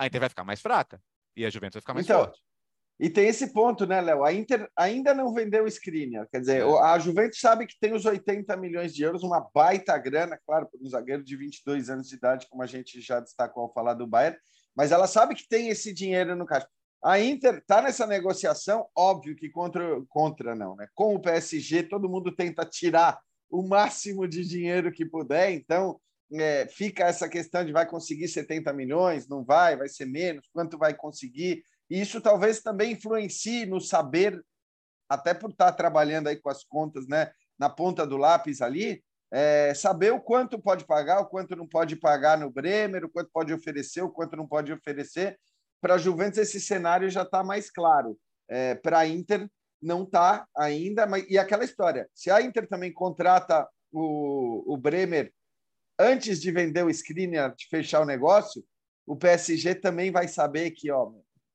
a 0.00 0.06
Inter 0.06 0.20
vai 0.20 0.28
ficar 0.30 0.44
mais 0.44 0.62
fraca 0.62 0.98
e 1.36 1.44
a 1.44 1.50
Juventus 1.50 1.74
vai 1.74 1.80
ficar 1.82 1.94
mais 1.94 2.06
então, 2.06 2.24
forte. 2.24 2.40
E 2.98 3.10
tem 3.10 3.28
esse 3.28 3.52
ponto, 3.52 3.86
né, 3.86 4.00
Léo? 4.00 4.24
A 4.24 4.32
Inter 4.32 4.66
ainda 4.74 5.12
não 5.12 5.32
vendeu 5.32 5.64
o 5.64 5.68
Skriniar. 5.68 6.26
Quer 6.30 6.40
dizer, 6.40 6.62
é. 6.62 6.80
a 6.82 6.98
Juventus 6.98 7.38
sabe 7.38 7.66
que 7.66 7.78
tem 7.78 7.92
os 7.92 8.06
80 8.06 8.56
milhões 8.56 8.94
de 8.94 9.02
euros, 9.02 9.22
uma 9.22 9.46
baita 9.54 9.96
grana, 9.98 10.38
claro, 10.46 10.66
para 10.66 10.80
um 10.80 10.88
zagueiro 10.88 11.22
de 11.22 11.36
22 11.36 11.90
anos 11.90 12.08
de 12.08 12.14
idade, 12.14 12.46
como 12.48 12.62
a 12.62 12.66
gente 12.66 13.00
já 13.00 13.20
destacou 13.20 13.64
ao 13.64 13.72
falar 13.72 13.94
do 13.94 14.06
Bayern, 14.06 14.38
mas 14.74 14.90
ela 14.90 15.06
sabe 15.06 15.34
que 15.34 15.46
tem 15.46 15.68
esse 15.68 15.92
dinheiro 15.92 16.34
no 16.34 16.46
caixa. 16.46 16.68
A 17.02 17.20
Inter 17.20 17.56
está 17.56 17.82
nessa 17.82 18.06
negociação, 18.06 18.86
óbvio 18.96 19.36
que 19.36 19.50
contra, 19.50 19.82
contra 20.08 20.54
não, 20.54 20.76
né? 20.76 20.86
Com 20.94 21.14
o 21.14 21.20
PSG, 21.20 21.84
todo 21.84 22.08
mundo 22.08 22.34
tenta 22.34 22.64
tirar 22.64 23.18
o 23.50 23.66
máximo 23.66 24.26
de 24.26 24.46
dinheiro 24.46 24.92
que 24.92 25.04
puder, 25.04 25.52
então 25.52 26.00
é, 26.32 26.66
fica 26.66 27.04
essa 27.04 27.28
questão 27.28 27.64
de 27.64 27.72
vai 27.72 27.86
conseguir 27.86 28.28
70 28.28 28.72
milhões, 28.72 29.28
não 29.28 29.44
vai, 29.44 29.76
vai 29.76 29.88
ser 29.88 30.06
menos, 30.06 30.48
quanto 30.52 30.78
vai 30.78 30.94
conseguir. 30.94 31.62
E 31.88 32.00
isso 32.00 32.20
talvez 32.20 32.60
também 32.60 32.92
influencie 32.92 33.66
no 33.66 33.80
saber, 33.80 34.40
até 35.08 35.34
por 35.34 35.50
estar 35.50 35.72
trabalhando 35.72 36.28
aí 36.28 36.36
com 36.36 36.48
as 36.48 36.62
contas 36.62 37.06
né, 37.08 37.32
na 37.58 37.68
ponta 37.68 38.06
do 38.06 38.16
lápis 38.16 38.62
ali, 38.62 39.02
é, 39.32 39.72
saber 39.74 40.12
o 40.12 40.20
quanto 40.20 40.60
pode 40.60 40.84
pagar, 40.84 41.20
o 41.20 41.26
quanto 41.26 41.56
não 41.56 41.66
pode 41.66 41.96
pagar 41.96 42.38
no 42.38 42.50
Bremer, 42.50 43.04
o 43.04 43.08
quanto 43.08 43.30
pode 43.32 43.52
oferecer, 43.52 44.02
o 44.02 44.10
quanto 44.10 44.36
não 44.36 44.46
pode 44.46 44.72
oferecer, 44.72 45.38
para 45.80 45.94
a 45.94 45.98
Juventus, 45.98 46.38
esse 46.38 46.60
cenário 46.60 47.08
já 47.08 47.22
está 47.22 47.42
mais 47.42 47.70
claro. 47.70 48.18
É, 48.48 48.74
para 48.74 48.98
a 48.98 49.06
Inter, 49.06 49.48
não 49.80 50.02
está 50.02 50.46
ainda. 50.56 51.06
Mas, 51.06 51.24
e 51.28 51.38
aquela 51.38 51.64
história: 51.64 52.08
se 52.14 52.30
a 52.30 52.42
Inter 52.42 52.68
também 52.68 52.92
contrata 52.92 53.66
o, 53.90 54.74
o 54.74 54.76
Bremer 54.76 55.32
antes 56.00 56.40
de 56.40 56.50
vender 56.50 56.82
o 56.82 56.90
Skriniar, 56.90 57.54
de 57.54 57.66
fechar 57.68 58.00
o 58.00 58.06
negócio, 58.06 58.64
o 59.06 59.16
PSG 59.16 59.74
também 59.74 60.10
vai 60.10 60.26
saber 60.26 60.70
que, 60.70 60.90
ó, 60.90 61.12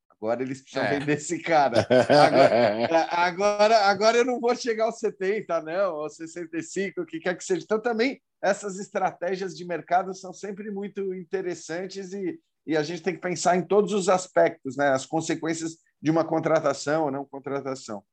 agora 0.10 0.43
eles 0.43 0.62
precisam 0.62 0.86
é. 0.86 0.99
vender 0.99 1.13
esse 1.13 1.41
cara. 1.41 1.88
Agora, 2.10 3.08
agora, 3.12 3.77
agora, 3.88 4.17
eu 4.17 4.25
não 4.25 4.39
vou 4.39 4.55
chegar 4.55 4.86
aos 4.86 4.99
70, 4.99 5.62
não, 5.62 5.95
aos 5.95 6.15
65, 6.15 7.01
o 7.01 7.05
que 7.05 7.19
quer 7.19 7.36
que 7.36 7.43
seja. 7.43 7.63
Então, 7.63 7.81
também, 7.81 8.21
essas 8.41 8.77
estratégias 8.77 9.55
de 9.55 9.65
mercado 9.65 10.13
são 10.13 10.31
sempre 10.31 10.69
muito 10.69 11.13
interessantes 11.13 12.13
e, 12.13 12.39
e 12.67 12.77
a 12.77 12.84
gente 12.84 13.01
tem 13.01 13.15
que 13.15 13.21
pensar 13.21 13.55
em 13.55 13.65
todos 13.65 13.93
os 13.93 14.10
aspectos, 14.10 14.77
né? 14.77 14.89
As 14.89 15.05
consequências 15.05 15.77
de 16.01 16.12
uma 16.12 16.23
contratação 16.23 17.05
ou 17.05 17.12
não 17.12 17.25
contratação. 17.25 18.03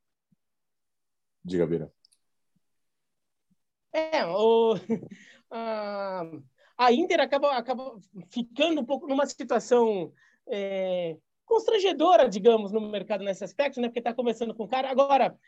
Diga, 1.45 1.67
Bira. 1.67 1.93
É, 3.93 4.25
o, 4.25 4.75
a, 5.53 6.25
a 6.79 6.93
Inter 6.93 7.21
acaba, 7.21 7.53
acaba 7.53 8.01
ficando 8.31 8.81
um 8.81 8.85
pouco 8.85 9.07
numa 9.07 9.27
situação 9.27 10.13
é, 10.49 11.17
constrangedora, 11.45 12.29
digamos, 12.29 12.73
no 12.73 12.81
mercado 12.81 13.23
nesse 13.23 13.45
aspecto, 13.45 13.81
né? 13.81 13.89
Porque 13.89 14.01
está 14.01 14.15
começando 14.15 14.55
com 14.55 14.65
o 14.65 14.69
cara. 14.69 14.91
Agora, 14.91 15.39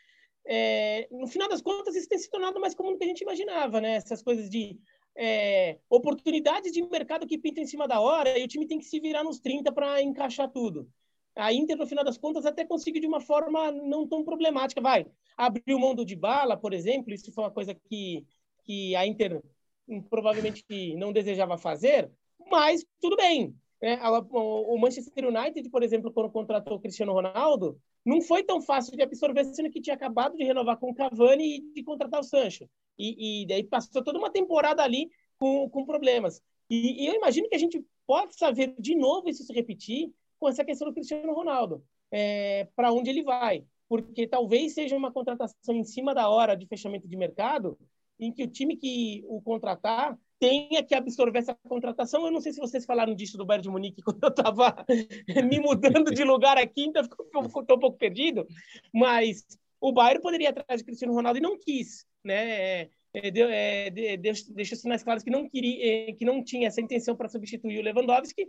é, 0.45 1.07
no 1.11 1.27
final 1.27 1.49
das 1.49 1.61
contas, 1.61 1.95
isso 1.95 2.07
tem 2.07 2.19
se 2.19 2.29
tornado 2.29 2.59
mais 2.59 2.75
comum 2.75 2.91
do 2.91 2.97
que 2.97 3.03
a 3.03 3.07
gente 3.07 3.21
imaginava, 3.21 3.81
né? 3.81 3.95
Essas 3.95 4.21
coisas 4.21 4.49
de 4.49 4.79
é, 5.17 5.79
oportunidades 5.89 6.71
de 6.71 6.81
mercado 6.83 7.25
que 7.25 7.37
pintam 7.37 7.63
em 7.63 7.67
cima 7.67 7.87
da 7.87 7.99
hora 7.99 8.37
e 8.37 8.43
o 8.43 8.47
time 8.47 8.67
tem 8.67 8.77
que 8.77 8.85
se 8.85 8.99
virar 8.99 9.23
nos 9.23 9.39
30 9.39 9.71
para 9.71 10.01
encaixar 10.01 10.51
tudo. 10.51 10.87
A 11.35 11.51
Inter, 11.51 11.75
no 11.75 11.87
final 11.87 12.03
das 12.03 12.17
contas, 12.17 12.45
até 12.45 12.63
conseguiu 12.63 13.01
de 13.01 13.07
uma 13.07 13.19
forma 13.19 13.71
não 13.71 14.07
tão 14.07 14.23
problemática. 14.23 14.79
Vai, 14.79 15.05
abriu 15.35 15.79
mão 15.79 15.93
do 15.93 16.05
de 16.05 16.15
bala, 16.15 16.55
por 16.55 16.73
exemplo, 16.73 17.13
isso 17.13 17.31
foi 17.33 17.43
uma 17.43 17.51
coisa 17.51 17.73
que, 17.73 18.25
que 18.63 18.95
a 18.95 19.05
Inter 19.05 19.41
provavelmente 20.09 20.95
não 20.95 21.13
desejava 21.13 21.57
fazer, 21.57 22.11
mas 22.49 22.85
tudo 23.01 23.15
bem. 23.15 23.55
Né? 23.81 23.99
O 24.31 24.77
Manchester 24.77 25.27
United, 25.27 25.69
por 25.69 25.83
exemplo, 25.83 26.11
quando 26.11 26.31
contratou 26.31 26.77
o 26.77 26.79
Cristiano 26.79 27.13
Ronaldo, 27.13 27.79
não 28.05 28.21
foi 28.21 28.43
tão 28.43 28.61
fácil 28.61 28.95
de 28.95 29.01
absorver, 29.01 29.43
sendo 29.45 29.69
que 29.69 29.81
tinha 29.81 29.95
acabado 29.95 30.37
de 30.37 30.43
renovar 30.43 30.77
com 30.77 30.89
o 30.89 30.95
Cavani 30.95 31.57
e 31.57 31.73
de 31.73 31.83
contratar 31.83 32.19
o 32.19 32.23
Sancho. 32.23 32.69
E, 32.97 33.43
e 33.43 33.47
daí 33.47 33.63
passou 33.63 34.03
toda 34.03 34.19
uma 34.19 34.29
temporada 34.29 34.83
ali 34.83 35.09
com, 35.37 35.69
com 35.69 35.85
problemas. 35.85 36.41
E, 36.69 37.03
e, 37.03 37.07
eu 37.07 37.13
imagino 37.13 37.49
que 37.49 37.55
a 37.55 37.59
gente 37.59 37.83
possa 38.05 38.51
ver 38.51 38.75
de 38.79 38.95
novo 38.95 39.29
isso 39.29 39.43
se 39.43 39.53
repetir 39.53 40.11
com 40.39 40.47
essa 40.47 40.63
questão 40.63 40.87
do 40.87 40.93
Cristiano 40.93 41.33
Ronaldo, 41.33 41.83
é, 42.11 42.67
para 42.75 42.91
onde 42.91 43.09
ele 43.09 43.23
vai. 43.23 43.65
Porque 43.87 44.27
talvez 44.27 44.73
seja 44.73 44.95
uma 44.95 45.11
contratação 45.11 45.75
em 45.75 45.83
cima 45.83 46.13
da 46.13 46.29
hora 46.29 46.55
de 46.55 46.65
fechamento 46.65 47.07
de 47.07 47.15
mercado, 47.15 47.77
em 48.19 48.31
que 48.31 48.43
o 48.43 48.47
time 48.47 48.77
que 48.77 49.23
o 49.27 49.41
contratar 49.41 50.17
tenha 50.39 50.83
que 50.83 50.93
absorver 50.93 51.39
essa 51.39 51.55
contratação. 51.67 52.25
Eu 52.25 52.31
não 52.31 52.41
sei 52.41 52.53
se 52.53 52.59
vocês 52.59 52.85
falaram 52.85 53.15
disso 53.15 53.37
do 53.37 53.45
Bayern 53.45 53.63
de 53.63 53.69
Munique 53.69 54.01
quando 54.03 54.23
eu 54.23 54.29
estava 54.29 54.85
me 55.47 55.59
mudando 55.59 56.13
de 56.13 56.23
lugar 56.23 56.57
aqui, 56.57 56.85
então 56.85 57.01
estou 57.01 57.77
um 57.77 57.79
pouco 57.79 57.97
perdido, 57.97 58.45
mas 58.93 59.45
o 59.79 59.91
Bayern 59.91 60.21
poderia 60.21 60.47
ir 60.47 60.49
atrás 60.49 60.81
de 60.81 60.85
Cristiano 60.85 61.13
Ronaldo 61.13 61.39
e 61.39 61.41
não 61.41 61.57
quis, 61.57 62.05
né? 62.23 62.81
É, 62.81 62.89
é, 63.13 63.31
deu, 63.31 63.47
é, 63.49 63.89
deixou 63.89 64.77
sinais 64.77 65.03
claros 65.03 65.23
que 65.23 65.29
não 65.29 65.47
queria, 65.47 66.09
é, 66.09 66.13
que 66.13 66.25
não 66.25 66.43
tinha 66.43 66.67
essa 66.67 66.81
intenção 66.81 67.15
para 67.15 67.29
substituir 67.29 67.79
o 67.79 67.81
Lewandowski, 67.81 68.45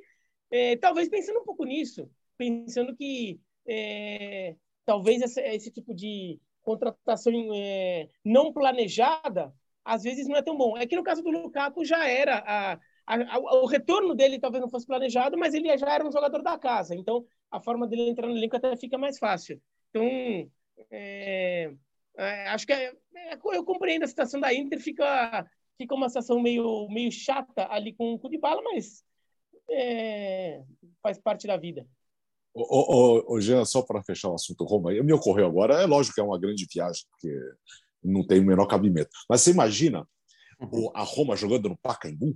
é, 0.50 0.76
talvez 0.76 1.08
pensando 1.08 1.40
um 1.40 1.44
pouco 1.44 1.64
nisso, 1.64 2.10
pensando 2.36 2.96
que 2.96 3.40
é, 3.66 4.56
talvez 4.84 5.22
esse, 5.22 5.40
esse, 5.40 5.70
tipo 5.70 5.94
de 5.94 6.40
contratação 6.66 7.32
é, 7.54 8.08
não 8.24 8.52
planejada 8.52 9.54
às 9.84 10.02
vezes 10.02 10.26
não 10.26 10.36
é 10.36 10.42
tão 10.42 10.56
bom. 10.56 10.76
É 10.76 10.84
que 10.84 10.96
no 10.96 11.04
caso 11.04 11.22
do 11.22 11.30
Lukaku 11.30 11.84
já 11.84 12.06
era 12.08 12.38
a, 12.44 12.72
a, 13.06 13.36
a, 13.36 13.38
o 13.62 13.66
retorno 13.66 14.16
dele 14.16 14.40
talvez 14.40 14.60
não 14.60 14.68
fosse 14.68 14.84
planejado, 14.84 15.38
mas 15.38 15.54
ele 15.54 15.74
já 15.78 15.88
era 15.94 16.06
um 16.06 16.10
jogador 16.10 16.42
da 16.42 16.58
casa, 16.58 16.94
então 16.94 17.24
a 17.50 17.60
forma 17.60 17.86
dele 17.86 18.10
entrar 18.10 18.26
no 18.26 18.36
elenco 18.36 18.56
até 18.56 18.76
fica 18.76 18.98
mais 18.98 19.16
fácil. 19.18 19.62
Então 19.90 20.04
é, 20.90 21.72
é, 22.18 22.48
acho 22.48 22.66
que 22.66 22.72
é, 22.72 22.92
é, 23.14 23.34
eu 23.34 23.64
compreendo 23.64 24.02
a 24.02 24.08
situação 24.08 24.40
da 24.40 24.52
Inter, 24.52 24.80
fica, 24.80 25.46
fica 25.78 25.94
uma 25.94 26.08
situação 26.08 26.40
meio, 26.40 26.88
meio 26.88 27.12
chata 27.12 27.68
ali 27.70 27.92
com 27.92 28.14
o 28.14 28.40
Bala, 28.40 28.60
mas 28.62 29.04
é, 29.70 30.64
faz 31.00 31.16
parte 31.18 31.46
da 31.46 31.56
vida. 31.56 31.86
Ô, 32.58 32.62
ô, 33.28 33.34
ô 33.34 33.40
Jean, 33.40 33.66
só 33.66 33.82
para 33.82 34.02
fechar 34.02 34.30
o 34.30 34.34
assunto 34.34 34.64
Roma, 34.64 34.90
me 34.90 35.12
ocorreu 35.12 35.46
agora, 35.46 35.82
é 35.82 35.86
lógico 35.86 36.14
que 36.14 36.20
é 36.22 36.24
uma 36.24 36.40
grande 36.40 36.66
viagem, 36.72 37.02
porque 37.10 37.38
não 38.02 38.26
tem 38.26 38.40
o 38.40 38.46
menor 38.46 38.66
cabimento. 38.66 39.10
Mas 39.28 39.42
você 39.42 39.50
imagina 39.50 40.08
uhum. 40.58 40.90
a 40.94 41.02
Roma 41.02 41.36
jogando 41.36 41.68
no 41.68 41.76
Pacaembu? 41.76 42.34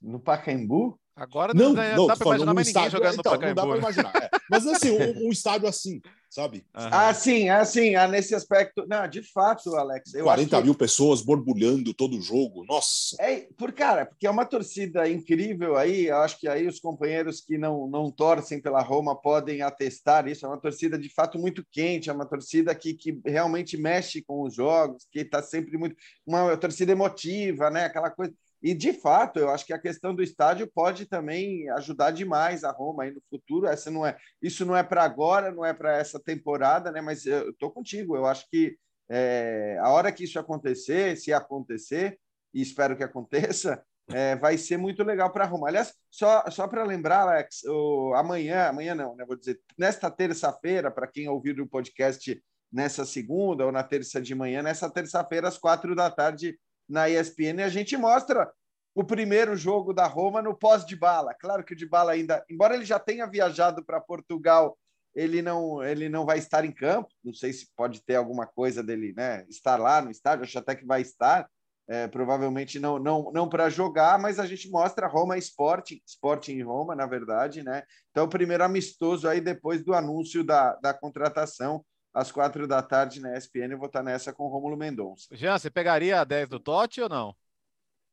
No 0.00 0.18
Pacaembu? 0.18 0.98
Agora 1.14 1.52
não, 1.54 1.74
não, 1.74 1.96
não 1.96 2.06
dá 2.06 2.16
para 2.16 2.26
imaginar 2.26 2.54
mais 2.54 2.66
estádio, 2.68 2.98
ninguém 2.98 3.12
jogando 3.12 3.20
então, 3.20 3.32
no 3.32 3.38
Pacaembu. 3.38 3.60
Não 3.60 3.68
dá 3.68 3.72
para 3.72 3.78
imaginar. 3.78 4.22
É. 4.22 4.30
Mas 4.50 4.66
assim, 4.66 4.90
um, 4.90 5.26
um, 5.28 5.30
estádio 5.30 5.68
assim, 5.68 6.00
sabe? 6.30 6.64
Uhum. 6.74 6.88
Ah, 6.90 7.12
sim, 7.12 7.50
assim, 7.50 7.94
nesse 8.08 8.34
aspecto. 8.34 8.86
Não, 8.88 9.06
de 9.06 9.22
fato, 9.22 9.76
Alex. 9.76 10.12
40 10.12 10.62
mil 10.62 10.72
que... 10.72 10.78
pessoas 10.78 11.20
borbulhando 11.20 11.92
todo 11.92 12.16
o 12.16 12.22
jogo. 12.22 12.64
Nossa! 12.64 13.16
É, 13.20 13.46
por, 13.58 13.72
cara, 13.72 14.06
porque 14.06 14.26
é 14.26 14.30
uma 14.30 14.46
torcida 14.46 15.06
incrível 15.06 15.76
aí. 15.76 16.06
Eu 16.06 16.16
acho 16.16 16.38
que 16.38 16.48
aí 16.48 16.66
os 16.66 16.80
companheiros 16.80 17.42
que 17.42 17.58
não, 17.58 17.86
não 17.86 18.10
torcem 18.10 18.60
pela 18.60 18.80
Roma 18.80 19.14
podem 19.14 19.60
atestar 19.60 20.26
isso. 20.26 20.46
É 20.46 20.48
uma 20.48 20.60
torcida 20.60 20.98
de 20.98 21.10
fato 21.10 21.38
muito 21.38 21.62
quente, 21.70 22.08
é 22.08 22.12
uma 22.12 22.26
torcida 22.26 22.74
que, 22.74 22.94
que 22.94 23.20
realmente 23.24 23.76
mexe 23.76 24.22
com 24.22 24.42
os 24.42 24.54
jogos, 24.54 25.06
que 25.12 25.20
está 25.20 25.42
sempre 25.42 25.76
muito. 25.76 25.94
Uma 26.26 26.56
torcida 26.56 26.92
emotiva, 26.92 27.68
né? 27.68 27.84
Aquela 27.84 28.10
coisa 28.10 28.32
e, 28.62 28.74
de 28.74 28.92
fato, 28.92 29.40
eu 29.40 29.50
acho 29.50 29.66
que 29.66 29.72
a 29.72 29.78
questão 29.78 30.14
do 30.14 30.22
estádio 30.22 30.70
pode 30.72 31.06
também 31.06 31.68
ajudar 31.70 32.12
demais 32.12 32.62
a 32.62 32.70
Roma 32.70 33.02
aí 33.02 33.10
no 33.10 33.20
futuro. 33.28 33.66
Essa 33.66 33.90
não 33.90 34.06
é, 34.06 34.16
isso 34.40 34.64
não 34.64 34.76
é 34.76 34.84
para 34.84 35.02
agora, 35.02 35.50
não 35.50 35.64
é 35.64 35.74
para 35.74 35.96
essa 35.96 36.20
temporada, 36.20 36.92
né? 36.92 37.00
mas 37.00 37.26
eu 37.26 37.50
estou 37.50 37.70
contigo. 37.72 38.16
Eu 38.16 38.24
acho 38.24 38.48
que 38.48 38.76
é, 39.10 39.76
a 39.80 39.90
hora 39.90 40.12
que 40.12 40.24
isso 40.24 40.38
acontecer, 40.38 41.16
se 41.16 41.32
acontecer, 41.32 42.18
e 42.54 42.62
espero 42.62 42.96
que 42.96 43.02
aconteça, 43.02 43.82
é, 44.12 44.36
vai 44.36 44.56
ser 44.56 44.76
muito 44.76 45.02
legal 45.02 45.32
para 45.32 45.44
a 45.44 45.46
Roma. 45.46 45.66
Aliás, 45.66 45.92
só, 46.08 46.48
só 46.48 46.68
para 46.68 46.84
lembrar, 46.84 47.22
Alex, 47.22 47.64
o, 47.64 48.14
amanhã, 48.14 48.68
amanhã 48.68 48.94
não, 48.94 49.16
né? 49.16 49.24
Vou 49.24 49.36
dizer, 49.36 49.60
nesta 49.76 50.08
terça-feira, 50.08 50.88
para 50.88 51.08
quem 51.08 51.28
ouvir 51.28 51.60
o 51.60 51.66
podcast 51.66 52.40
nessa 52.70 53.04
segunda 53.04 53.66
ou 53.66 53.72
na 53.72 53.82
terça 53.82 54.20
de 54.20 54.34
manhã, 54.34 54.62
nessa 54.62 54.88
terça-feira, 54.88 55.48
às 55.48 55.58
quatro 55.58 55.94
da 55.94 56.10
tarde, 56.10 56.56
na 56.92 57.08
ESPN 57.08 57.64
a 57.64 57.68
gente 57.68 57.96
mostra 57.96 58.52
o 58.94 59.02
primeiro 59.02 59.56
jogo 59.56 59.94
da 59.94 60.06
Roma 60.06 60.42
no 60.42 60.54
pós 60.54 60.84
de 60.84 60.94
bala. 60.94 61.34
Claro 61.34 61.64
que 61.64 61.72
o 61.72 61.76
de 61.76 61.86
bala 61.86 62.12
ainda, 62.12 62.44
embora 62.48 62.74
ele 62.74 62.84
já 62.84 62.98
tenha 62.98 63.26
viajado 63.26 63.82
para 63.82 64.00
Portugal, 64.00 64.78
ele 65.14 65.40
não 65.40 65.82
ele 65.82 66.08
não 66.08 66.26
vai 66.26 66.38
estar 66.38 66.64
em 66.64 66.70
campo. 66.70 67.08
Não 67.24 67.32
sei 67.32 67.52
se 67.52 67.68
pode 67.74 68.02
ter 68.04 68.16
alguma 68.16 68.46
coisa 68.46 68.82
dele, 68.82 69.14
né, 69.16 69.46
estar 69.48 69.80
lá 69.80 70.02
no 70.02 70.10
estádio. 70.10 70.44
Acho 70.44 70.58
até 70.58 70.74
que 70.74 70.86
vai 70.86 71.00
estar. 71.00 71.48
É, 71.88 72.06
provavelmente 72.06 72.78
não 72.78 72.98
não 72.98 73.32
não 73.32 73.48
para 73.48 73.68
jogar, 73.68 74.18
mas 74.18 74.38
a 74.38 74.46
gente 74.46 74.70
mostra 74.70 75.08
Roma 75.08 75.36
Sporting, 75.36 76.00
Sporting 76.06 76.52
em 76.52 76.62
Roma, 76.62 76.94
na 76.94 77.06
verdade, 77.06 77.62
né? 77.62 77.82
Então, 78.10 78.24
o 78.24 78.28
primeiro 78.28 78.62
amistoso 78.62 79.28
aí 79.28 79.40
depois 79.40 79.82
do 79.84 79.92
anúncio 79.92 80.44
da, 80.44 80.76
da 80.76 80.94
contratação 80.94 81.84
às 82.12 82.30
quatro 82.30 82.66
da 82.66 82.82
tarde 82.82 83.20
na 83.20 83.36
ESPN. 83.36 83.72
Eu 83.72 83.78
vou 83.78 83.86
estar 83.86 84.02
nessa 84.02 84.32
com 84.32 84.44
o 84.44 84.48
Rômulo 84.48 84.76
Mendonça. 84.76 85.28
Jean, 85.32 85.58
você 85.58 85.70
pegaria 85.70 86.20
a 86.20 86.24
10 86.24 86.48
do 86.48 86.60
Totti 86.60 87.00
ou 87.00 87.08
não? 87.08 87.34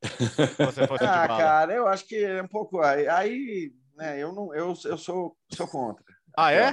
ah, 1.00 1.28
cara, 1.28 1.74
eu 1.74 1.86
acho 1.86 2.06
que 2.06 2.24
é 2.24 2.42
um 2.42 2.48
pouco. 2.48 2.80
Aí, 2.80 3.72
né, 3.96 4.18
eu, 4.18 4.32
não, 4.32 4.54
eu, 4.54 4.74
eu 4.84 4.96
sou, 4.96 5.36
sou 5.52 5.68
contra. 5.68 6.04
Ah, 6.36 6.52
é? 6.52 6.70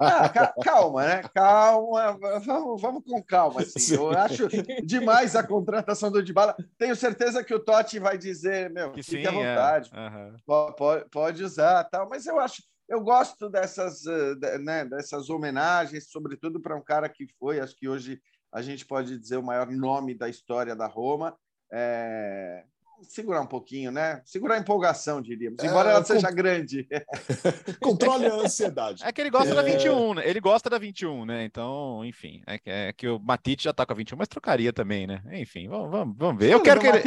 Ah, 0.00 0.54
calma, 0.62 1.06
né? 1.06 1.22
Calma, 1.34 2.18
vamos, 2.44 2.82
vamos 2.82 3.04
com 3.04 3.22
calma. 3.22 3.60
Assim. 3.60 3.94
Eu 3.94 4.10
acho 4.10 4.48
demais 4.84 5.36
a 5.36 5.42
contratação 5.42 6.10
do 6.10 6.22
Dybala. 6.22 6.56
Tenho 6.76 6.96
certeza 6.96 7.44
que 7.44 7.54
o 7.54 7.60
Totti 7.60 7.98
vai 7.98 8.18
dizer, 8.18 8.70
meu, 8.70 8.92
que 8.92 9.02
fique 9.02 9.22
sim, 9.22 9.28
à 9.28 9.32
é. 9.32 9.32
vontade, 9.32 9.90
é. 9.94 9.98
uhum. 9.98 10.36
pode, 10.76 11.08
pode 11.10 11.44
usar, 11.44 11.84
tal. 11.84 12.08
Mas 12.08 12.26
eu 12.26 12.38
acho, 12.38 12.62
eu 12.88 13.00
gosto 13.00 13.50
dessas, 13.50 14.06
eh, 14.06 14.58
né, 14.58 14.84
dessas 14.84 15.28
homenagens, 15.28 16.10
sobretudo 16.10 16.60
para 16.60 16.76
um 16.76 16.82
cara 16.82 17.08
que 17.08 17.26
foi, 17.38 17.60
acho 17.60 17.76
que 17.76 17.88
hoje 17.88 18.20
a 18.52 18.62
gente 18.62 18.86
pode 18.86 19.18
dizer 19.18 19.36
o 19.36 19.42
maior 19.42 19.70
nome 19.70 20.14
da 20.14 20.28
história 20.28 20.74
da 20.74 20.86
Roma. 20.86 21.36
É... 21.70 22.64
Segurar 23.02 23.42
um 23.42 23.46
pouquinho, 23.46 23.92
né? 23.92 24.20
Segurar 24.24 24.56
a 24.56 24.58
empolgação, 24.58 25.22
diríamos, 25.22 25.62
embora 25.62 25.90
é, 25.90 25.92
ela 25.92 26.04
seja 26.04 26.32
grande. 26.32 26.88
Controle 27.80 28.26
a 28.26 28.34
ansiedade. 28.34 29.04
É 29.04 29.12
que 29.12 29.20
ele 29.20 29.30
gosta 29.30 29.52
é... 29.52 29.54
da 29.54 29.62
21, 29.62 30.14
né? 30.14 30.28
Ele 30.28 30.40
gosta 30.40 30.68
da 30.68 30.78
21, 30.78 31.24
né? 31.24 31.44
Então, 31.44 32.04
enfim, 32.04 32.42
é 32.44 32.58
que, 32.58 32.70
é 32.70 32.92
que 32.92 33.06
o 33.06 33.20
Matite 33.20 33.64
já 33.64 33.72
tá 33.72 33.86
com 33.86 33.92
a 33.92 33.96
21, 33.96 34.16
mas 34.16 34.26
trocaria 34.26 34.72
também, 34.72 35.06
né? 35.06 35.22
Enfim, 35.32 35.68
vamos, 35.68 35.90
vamos, 35.90 36.16
vamos 36.18 36.42
ver. 36.42 36.50
Eu 36.50 36.60
quero 36.60 36.80
que 36.80 36.88
ele. 36.88 37.02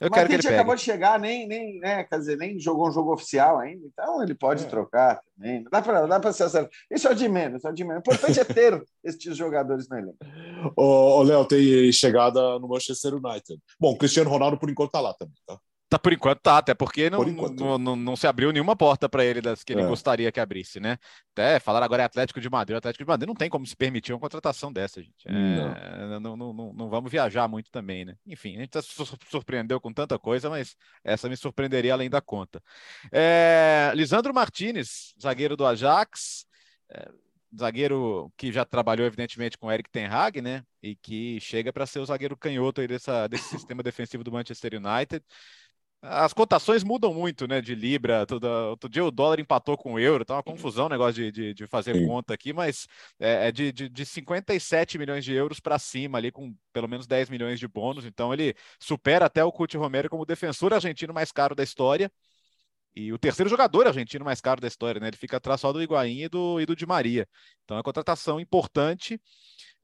Eu 0.00 0.10
quero 0.10 0.28
que 0.28 0.34
ele 0.34 0.42
pegue. 0.42 0.54
acabou 0.54 0.74
de 0.74 0.82
chegar, 0.82 1.18
nem, 1.18 1.46
nem, 1.46 1.78
né, 1.78 2.02
quer 2.04 2.18
dizer, 2.18 2.36
nem 2.36 2.58
jogou 2.58 2.88
um 2.88 2.92
jogo 2.92 3.12
oficial 3.12 3.58
ainda, 3.58 3.86
então 3.86 4.22
ele 4.22 4.34
pode 4.34 4.64
é. 4.64 4.68
trocar 4.68 5.20
também. 5.36 5.64
Dá 5.70 5.80
para 5.80 6.06
dá 6.06 6.20
para 6.20 6.32
ser 6.32 6.44
acertado. 6.44 6.72
Isso 6.90 7.06
é 7.06 7.14
de 7.14 7.28
menos, 7.28 7.64
é 7.64 7.72
de 7.72 7.84
menos. 7.84 8.02
O 8.06 8.12
importante 8.12 8.40
é 8.40 8.44
ter 8.44 8.82
esses 9.04 9.36
jogadores 9.36 9.88
no 9.88 9.98
elenco. 9.98 10.18
Ô, 10.76 11.22
Léo, 11.22 11.44
tem 11.44 11.92
chegada 11.92 12.58
no 12.58 12.68
Manchester 12.68 13.14
United. 13.14 13.60
Bom, 13.78 13.96
Cristiano 13.96 14.30
Ronaldo 14.30 14.58
por 14.58 14.68
enquanto 14.68 14.90
tá 14.90 15.00
lá 15.00 15.14
também, 15.14 15.36
tá? 15.46 15.58
Tá, 15.92 15.98
por 15.98 16.10
enquanto 16.10 16.40
tá, 16.40 16.56
até 16.56 16.72
porque 16.72 17.10
não, 17.10 17.22
enquanto, 17.28 17.60
não, 17.60 17.76
não, 17.76 17.96
não, 17.96 18.16
se 18.16 18.26
abriu 18.26 18.50
nenhuma 18.50 18.74
porta 18.74 19.10
para 19.10 19.22
ele 19.26 19.42
das 19.42 19.62
que 19.62 19.74
ele 19.74 19.82
é. 19.82 19.86
gostaria 19.86 20.32
que 20.32 20.40
abrisse, 20.40 20.80
né? 20.80 20.96
Até 21.32 21.60
falar 21.60 21.82
agora 21.82 22.02
é 22.02 22.06
Atlético 22.06 22.40
de 22.40 22.48
Madrid. 22.48 22.78
Atlético 22.78 23.04
de 23.04 23.08
Madrid 23.08 23.28
não 23.28 23.34
tem 23.34 23.50
como 23.50 23.66
se 23.66 23.76
permitir 23.76 24.14
uma 24.14 24.18
contratação 24.18 24.72
dessa, 24.72 25.02
gente. 25.02 25.28
É, 25.28 25.32
não. 26.18 26.36
Não, 26.36 26.52
não, 26.54 26.72
não, 26.72 26.88
vamos 26.88 27.12
viajar 27.12 27.46
muito 27.46 27.70
também, 27.70 28.06
né? 28.06 28.16
Enfim, 28.26 28.56
a 28.56 28.60
gente 28.60 28.80
se 28.80 29.04
surpreendeu 29.28 29.78
com 29.78 29.92
tanta 29.92 30.18
coisa, 30.18 30.48
mas 30.48 30.74
essa 31.04 31.28
me 31.28 31.36
surpreenderia 31.36 31.92
além 31.92 32.08
da 32.08 32.22
conta. 32.22 32.62
É, 33.12 33.92
Lisandro 33.94 34.32
Martinez, 34.32 35.12
zagueiro 35.20 35.58
do 35.58 35.66
Ajax. 35.66 36.46
É, 36.90 37.10
zagueiro 37.54 38.32
que 38.34 38.50
já 38.50 38.64
trabalhou, 38.64 39.06
evidentemente, 39.06 39.58
com 39.58 39.70
Eric 39.70 39.90
Ten 39.90 40.06
Hag, 40.06 40.40
né? 40.40 40.64
E 40.82 40.96
que 40.96 41.38
chega 41.38 41.70
para 41.70 41.84
ser 41.84 41.98
o 41.98 42.06
zagueiro 42.06 42.34
canhoto 42.34 42.80
aí 42.80 42.88
dessa, 42.88 43.28
desse 43.28 43.44
sistema 43.60 43.82
defensivo 43.82 44.24
do 44.24 44.32
Manchester 44.32 44.72
United 44.74 45.22
as 46.02 46.32
cotações 46.32 46.82
mudam 46.82 47.14
muito, 47.14 47.46
né? 47.46 47.60
De 47.60 47.74
Libra. 47.76 48.26
Todo, 48.26 48.44
outro 48.44 48.90
dia 48.90 49.04
o 49.04 49.10
dólar 49.10 49.38
empatou 49.38 49.76
com 49.78 49.94
o 49.94 49.98
euro, 49.98 50.24
tá 50.24 50.34
uma 50.34 50.42
confusão 50.42 50.86
o 50.86 50.88
negócio 50.88 51.14
de, 51.14 51.30
de, 51.30 51.54
de 51.54 51.66
fazer 51.68 51.94
Sim. 51.94 52.06
conta 52.06 52.34
aqui, 52.34 52.52
mas 52.52 52.88
é, 53.20 53.48
é 53.48 53.52
de, 53.52 53.70
de, 53.72 53.88
de 53.88 54.04
57 54.04 54.98
milhões 54.98 55.24
de 55.24 55.32
euros 55.32 55.60
para 55.60 55.78
cima, 55.78 56.18
ali 56.18 56.32
com 56.32 56.54
pelo 56.72 56.88
menos 56.88 57.06
10 57.06 57.30
milhões 57.30 57.60
de 57.60 57.68
bônus. 57.68 58.04
Então 58.04 58.32
ele 58.32 58.54
supera 58.80 59.26
até 59.26 59.44
o 59.44 59.52
Cuti 59.52 59.76
Romero 59.76 60.10
como 60.10 60.26
defensor 60.26 60.74
argentino 60.74 61.14
mais 61.14 61.30
caro 61.30 61.54
da 61.54 61.62
história. 61.62 62.10
E 62.94 63.12
o 63.12 63.18
terceiro 63.18 63.48
jogador 63.48 63.86
argentino 63.86 64.24
mais 64.24 64.40
caro 64.40 64.60
da 64.60 64.68
história, 64.68 65.00
né? 65.00 65.08
Ele 65.08 65.16
fica 65.16 65.38
atrás 65.38 65.60
só 65.60 65.72
do 65.72 65.82
Higuaín 65.82 66.24
e 66.24 66.28
do, 66.28 66.60
e 66.60 66.66
do 66.66 66.76
Di 66.76 66.84
Maria. 66.84 67.26
Então 67.64 67.76
é 67.76 67.78
uma 67.78 67.82
contratação 67.82 68.38
importante. 68.38 69.18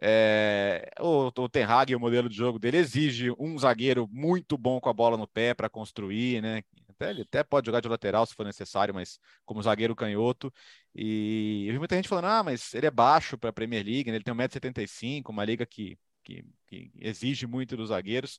É, 0.01 0.91
o, 1.01 1.27
o 1.27 1.49
Ten 1.49 1.65
Hag, 1.65 1.95
o 1.95 2.01
modelo 2.01 2.29
de 2.29 2.37
jogo 2.37 2.59
dele 2.59 2.77
exige 2.77 3.33
um 3.39 3.59
zagueiro 3.59 4.09
muito 4.11 4.57
bom 4.57 4.81
com 4.81 4.89
a 4.89 4.93
bola 4.93 5.17
no 5.17 5.27
pé 5.27 5.55
para 5.55 5.69
construir, 5.69 6.41
né? 6.41 6.63
Até, 6.89 7.11
ele 7.11 7.23
até 7.23 7.43
pode 7.43 7.67
jogar 7.67 7.81
de 7.81 7.89
lateral 7.89 8.25
se 8.27 8.35
for 8.35 8.45
necessário, 8.45 8.95
mas 8.95 9.19
como 9.45 9.63
zagueiro 9.63 9.97
canhoto. 9.97 10.53
E 10.95 11.65
eu 11.67 11.73
vi 11.73 11.79
muita 11.79 11.97
gente 11.97 12.09
falando: 12.09 12.27
ah, 12.27 12.43
mas 12.45 12.75
ele 12.75 12.87
é 12.87 12.91
baixo 12.91 13.37
para 13.37 13.51
a 13.51 13.53
Premier 13.53 13.85
League, 13.85 14.11
né? 14.11 14.17
ele 14.17 14.25
tem 14.25 14.35
1,75m, 14.35 15.31
uma 15.31 15.45
liga 15.45 15.67
que, 15.67 15.99
que, 16.23 16.45
que 16.67 16.91
exige 17.01 17.47
muito 17.47 17.77
dos 17.77 17.89
zagueiros 17.89 18.39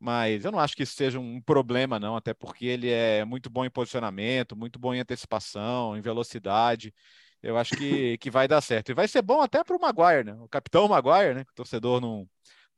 mas 0.00 0.44
eu 0.44 0.52
não 0.52 0.60
acho 0.60 0.76
que 0.76 0.84
isso 0.84 0.94
seja 0.94 1.18
um 1.18 1.40
problema, 1.40 1.98
não, 1.98 2.14
até 2.16 2.32
porque 2.32 2.66
ele 2.66 2.88
é 2.88 3.24
muito 3.24 3.50
bom 3.50 3.64
em 3.64 3.70
posicionamento, 3.70 4.56
muito 4.56 4.78
bom 4.78 4.94
em 4.94 5.00
antecipação, 5.00 5.96
em 5.96 6.00
velocidade 6.00 6.94
eu 7.42 7.56
acho 7.56 7.76
que, 7.76 8.18
que 8.18 8.30
vai 8.30 8.48
dar 8.48 8.60
certo. 8.60 8.90
E 8.90 8.94
vai 8.94 9.08
ser 9.08 9.22
bom 9.22 9.40
até 9.40 9.62
para 9.62 9.76
o 9.76 9.80
Maguire, 9.80 10.24
né? 10.24 10.34
O 10.40 10.48
capitão 10.48 10.88
Maguire, 10.88 11.34
né? 11.34 11.42
O 11.42 11.54
torcedor 11.54 12.00
não, 12.00 12.28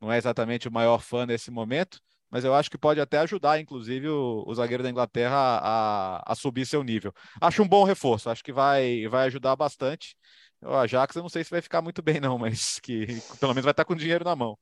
não 0.01 0.13
é 0.13 0.19
exatamente 0.19 0.69
o 0.69 0.73
maior 0.73 1.01
fã 1.01 1.27
nesse 1.27 1.51
momento, 1.51 2.01
mas 2.31 2.45
eu 2.45 2.55
acho 2.55 2.71
que 2.71 2.79
pode 2.79 3.01
até 3.01 3.19
ajudar, 3.19 3.61
inclusive, 3.61 4.09
o, 4.09 4.45
o 4.47 4.55
zagueiro 4.55 4.83
da 4.83 4.91
Inglaterra 4.91 5.37
a, 5.37 6.33
a, 6.33 6.35
subir 6.35 6.67
seu 6.67 6.83
nível. 6.83 7.13
Acho 7.41 7.63
um 7.63 7.69
bom 7.69 7.85
reforço, 7.85 8.31
acho 8.31 8.45
que 8.45 8.53
vai, 8.53 9.07
vai 9.09 9.27
ajudar 9.27 9.57
bastante. 9.57 10.17
O 10.63 10.75
Ajax 10.75 11.17
eu 11.17 11.23
não 11.23 11.29
sei 11.29 11.43
se 11.43 11.51
vai 11.51 11.61
ficar 11.61 11.83
muito 11.83 12.03
bem, 12.03 12.21
não, 12.21 12.39
mas 12.39 12.79
que 12.81 13.07
pelo 13.41 13.53
menos 13.53 13.65
vai 13.65 13.73
estar 13.73 13.85
com 13.85 13.97
dinheiro 13.97 14.25
na 14.25 14.37
mão. 14.37 14.59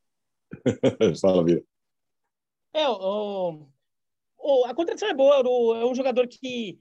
Fala, 1.21 1.45
Vira. 1.45 1.63
É, 2.73 2.89
o, 2.89 3.69
o, 4.39 4.65
a 4.65 4.75
contratação 4.75 5.09
é 5.09 5.15
boa, 5.15 5.43
o, 5.45 5.75
é 5.75 5.85
um 5.85 5.95
jogador 5.95 6.27
que 6.27 6.79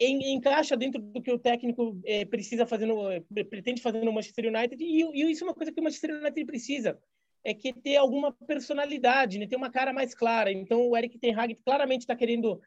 encaixa 0.00 0.76
dentro 0.76 1.00
do 1.00 1.20
que 1.20 1.32
o 1.32 1.38
técnico 1.38 2.00
é, 2.04 2.24
precisa 2.24 2.64
fazer 2.64 2.86
no, 2.86 3.10
é, 3.10 3.20
pretende 3.50 3.82
fazer 3.82 4.04
no 4.04 4.12
Manchester 4.12 4.46
United 4.46 4.82
e, 4.82 5.02
e, 5.02 5.30
isso 5.30 5.42
é 5.42 5.46
uma 5.46 5.54
coisa 5.54 5.72
que 5.72 5.80
o 5.80 5.82
Manchester 5.82 6.14
United 6.14 6.44
precisa 6.44 6.98
é 7.44 7.54
que 7.54 7.72
ter 7.72 7.96
alguma 7.96 8.32
personalidade, 8.32 9.38
né? 9.38 9.46
ter 9.46 9.56
uma 9.56 9.70
cara 9.70 9.92
mais 9.92 10.14
clara. 10.14 10.52
Então 10.52 10.88
o 10.88 10.96
Eric 10.96 11.18
Ten 11.18 11.34
Hag 11.34 11.54
claramente 11.64 12.02
está 12.02 12.14
querendo 12.14 12.60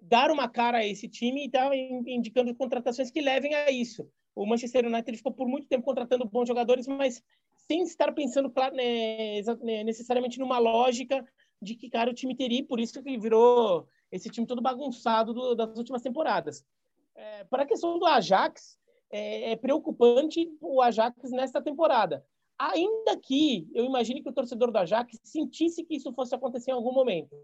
dar 0.00 0.30
uma 0.30 0.48
cara 0.48 0.78
a 0.78 0.86
esse 0.86 1.08
time 1.08 1.42
e 1.42 1.46
está 1.46 1.70
indicando 1.74 2.54
contratações 2.54 3.10
que 3.10 3.20
levem 3.20 3.54
a 3.54 3.70
isso. 3.70 4.08
O 4.34 4.46
Manchester 4.46 4.86
United 4.86 5.16
ficou 5.16 5.32
por 5.32 5.48
muito 5.48 5.66
tempo 5.66 5.84
contratando 5.84 6.24
bons 6.24 6.46
jogadores, 6.46 6.86
mas 6.86 7.22
sem 7.66 7.82
estar 7.82 8.12
pensando 8.12 8.52
né, 8.72 9.42
né, 9.62 9.84
necessariamente 9.84 10.38
numa 10.38 10.58
lógica 10.58 11.26
de 11.60 11.74
que 11.74 11.90
cara 11.90 12.10
o 12.10 12.14
time 12.14 12.36
teria, 12.36 12.64
por 12.64 12.78
isso 12.78 13.02
que 13.02 13.18
virou 13.18 13.88
esse 14.12 14.30
time 14.30 14.46
todo 14.46 14.62
bagunçado 14.62 15.34
do, 15.34 15.54
das 15.56 15.76
últimas 15.76 16.02
temporadas. 16.02 16.64
É, 17.18 17.44
para 17.44 17.64
a 17.64 17.66
questão 17.66 17.98
do 17.98 18.06
Ajax, 18.06 18.78
é, 19.10 19.52
é, 19.52 19.56
preocupante 19.56 20.48
o 20.60 20.80
Ajax 20.80 21.32
nesta 21.32 21.60
temporada. 21.60 22.24
Ainda 22.56 23.16
que 23.16 23.68
eu 23.74 23.84
imagine 23.84 24.22
que 24.22 24.28
o 24.28 24.32
torcedor 24.32 24.70
do 24.70 24.78
Ajax 24.78 25.18
sentisse 25.24 25.84
que 25.84 25.96
isso 25.96 26.12
fosse 26.12 26.34
acontecer 26.34 26.70
em 26.70 26.74
algum 26.74 26.92
momento, 26.92 27.34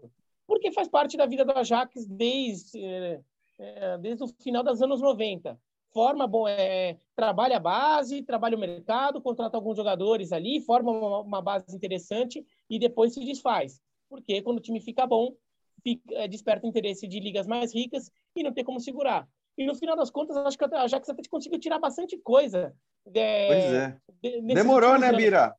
porque 0.47 0.71
faz 0.71 0.87
parte 0.87 1.17
da 1.17 1.25
vida 1.25 1.43
do 1.43 1.51
Ajax 1.51 2.05
desde, 2.07 2.83
é, 2.83 3.21
é 3.59 3.97
desde 3.97 4.23
o 4.23 4.27
final 4.41 4.63
dos 4.63 4.81
anos 4.81 5.01
90 5.01 5.59
forma 5.93 6.27
bom 6.27 6.45
é 6.45 6.97
trabalha 7.15 7.55
a 7.55 7.59
base, 7.59 8.21
trabalha 8.21 8.57
o 8.57 8.59
mercado, 8.59 9.21
contrata 9.21 9.55
alguns 9.55 9.77
jogadores 9.77 10.33
ali, 10.33 10.59
forma 10.59 10.91
uma, 10.91 11.21
uma, 11.21 11.41
base 11.41 11.73
interessante 11.73 12.45
e 12.69 12.77
depois 12.77 13.13
se 13.13 13.23
desfaz. 13.23 13.81
Porque 14.09 14.41
quando 14.41 14.57
o 14.57 14.61
time 14.61 14.81
fica 14.81 15.07
bom, 15.07 15.33
fica, 15.81 16.13
é, 16.15 16.27
desperta 16.27 16.67
interesse 16.67 17.07
de 17.07 17.21
ligas 17.21 17.47
mais 17.47 17.73
ricas 17.73 18.11
e 18.35 18.43
não 18.43 18.53
tem 18.53 18.65
como 18.65 18.81
segurar. 18.81 19.25
E 19.57 19.65
no 19.65 19.75
final 19.75 19.95
das 19.95 20.09
contas, 20.09 20.35
acho 20.37 20.57
que 20.57 20.65
a 20.65 20.81
Ajax 20.81 21.09
até 21.09 21.21
conseguiu 21.29 21.59
tirar 21.59 21.79
bastante 21.79 22.17
coisa. 22.17 22.73
É, 23.13 23.47
pois 23.47 23.73
é. 23.73 23.97
De, 24.21 24.53
Demorou, 24.53 24.97
né, 24.97 25.13
Bira? 25.13 25.55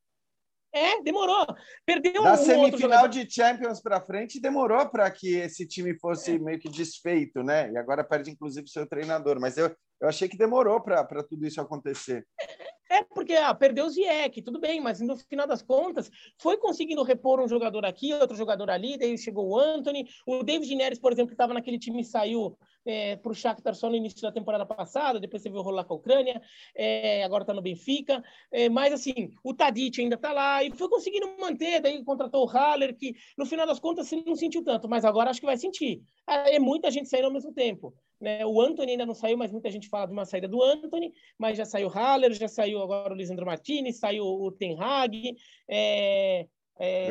É, 0.72 1.00
demorou. 1.02 1.46
Perdeu 1.86 2.22
da 2.22 2.34
um 2.34 2.36
semifinal 2.36 3.08
de 3.08 3.26
Champions 3.30 3.80
para 3.80 4.00
frente, 4.00 4.38
demorou 4.38 4.86
para 4.90 5.10
que 5.10 5.36
esse 5.36 5.66
time 5.66 5.98
fosse 5.98 6.34
é. 6.34 6.38
meio 6.38 6.58
que 6.58 6.68
desfeito, 6.68 7.42
né? 7.42 7.72
E 7.72 7.78
agora 7.78 8.04
perde 8.04 8.30
inclusive 8.30 8.68
seu 8.68 8.86
treinador. 8.86 9.40
Mas 9.40 9.56
eu, 9.56 9.74
eu 10.00 10.08
achei 10.08 10.28
que 10.28 10.36
demorou 10.36 10.82
para 10.82 11.22
tudo 11.26 11.46
isso 11.46 11.60
acontecer. 11.60 12.26
É 12.38 12.46
porque 13.14 13.34
ah, 13.34 13.54
perdeu 13.54 13.86
o 13.86 13.90
Zieck, 13.90 14.42
tudo 14.42 14.60
bem, 14.60 14.80
mas 14.80 15.00
no 15.00 15.16
final 15.16 15.46
das 15.46 15.62
contas 15.62 16.10
foi 16.38 16.56
conseguindo 16.56 17.02
repor 17.02 17.40
um 17.40 17.48
jogador 17.48 17.84
aqui, 17.84 18.12
outro 18.12 18.36
jogador 18.36 18.70
ali, 18.70 18.96
daí 18.96 19.16
chegou 19.18 19.48
o 19.48 19.58
Anthony, 19.58 20.06
o 20.26 20.42
David 20.42 20.74
Neres, 20.74 20.98
por 20.98 21.12
exemplo, 21.12 21.28
que 21.28 21.34
estava 21.34 21.54
naquele 21.54 21.78
time 21.78 22.04
saiu 22.04 22.56
é, 22.84 23.16
para 23.16 23.32
o 23.32 23.34
Shakhtar 23.34 23.74
só 23.74 23.90
no 23.90 23.96
início 23.96 24.22
da 24.22 24.30
temporada 24.30 24.64
passada, 24.64 25.18
depois 25.18 25.42
você 25.42 25.50
viu 25.50 25.62
rolar 25.62 25.84
com 25.84 25.94
a 25.94 25.96
Ucrânia, 25.96 26.40
é, 26.74 27.24
agora 27.24 27.42
está 27.42 27.52
no 27.52 27.60
Benfica, 27.60 28.22
é, 28.52 28.68
mas 28.68 28.92
assim, 28.92 29.30
o 29.42 29.52
Tadic 29.52 30.00
ainda 30.00 30.14
está 30.14 30.32
lá 30.32 30.62
e 30.62 30.70
foi 30.70 30.88
conseguindo 30.88 31.28
manter, 31.40 31.80
daí 31.80 32.02
contratou 32.04 32.44
o 32.44 32.48
Haller, 32.48 32.96
que 32.96 33.14
no 33.36 33.44
final 33.44 33.66
das 33.66 33.80
contas 33.80 34.08
você 34.08 34.22
não 34.24 34.36
sentiu 34.36 34.62
tanto, 34.62 34.88
mas 34.88 35.04
agora 35.04 35.30
acho 35.30 35.40
que 35.40 35.46
vai 35.46 35.56
sentir. 35.56 36.02
Ah, 36.26 36.48
é 36.48 36.58
muita 36.58 36.90
gente 36.90 37.08
saindo 37.08 37.26
ao 37.26 37.32
mesmo 37.32 37.52
tempo. 37.52 37.94
Né? 38.20 38.44
O 38.46 38.60
Anthony 38.60 38.92
ainda 38.92 39.06
não 39.06 39.14
saiu, 39.14 39.36
mas 39.36 39.52
muita 39.52 39.70
gente 39.70 39.88
fala 39.88 40.06
de 40.06 40.12
uma 40.12 40.24
saída 40.24 40.48
do 40.48 40.62
Anthony, 40.62 41.12
mas 41.38 41.58
já 41.58 41.64
saiu 41.64 41.88
o 41.88 41.90
Haller, 41.90 42.32
já 42.32 42.48
saiu 42.48 42.82
agora 42.82 43.12
o 43.12 43.16
Lisandro 43.16 43.46
Martinez, 43.46 43.98
saiu 43.98 44.24
o 44.24 44.50
Ten 44.50 44.76
Hag, 44.80 45.36
é, 45.68 46.46
é, 46.78 47.06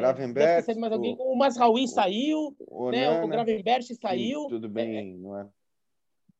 alguém. 0.93 1.15
O, 1.17 1.33
o 1.33 1.37
Masraoui 1.37 1.87
saiu, 1.87 2.55
o, 2.59 2.91
né? 2.91 3.23
o 3.23 3.27
Gravenberch 3.27 3.95
saiu. 3.95 4.47
Tudo 4.47 4.69
bem, 4.69 4.97
é, 4.97 5.03
não 5.03 5.39
é? 5.39 5.47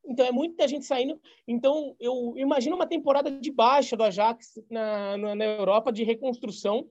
Então, 0.08 0.26
é 0.26 0.32
muita 0.32 0.68
gente 0.68 0.86
saindo. 0.86 1.20
Então, 1.48 1.96
eu 2.00 2.34
imagino 2.38 2.76
uma 2.76 2.86
temporada 2.86 3.32
de 3.32 3.52
baixa 3.52 3.98
do 3.98 4.04
Ajax 4.04 4.62
na, 4.70 5.18
na, 5.18 5.36
na 5.36 5.46
Europa, 5.46 5.92
de 5.92 6.04
reconstrução. 6.04 6.88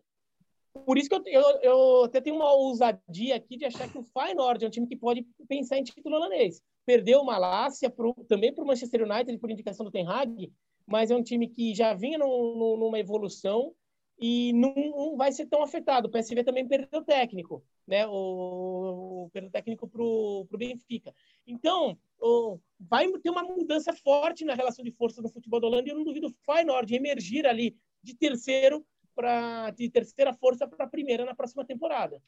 Por 0.84 0.98
isso 0.98 1.08
que 1.08 1.14
eu, 1.14 1.22
eu, 1.26 1.60
eu, 1.62 2.04
até 2.04 2.20
tenho 2.20 2.34
uma 2.34 2.52
ousadia 2.52 3.36
aqui 3.36 3.56
de 3.56 3.64
achar 3.64 3.88
que 3.88 3.96
o 3.96 4.02
Feyenoord 4.02 4.64
é 4.64 4.66
um 4.66 4.70
time 4.70 4.88
que 4.88 4.96
pode 4.96 5.24
pensar 5.48 5.78
em 5.78 5.84
título 5.84 6.16
holandês. 6.16 6.60
Perdeu 6.86 7.20
o 7.20 7.24
Malásia 7.24 7.88
pro, 7.90 8.14
também 8.28 8.52
para 8.52 8.62
o 8.62 8.66
Manchester 8.66 9.02
United, 9.02 9.38
por 9.38 9.50
indicação 9.50 9.84
do 9.84 9.90
Ten 9.90 10.06
Hag, 10.06 10.52
mas 10.86 11.10
é 11.10 11.16
um 11.16 11.22
time 11.22 11.48
que 11.48 11.74
já 11.74 11.94
vinha 11.94 12.18
numa 12.18 12.98
evolução 12.98 13.74
e 14.18 14.52
não, 14.52 14.74
não, 14.74 15.16
vai 15.16 15.32
ser 15.32 15.46
tão 15.46 15.62
afetado. 15.62 16.08
O 16.08 16.10
PSV 16.10 16.44
também 16.44 16.66
perdeu 16.66 17.00
o 17.00 17.04
técnico, 17.04 17.64
né? 17.86 18.06
O, 18.06 19.28
perdeu 19.32 19.50
técnico 19.50 19.88
para 19.88 20.02
o 20.02 20.46
Benfica. 20.56 21.14
Então, 21.46 21.98
o, 22.20 22.58
vai 22.78 23.10
ter 23.18 23.30
uma 23.30 23.42
mudança 23.42 23.92
forte 23.92 24.44
na 24.44 24.54
relação 24.54 24.84
de 24.84 24.92
força 24.92 25.20
no 25.20 25.28
futebol 25.28 25.60
da 25.60 25.66
Holanda 25.66 25.88
e 25.88 25.92
eu 25.92 25.96
não 25.96 26.04
duvido 26.04 26.28
o 26.28 26.34
Feyenoord 26.44 26.94
emergir 26.94 27.46
ali 27.46 27.76
de 28.02 28.14
terceiro 28.14 28.86
para 29.14 29.70
de 29.70 29.88
terceira 29.88 30.32
força 30.32 30.66
para 30.66 30.84
a 30.84 30.88
primeira 30.88 31.24
na 31.24 31.34
próxima 31.34 31.64
temporada. 31.64 32.20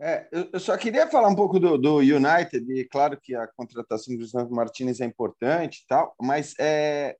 É, 0.00 0.28
eu 0.52 0.60
só 0.60 0.76
queria 0.76 1.08
falar 1.08 1.28
um 1.28 1.34
pouco 1.34 1.58
do, 1.58 1.76
do 1.76 1.96
United, 1.96 2.72
e 2.72 2.84
claro 2.84 3.20
que 3.20 3.34
a 3.34 3.48
contratação 3.48 4.14
do 4.14 4.18
Cristiano 4.18 4.50
Martinez 4.50 5.00
é 5.00 5.04
importante 5.04 5.84
tal, 5.88 6.14
mas 6.20 6.54
é, 6.58 7.16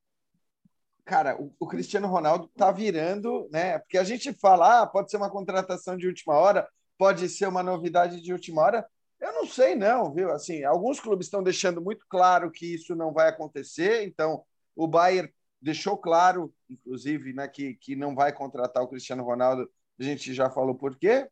cara, 1.05 1.41
o, 1.41 1.53
o, 1.59 1.67
Cristiano 1.67 2.07
Ronaldo 2.07 2.45
está 2.47 2.71
virando, 2.71 3.49
né? 3.51 3.79
Porque 3.79 3.99
a 3.99 4.05
gente 4.05 4.33
fala, 4.35 4.83
ah, 4.83 4.87
pode 4.87 5.11
ser 5.11 5.17
uma 5.17 5.31
contratação 5.31 5.97
de 5.97 6.07
última 6.07 6.35
hora, 6.35 6.69
pode 6.99 7.29
ser 7.29 7.49
uma 7.49 7.63
novidade 7.63 8.21
de 8.21 8.33
última 8.33 8.63
hora. 8.63 8.87
Eu 9.19 9.33
não 9.33 9.47
sei, 9.47 9.75
não, 9.75 10.13
viu? 10.13 10.31
Assim, 10.31 10.63
alguns 10.65 11.01
clubes 11.01 11.27
estão 11.27 11.43
deixando 11.43 11.81
muito 11.81 12.05
claro 12.09 12.51
que 12.51 12.75
isso 12.75 12.95
não 12.95 13.13
vai 13.13 13.29
acontecer. 13.29 14.07
Então, 14.07 14.45
o 14.77 14.87
Bayern 14.87 15.33
deixou 15.61 15.97
claro, 15.97 16.55
inclusive, 16.71 17.33
né, 17.33 17.49
que, 17.49 17.75
que 17.75 17.97
não 17.97 18.15
vai 18.15 18.33
contratar 18.33 18.83
o 18.83 18.89
Cristiano 18.89 19.25
Ronaldo. 19.25 19.69
A 19.99 20.03
gente 20.03 20.33
já 20.33 20.49
falou 20.49 20.75
por 20.75 20.97
quê, 20.97 21.29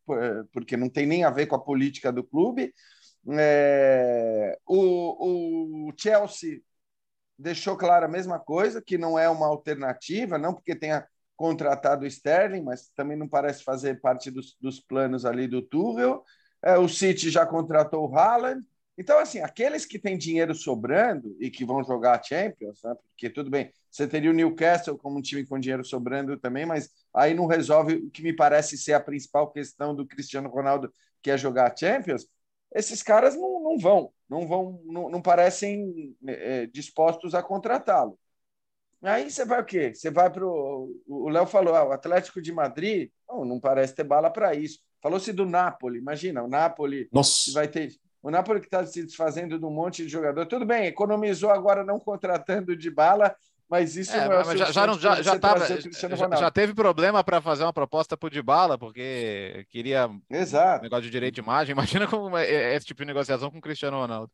porque 0.51 0.75
não 0.75 0.89
tem 0.89 1.05
nem 1.05 1.23
a 1.23 1.29
ver 1.29 1.47
com 1.47 1.55
a 1.55 1.63
política 1.63 2.11
do 2.11 2.23
clube. 2.23 2.73
É, 3.29 4.57
o, 4.65 5.89
o 5.89 5.93
Chelsea 5.97 6.61
deixou 7.37 7.77
claro 7.77 8.05
a 8.05 8.09
mesma 8.09 8.39
coisa, 8.39 8.81
que 8.81 8.97
não 8.97 9.17
é 9.17 9.29
uma 9.29 9.47
alternativa, 9.47 10.37
não 10.37 10.53
porque 10.53 10.75
tenha 10.75 11.07
contratado 11.35 12.03
o 12.03 12.07
Sterling, 12.07 12.63
mas 12.63 12.89
também 12.95 13.15
não 13.15 13.27
parece 13.27 13.63
fazer 13.63 14.01
parte 14.01 14.31
dos, 14.31 14.57
dos 14.59 14.79
planos 14.79 15.23
ali 15.23 15.47
do 15.47 15.61
Tuchel. 15.61 16.23
É, 16.63 16.77
o 16.77 16.89
City 16.89 17.29
já 17.29 17.45
contratou 17.45 18.09
o 18.09 18.17
Haaland. 18.17 18.65
Então, 18.97 19.19
assim, 19.19 19.39
aqueles 19.39 19.85
que 19.85 19.99
têm 19.99 20.17
dinheiro 20.17 20.55
sobrando 20.55 21.35
e 21.39 21.51
que 21.51 21.63
vão 21.63 21.83
jogar 21.83 22.19
a 22.19 22.23
Champions, 22.23 22.81
né? 22.83 22.95
porque 23.09 23.29
tudo 23.29 23.49
bem, 23.49 23.71
você 23.91 24.07
teria 24.07 24.31
o 24.31 24.33
Newcastle 24.33 24.97
como 24.97 25.19
um 25.19 25.21
time 25.21 25.45
com 25.45 25.59
dinheiro 25.59 25.85
sobrando 25.85 26.35
também, 26.37 26.65
mas 26.65 26.89
aí 27.13 27.33
não 27.33 27.45
resolve 27.45 27.95
o 27.95 28.09
que 28.09 28.23
me 28.23 28.33
parece 28.33 28.77
ser 28.77 28.93
a 28.93 28.99
principal 28.99 29.51
questão 29.51 29.93
do 29.93 30.05
Cristiano 30.05 30.49
Ronaldo, 30.49 30.91
que 31.21 31.29
é 31.29 31.37
jogar 31.37 31.71
a 31.71 31.75
Champions. 31.75 32.27
Esses 32.73 33.03
caras 33.03 33.35
não, 33.35 33.63
não 33.63 33.77
vão, 33.77 34.11
não 34.27 34.47
vão, 34.47 34.81
não, 34.85 35.09
não 35.09 35.21
parecem 35.21 36.15
é, 36.25 36.65
dispostos 36.65 37.35
a 37.35 37.43
contratá-lo. 37.43 38.19
Aí 39.01 39.29
você 39.29 39.45
vai 39.45 39.61
o 39.61 39.65
quê? 39.65 39.93
Você 39.93 40.09
vai 40.09 40.29
para 40.31 40.45
o. 40.45 40.91
O 41.07 41.29
Léo 41.29 41.45
falou, 41.45 41.75
ah, 41.75 41.87
o 41.87 41.91
Atlético 41.91 42.41
de 42.41 42.51
Madrid 42.51 43.11
não, 43.29 43.45
não 43.45 43.59
parece 43.59 43.93
ter 43.93 44.03
bala 44.03 44.29
para 44.29 44.55
isso. 44.55 44.79
Falou-se 45.01 45.31
do 45.31 45.45
Napoli, 45.45 45.99
imagina, 45.99 46.43
o 46.43 46.47
Napoli 46.47 47.07
Nossa. 47.11 47.51
vai 47.53 47.67
ter. 47.67 47.91
O 48.21 48.31
Napoli 48.31 48.59
que 48.59 48.67
está 48.67 48.85
se 48.85 49.03
desfazendo 49.03 49.59
de 49.59 49.65
um 49.65 49.69
monte 49.69 50.03
de 50.03 50.09
jogador. 50.09 50.45
Tudo 50.45 50.65
bem, 50.65 50.87
economizou 50.87 51.49
agora 51.49 51.83
não 51.83 51.99
contratando 51.99 52.75
de 52.75 52.89
bala, 52.89 53.35
mas 53.69 53.95
isso 53.95 54.15
é, 54.15 54.27
não 54.27 54.33
é 54.33 54.45
mas 54.45 54.59
já, 54.59 54.71
já, 54.71 54.87
não, 54.87 54.97
já, 54.97 55.21
já, 55.21 55.37
tava, 55.37 55.65
já, 55.67 56.37
já, 56.37 56.51
teve 56.51 56.73
problema 56.73 57.23
para 57.23 57.41
fazer 57.41 57.63
uma 57.63 57.73
proposta 57.73 58.15
por 58.15 58.31
Dybala, 58.31 58.77
porque 58.77 59.65
queria 59.69 60.09
Exato. 60.29 60.83
negócio 60.83 61.03
de 61.03 61.09
direito 61.09 61.35
de 61.35 61.41
imagem. 61.41 61.73
Imagina 61.75 62.07
como 62.07 62.37
é, 62.37 62.49
é 62.49 62.75
esse 62.75 62.85
tipo 62.85 63.01
de 63.01 63.07
negociação 63.07 63.51
com 63.51 63.57
o 63.57 63.61
Cristiano 63.61 63.97
Ronaldo. 63.97 64.31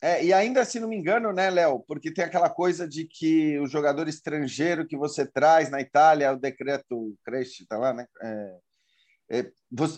É, 0.00 0.24
e 0.24 0.32
ainda, 0.32 0.64
se 0.64 0.78
não 0.78 0.88
me 0.88 0.96
engano, 0.96 1.32
né, 1.32 1.50
Léo? 1.50 1.80
Porque 1.80 2.12
tem 2.12 2.24
aquela 2.24 2.48
coisa 2.48 2.86
de 2.86 3.04
que 3.04 3.58
o 3.58 3.66
jogador 3.66 4.06
estrangeiro 4.06 4.86
que 4.86 4.96
você 4.96 5.26
traz 5.26 5.70
na 5.70 5.80
Itália, 5.80 6.32
o 6.32 6.38
decreto 6.38 7.16
Cresce, 7.24 7.66
tá 7.66 7.76
lá, 7.76 7.92
né? 7.92 8.06
É, 8.22 8.28
é, 8.28 8.58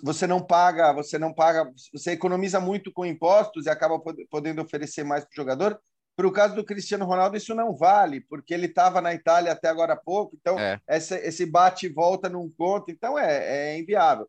você 0.03 0.27
não 0.27 0.45
paga, 0.45 0.93
você 0.93 1.19
não 1.19 1.33
paga, 1.33 1.71
você 1.93 2.13
economiza 2.13 2.59
muito 2.61 2.93
com 2.93 3.07
impostos 3.07 3.67
e 3.67 3.71
acaba 3.71 4.01
podendo 4.29 4.63
oferecer 4.63 5.05
mais 5.05 5.25
para 5.25 5.33
o 5.33 5.37
jogador. 5.37 5.81
Para 6.17 6.27
o 6.27 6.33
caso 6.33 6.55
do 6.55 6.65
Cristiano 6.65 7.07
Ronaldo, 7.07 7.37
isso 7.37 7.55
não 7.55 7.75
vale, 7.75 8.21
porque 8.23 8.53
ele 8.53 8.67
estava 8.67 9.01
na 9.01 9.15
Itália 9.15 9.53
até 9.53 9.69
agora 9.69 9.95
há 9.95 9.97
pouco, 9.97 10.37
então 10.39 10.59
é. 10.59 10.79
essa, 10.87 11.19
esse 11.19 11.47
bate 11.47 11.87
e 11.87 11.93
volta 11.93 12.29
não 12.29 12.51
conta, 12.51 12.91
então 12.91 13.19
é, 13.19 13.73
é 13.73 13.79
inviável. 13.79 14.29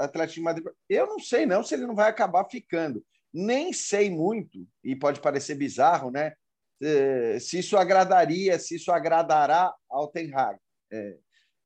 Atlético 0.00 0.34
de 0.34 0.42
Madrid, 0.42 0.66
eu 0.88 1.06
não 1.06 1.18
sei 1.18 1.46
não 1.46 1.62
se 1.62 1.74
ele 1.74 1.86
não 1.86 1.94
vai 1.94 2.10
acabar 2.10 2.44
ficando. 2.44 3.04
Nem 3.32 3.72
sei 3.72 4.10
muito, 4.10 4.66
e 4.82 4.96
pode 4.96 5.20
parecer 5.20 5.54
bizarro, 5.54 6.10
né? 6.10 6.32
eh, 6.82 7.38
se 7.38 7.60
isso 7.60 7.76
agradaria, 7.76 8.58
se 8.58 8.74
isso 8.74 8.90
agradará 8.90 9.72
ao 9.88 10.08
Ten 10.08 10.34
Hag. 10.34 10.58
É, 10.90 11.16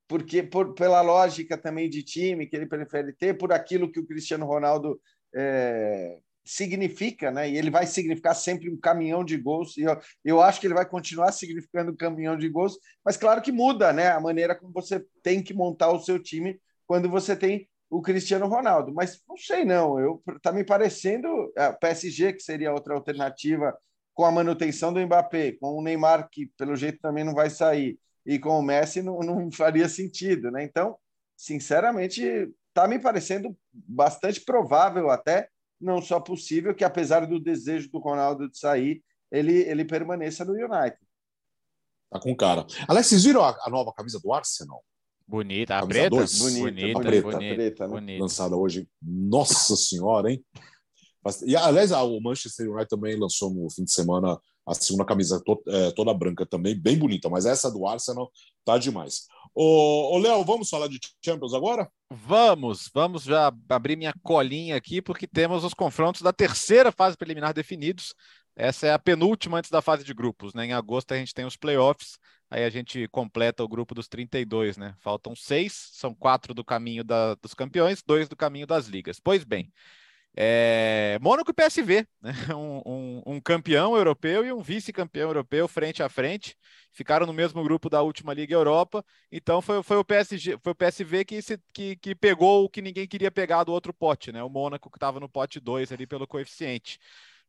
porque 0.08 0.42
por, 0.42 0.74
pela 0.74 1.00
lógica 1.00 1.58
também 1.58 1.88
de 1.90 2.02
time 2.02 2.46
que 2.46 2.56
ele 2.56 2.66
prefere 2.66 3.12
ter, 3.12 3.36
por 3.36 3.52
aquilo 3.52 3.90
que 3.90 4.00
o 4.00 4.06
Cristiano 4.06 4.46
Ronaldo 4.46 5.00
é, 5.34 6.18
significa, 6.44 7.30
né? 7.30 7.50
E 7.50 7.58
ele 7.58 7.70
vai 7.70 7.86
significar 7.86 8.34
sempre 8.34 8.70
um 8.70 8.78
caminhão 8.78 9.24
de 9.24 9.36
gols. 9.36 9.76
E 9.76 9.82
eu, 9.82 9.98
eu 10.24 10.40
acho 10.40 10.60
que 10.60 10.66
ele 10.66 10.74
vai 10.74 10.86
continuar 10.88 11.32
significando 11.32 11.90
um 11.90 11.96
caminhão 11.96 12.36
de 12.36 12.48
gols, 12.48 12.78
mas 13.04 13.16
claro 13.16 13.42
que 13.42 13.50
muda, 13.50 13.92
né? 13.92 14.08
A 14.08 14.20
maneira 14.20 14.54
como 14.54 14.72
você 14.72 15.04
tem 15.22 15.42
que 15.42 15.52
montar 15.52 15.90
o 15.90 16.00
seu 16.00 16.22
time 16.22 16.60
quando 16.86 17.10
você 17.10 17.34
tem 17.34 17.68
o 17.90 18.00
Cristiano 18.00 18.46
Ronaldo. 18.46 18.94
Mas 18.94 19.20
não 19.28 19.36
sei, 19.36 19.64
não. 19.64 19.98
Eu 19.98 20.22
tá 20.40 20.52
me 20.52 20.64
parecendo 20.64 21.52
a 21.56 21.72
PSG 21.72 22.32
que 22.32 22.40
seria 22.40 22.72
outra 22.72 22.94
alternativa 22.94 23.76
com 24.14 24.24
a 24.24 24.32
manutenção 24.32 24.92
do 24.92 25.00
Mbappé, 25.00 25.52
com 25.60 25.76
o 25.76 25.82
Neymar 25.82 26.28
que 26.30 26.46
pelo 26.56 26.76
jeito 26.76 26.98
também 27.00 27.24
não 27.24 27.34
vai 27.34 27.50
sair 27.50 27.98
e 28.26 28.38
com 28.38 28.58
o 28.58 28.62
Messi 28.62 29.00
não, 29.00 29.20
não 29.20 29.50
faria 29.52 29.88
sentido, 29.88 30.50
né? 30.50 30.64
Então, 30.64 30.98
sinceramente, 31.36 32.22
está 32.68 32.88
me 32.88 32.98
parecendo 32.98 33.56
bastante 33.72 34.40
provável 34.40 35.08
até, 35.08 35.48
não 35.80 36.02
só 36.02 36.18
possível, 36.18 36.74
que 36.74 36.84
apesar 36.84 37.26
do 37.26 37.38
desejo 37.38 37.90
do 37.90 37.98
Ronaldo 37.98 38.50
de 38.50 38.58
sair, 38.58 39.02
ele, 39.30 39.60
ele 39.62 39.84
permaneça 39.84 40.44
no 40.44 40.52
United. 40.52 40.98
Tá 42.10 42.20
com 42.20 42.34
cara. 42.34 42.66
Aliás, 42.88 43.06
vocês 43.06 43.24
viram 43.24 43.42
a, 43.42 43.56
a 43.62 43.70
nova 43.70 43.92
camisa 43.92 44.20
do 44.22 44.32
Arsenal? 44.32 44.82
Bonita, 45.26 45.78
a 45.78 45.86
preta? 45.86 46.10
Bonita, 46.10 46.60
bonita, 46.60 47.00
preta, 47.00 47.22
bonita, 47.22 47.54
preta, 47.54 47.86
né? 47.86 47.92
bonita. 47.92 48.22
Lançada 48.22 48.56
hoje. 48.56 48.88
Nossa 49.02 49.76
Senhora, 49.76 50.30
hein? 50.30 50.44
E, 51.44 51.56
aliás, 51.56 51.90
o 51.90 52.20
Manchester 52.20 52.70
United 52.70 52.88
também 52.88 53.18
lançou 53.18 53.52
no 53.52 53.68
fim 53.68 53.82
de 53.82 53.92
semana 53.92 54.38
a 54.66 54.74
segunda 54.74 55.04
camisa 55.04 55.40
to, 55.44 55.62
é, 55.68 55.90
toda 55.92 56.12
branca 56.12 56.44
também, 56.44 56.74
bem 56.74 56.98
bonita, 56.98 57.28
mas 57.28 57.46
essa 57.46 57.70
do 57.70 57.86
Arsenal 57.86 58.30
tá 58.64 58.76
demais. 58.76 59.26
Ô, 59.54 60.18
Léo, 60.18 60.44
vamos 60.44 60.68
falar 60.68 60.88
de 60.88 60.98
Champions 61.24 61.54
agora? 61.54 61.88
Vamos, 62.10 62.90
vamos 62.92 63.22
já 63.22 63.50
abrir 63.68 63.96
minha 63.96 64.12
colinha 64.22 64.76
aqui, 64.76 65.00
porque 65.00 65.26
temos 65.26 65.64
os 65.64 65.72
confrontos 65.72 66.20
da 66.20 66.32
terceira 66.32 66.92
fase 66.92 67.16
preliminar 67.16 67.54
definidos. 67.54 68.14
Essa 68.54 68.88
é 68.88 68.92
a 68.92 68.98
penúltima 68.98 69.58
antes 69.58 69.70
da 69.70 69.80
fase 69.80 70.04
de 70.04 70.12
grupos, 70.12 70.52
né? 70.52 70.66
Em 70.66 70.72
agosto 70.72 71.12
a 71.12 71.16
gente 71.16 71.32
tem 71.32 71.44
os 71.44 71.56
playoffs, 71.56 72.18
aí 72.50 72.64
a 72.64 72.70
gente 72.70 73.06
completa 73.08 73.62
o 73.62 73.68
grupo 73.68 73.94
dos 73.94 74.08
32, 74.08 74.76
né? 74.76 74.94
Faltam 74.98 75.34
seis, 75.34 75.90
são 75.92 76.14
quatro 76.14 76.52
do 76.52 76.64
caminho 76.64 77.04
da, 77.04 77.34
dos 77.36 77.54
campeões, 77.54 78.02
dois 78.06 78.28
do 78.28 78.36
caminho 78.36 78.66
das 78.66 78.88
ligas. 78.88 79.20
Pois 79.20 79.44
bem, 79.44 79.72
é, 80.38 81.18
Mônaco 81.22 81.50
e 81.50 81.54
PSV, 81.54 82.06
né? 82.20 82.32
um, 82.54 82.82
um, 82.84 83.22
um, 83.26 83.40
campeão 83.40 83.96
europeu 83.96 84.44
e 84.44 84.52
um 84.52 84.60
vice-campeão 84.60 85.30
europeu 85.30 85.66
frente 85.66 86.02
a 86.02 86.10
frente, 86.10 86.54
ficaram 86.92 87.26
no 87.26 87.32
mesmo 87.32 87.62
grupo 87.62 87.88
da 87.88 88.02
última 88.02 88.34
Liga 88.34 88.54
Europa, 88.54 89.02
então 89.32 89.62
foi, 89.62 89.82
foi 89.82 89.96
o 89.96 90.04
PSG, 90.04 90.58
foi 90.62 90.72
o 90.72 90.74
PSV 90.74 91.24
que, 91.24 91.40
se, 91.40 91.58
que, 91.72 91.96
que 91.96 92.14
pegou 92.14 92.64
o 92.64 92.68
que 92.68 92.82
ninguém 92.82 93.08
queria 93.08 93.30
pegar 93.30 93.64
do 93.64 93.72
outro 93.72 93.94
pote, 93.94 94.30
né? 94.30 94.42
O 94.42 94.50
Mônaco 94.50 94.90
que 94.90 94.98
estava 94.98 95.18
no 95.18 95.28
pote 95.28 95.58
2 95.58 95.90
ali 95.90 96.06
pelo 96.06 96.26
coeficiente, 96.26 96.98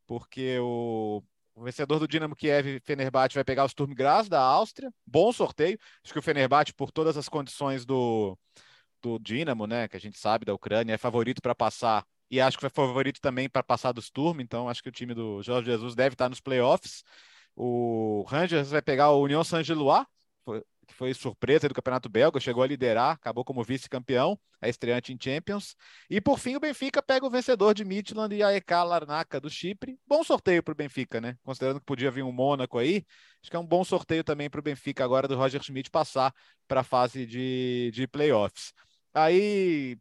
porque 0.07 0.57
o, 0.59 1.21
o 1.55 1.63
vencedor 1.63 1.99
do 1.99 2.07
Dinamo 2.07 2.37
Kiev, 2.37 2.79
Fenerbahçe, 2.85 3.35
vai 3.35 3.43
pegar 3.43 3.65
o 3.65 3.69
Sturm 3.69 3.93
Graz 3.93 4.29
da 4.29 4.39
Áustria. 4.39 4.93
Bom 5.05 5.33
sorteio. 5.33 5.77
Acho 6.03 6.13
que 6.13 6.19
o 6.19 6.21
Fenerbahçe, 6.21 6.73
por 6.73 6.91
todas 6.91 7.17
as 7.17 7.27
condições 7.27 7.85
do, 7.85 8.37
do 9.01 9.19
Dinamo, 9.19 9.67
né, 9.67 9.89
que 9.89 9.97
a 9.97 9.99
gente 9.99 10.17
sabe 10.17 10.45
da 10.45 10.53
Ucrânia, 10.53 10.93
é 10.93 10.97
favorito 10.97 11.41
para 11.41 11.53
passar 11.53 12.05
e 12.29 12.41
acho 12.41 12.57
que 12.57 12.61
foi 12.61 12.69
favorito 12.69 13.21
também 13.21 13.49
para 13.49 13.63
passar 13.63 13.91
dos 13.91 14.09
turnos, 14.09 14.43
então 14.43 14.67
acho 14.69 14.83
que 14.83 14.89
o 14.89 14.91
time 14.91 15.13
do 15.13 15.41
Jorge 15.41 15.71
Jesus 15.71 15.95
deve 15.95 16.13
estar 16.13 16.29
nos 16.29 16.41
playoffs. 16.41 17.03
O 17.55 18.23
Rangers 18.27 18.69
vai 18.69 18.81
pegar 18.81 19.11
o 19.11 19.21
União 19.21 19.43
Saint-Gilloise, 19.43 20.05
que 20.87 20.93
foi 20.93 21.13
surpresa 21.13 21.67
do 21.67 21.73
Campeonato 21.73 22.09
Belga, 22.09 22.39
chegou 22.39 22.63
a 22.63 22.67
liderar, 22.67 23.11
acabou 23.11 23.43
como 23.43 23.63
vice-campeão, 23.63 24.39
é 24.61 24.69
estreante 24.69 25.13
em 25.13 25.17
Champions. 25.21 25.75
E 26.09 26.21
por 26.21 26.39
fim, 26.39 26.55
o 26.55 26.59
Benfica 26.59 27.03
pega 27.03 27.25
o 27.25 27.29
vencedor 27.29 27.73
de 27.73 27.83
Midland 27.83 28.33
e 28.33 28.41
a 28.41 28.53
EK 28.55 28.71
Larnaca 28.71 29.39
do 29.39 29.49
Chipre. 29.49 29.99
Bom 30.07 30.23
sorteio 30.23 30.63
para 30.63 30.71
o 30.71 30.75
Benfica, 30.75 31.19
né? 31.19 31.37
Considerando 31.43 31.79
que 31.79 31.85
podia 31.85 32.09
vir 32.09 32.23
um 32.23 32.31
Mônaco 32.31 32.77
aí, 32.79 33.05
acho 33.41 33.51
que 33.51 33.55
é 33.55 33.59
um 33.59 33.67
bom 33.67 33.83
sorteio 33.83 34.23
também 34.23 34.49
para 34.49 34.59
o 34.59 34.63
Benfica 34.63 35.03
agora 35.03 35.27
do 35.27 35.35
Roger 35.35 35.61
Schmidt 35.61 35.91
passar 35.91 36.33
para 36.67 36.81
a 36.81 36.83
fase 36.83 37.25
de, 37.25 37.91
de 37.93 38.07
playoffs. 38.07 38.73
Aí, 39.13 39.97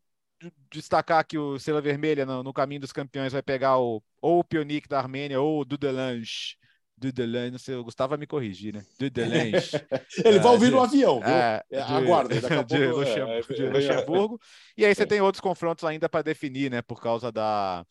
destacar 0.70 1.24
que 1.26 1.38
o 1.38 1.56
Estrela 1.56 1.80
Vermelha 1.80 2.26
no, 2.26 2.42
no, 2.42 2.52
caminho 2.52 2.80
dos 2.80 2.92
campeões 2.92 3.32
vai 3.32 3.42
pegar 3.42 3.78
o, 3.78 4.02
ou 4.20 4.40
o 4.40 4.44
Pionic 4.44 4.88
da 4.88 4.98
Armênia 4.98 5.40
ou 5.40 5.60
o 5.60 5.64
Dudelange. 5.64 6.56
Dudelange, 6.98 7.50
não 7.50 7.58
sei, 7.58 7.74
o 7.74 7.84
Gustavo 7.84 8.10
vai 8.10 8.18
me 8.18 8.26
corrigir, 8.26 8.74
né? 8.74 8.82
Dudelange. 8.98 9.70
Ele 10.24 10.38
vai 10.38 10.52
ouvir 10.52 10.70
no 10.70 10.80
avião, 10.80 11.20
viu? 11.20 11.28
É, 11.28 11.62
de, 11.70 11.76
Aguarda, 11.76 12.40
daqui 12.40 12.54
a 12.54 12.64
pouco. 12.64 12.74
De, 12.74 12.86
Luxem, 12.86 13.30
é, 13.30 13.40
de 13.40 13.68
Luxemburgo. 13.68 14.40
E 14.76 14.84
aí 14.84 14.94
você 14.94 15.06
tem 15.06 15.20
outros 15.20 15.40
confrontos 15.40 15.84
ainda 15.84 16.08
para 16.08 16.22
definir, 16.22 16.70
né? 16.70 16.80
Por 16.80 17.00
causa 17.00 17.30
da, 17.30 17.84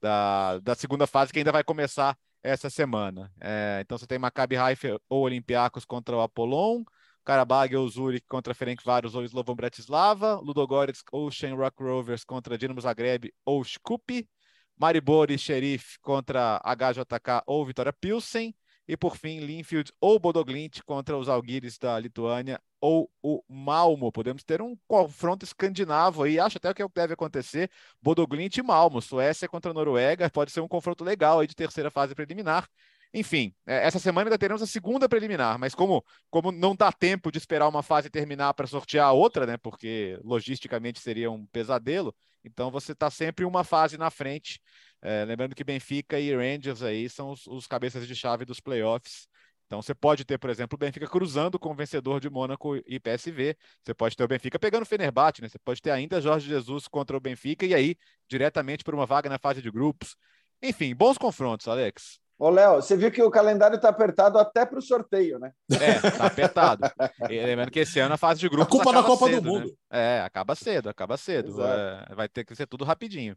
da, 0.00 0.58
da 0.58 0.74
segunda 0.74 1.06
fase 1.06 1.32
que 1.32 1.38
ainda 1.38 1.52
vai 1.52 1.62
começar 1.62 2.16
essa 2.42 2.68
semana. 2.68 3.30
É, 3.40 3.80
então 3.82 3.96
você 3.96 4.06
tem 4.06 4.18
Maccabi 4.18 4.56
Haifa 4.56 5.00
ou 5.08 5.22
Olympiacos 5.22 5.84
contra 5.84 6.16
o 6.16 6.20
Apollon, 6.20 6.82
Karabag 7.28 7.76
ou 7.76 7.86
Zurich 7.86 8.26
contra 8.26 8.54
Ferencváros 8.54 9.14
ou 9.14 9.22
Slovan 9.22 9.54
Bratislava, 9.54 10.36
Ludogorets 10.36 11.04
ou 11.12 11.30
Shamrock 11.30 11.76
Rovers 11.82 12.24
contra 12.24 12.56
Dinamo 12.56 12.80
Zagreb 12.80 13.30
ou 13.44 13.60
Skupi, 13.60 14.26
Maribor 14.74 15.30
e 15.30 15.36
Sheriff 15.36 15.98
contra 16.00 16.58
HJK 16.64 17.42
ou 17.46 17.66
Vitória 17.66 17.92
Pilsen, 17.92 18.54
e 18.88 18.96
por 18.96 19.18
fim 19.18 19.40
Linfield 19.40 19.92
ou 20.00 20.18
Bodoglint 20.18 20.80
contra 20.86 21.18
os 21.18 21.28
Alguires 21.28 21.76
da 21.76 22.00
Lituânia 22.00 22.58
ou 22.80 23.10
o 23.22 23.42
Malmo. 23.46 24.10
Podemos 24.10 24.42
ter 24.42 24.62
um 24.62 24.74
confronto 24.88 25.44
escandinavo 25.44 26.22
aí, 26.22 26.40
acho 26.40 26.56
até 26.56 26.72
que 26.72 26.82
é 26.82 26.88
deve 26.94 27.12
acontecer, 27.12 27.70
Bodoglint 28.00 28.56
e 28.56 28.62
Malmo, 28.62 29.02
Suécia 29.02 29.46
contra 29.46 29.74
Noruega, 29.74 30.30
pode 30.30 30.50
ser 30.50 30.62
um 30.62 30.68
confronto 30.68 31.04
legal 31.04 31.40
aí 31.40 31.46
de 31.46 31.54
terceira 31.54 31.90
fase 31.90 32.14
preliminar. 32.14 32.66
Enfim, 33.12 33.54
é, 33.66 33.86
essa 33.86 33.98
semana 33.98 34.28
ainda 34.28 34.38
teremos 34.38 34.62
a 34.62 34.66
segunda 34.66 35.08
preliminar, 35.08 35.58
mas 35.58 35.74
como, 35.74 36.04
como 36.30 36.52
não 36.52 36.76
dá 36.76 36.92
tempo 36.92 37.32
de 37.32 37.38
esperar 37.38 37.66
uma 37.68 37.82
fase 37.82 38.10
terminar 38.10 38.52
para 38.54 38.66
sortear 38.66 39.06
a 39.08 39.12
outra, 39.12 39.46
né? 39.46 39.56
Porque 39.56 40.18
logisticamente 40.22 41.00
seria 41.00 41.30
um 41.30 41.46
pesadelo, 41.46 42.14
então 42.44 42.70
você 42.70 42.92
está 42.92 43.10
sempre 43.10 43.44
uma 43.44 43.64
fase 43.64 43.96
na 43.96 44.10
frente. 44.10 44.60
É, 45.00 45.24
lembrando 45.24 45.54
que 45.54 45.64
Benfica 45.64 46.18
e 46.18 46.34
Rangers 46.34 46.82
aí 46.82 47.08
são 47.08 47.30
os, 47.30 47.46
os, 47.46 47.66
cabeças 47.66 48.06
de 48.06 48.14
chave 48.14 48.44
dos 48.44 48.60
playoffs. 48.60 49.28
Então 49.66 49.82
você 49.82 49.94
pode 49.94 50.24
ter, 50.24 50.38
por 50.38 50.50
exemplo, 50.50 50.76
o 50.76 50.78
Benfica 50.78 51.06
cruzando 51.06 51.58
com 51.58 51.70
o 51.72 51.74
vencedor 51.74 52.20
de 52.20 52.30
Mônaco 52.30 52.76
e 52.86 52.98
PSV. 52.98 53.56
Você 53.84 53.94
pode 53.94 54.16
ter 54.16 54.24
o 54.24 54.28
Benfica 54.28 54.58
pegando 54.58 54.82
o 54.82 54.86
Fenerbahçe, 54.86 55.42
né? 55.42 55.48
Você 55.48 55.58
pode 55.58 55.80
ter 55.82 55.90
ainda 55.90 56.20
Jorge 56.20 56.48
Jesus 56.48 56.88
contra 56.88 57.16
o 57.16 57.20
Benfica 57.20 57.66
e 57.66 57.74
aí 57.74 57.96
diretamente 58.28 58.82
por 58.82 58.94
uma 58.94 59.06
vaga 59.06 59.28
na 59.28 59.38
fase 59.38 59.62
de 59.62 59.70
grupos. 59.70 60.16
Enfim, 60.62 60.94
bons 60.94 61.18
confrontos, 61.18 61.68
Alex. 61.68 62.18
Ô, 62.38 62.50
Léo, 62.50 62.76
você 62.76 62.96
viu 62.96 63.10
que 63.10 63.20
o 63.20 63.30
calendário 63.30 63.74
está 63.74 63.88
apertado 63.88 64.38
até 64.38 64.64
para 64.64 64.78
o 64.78 64.82
sorteio, 64.82 65.40
né? 65.40 65.52
É, 65.72 66.06
está 66.06 66.26
apertado. 66.26 66.82
E 67.28 67.44
lembrando 67.44 67.72
que 67.72 67.80
esse 67.80 67.98
ano 67.98 68.14
a 68.14 68.18
fase 68.18 68.38
de 68.38 68.48
grupos. 68.48 68.68
A 68.68 68.70
culpa 68.70 68.92
da 68.92 69.02
Copa 69.02 69.26
cedo, 69.26 69.40
do 69.40 69.44
né? 69.44 69.50
Mundo. 69.50 69.66
Né? 69.66 69.74
É, 69.90 70.20
acaba 70.20 70.54
cedo, 70.54 70.88
acaba 70.88 71.16
cedo. 71.16 71.60
É, 71.64 72.14
vai 72.14 72.28
ter 72.28 72.44
que 72.44 72.54
ser 72.54 72.66
tudo 72.68 72.84
rapidinho. 72.84 73.36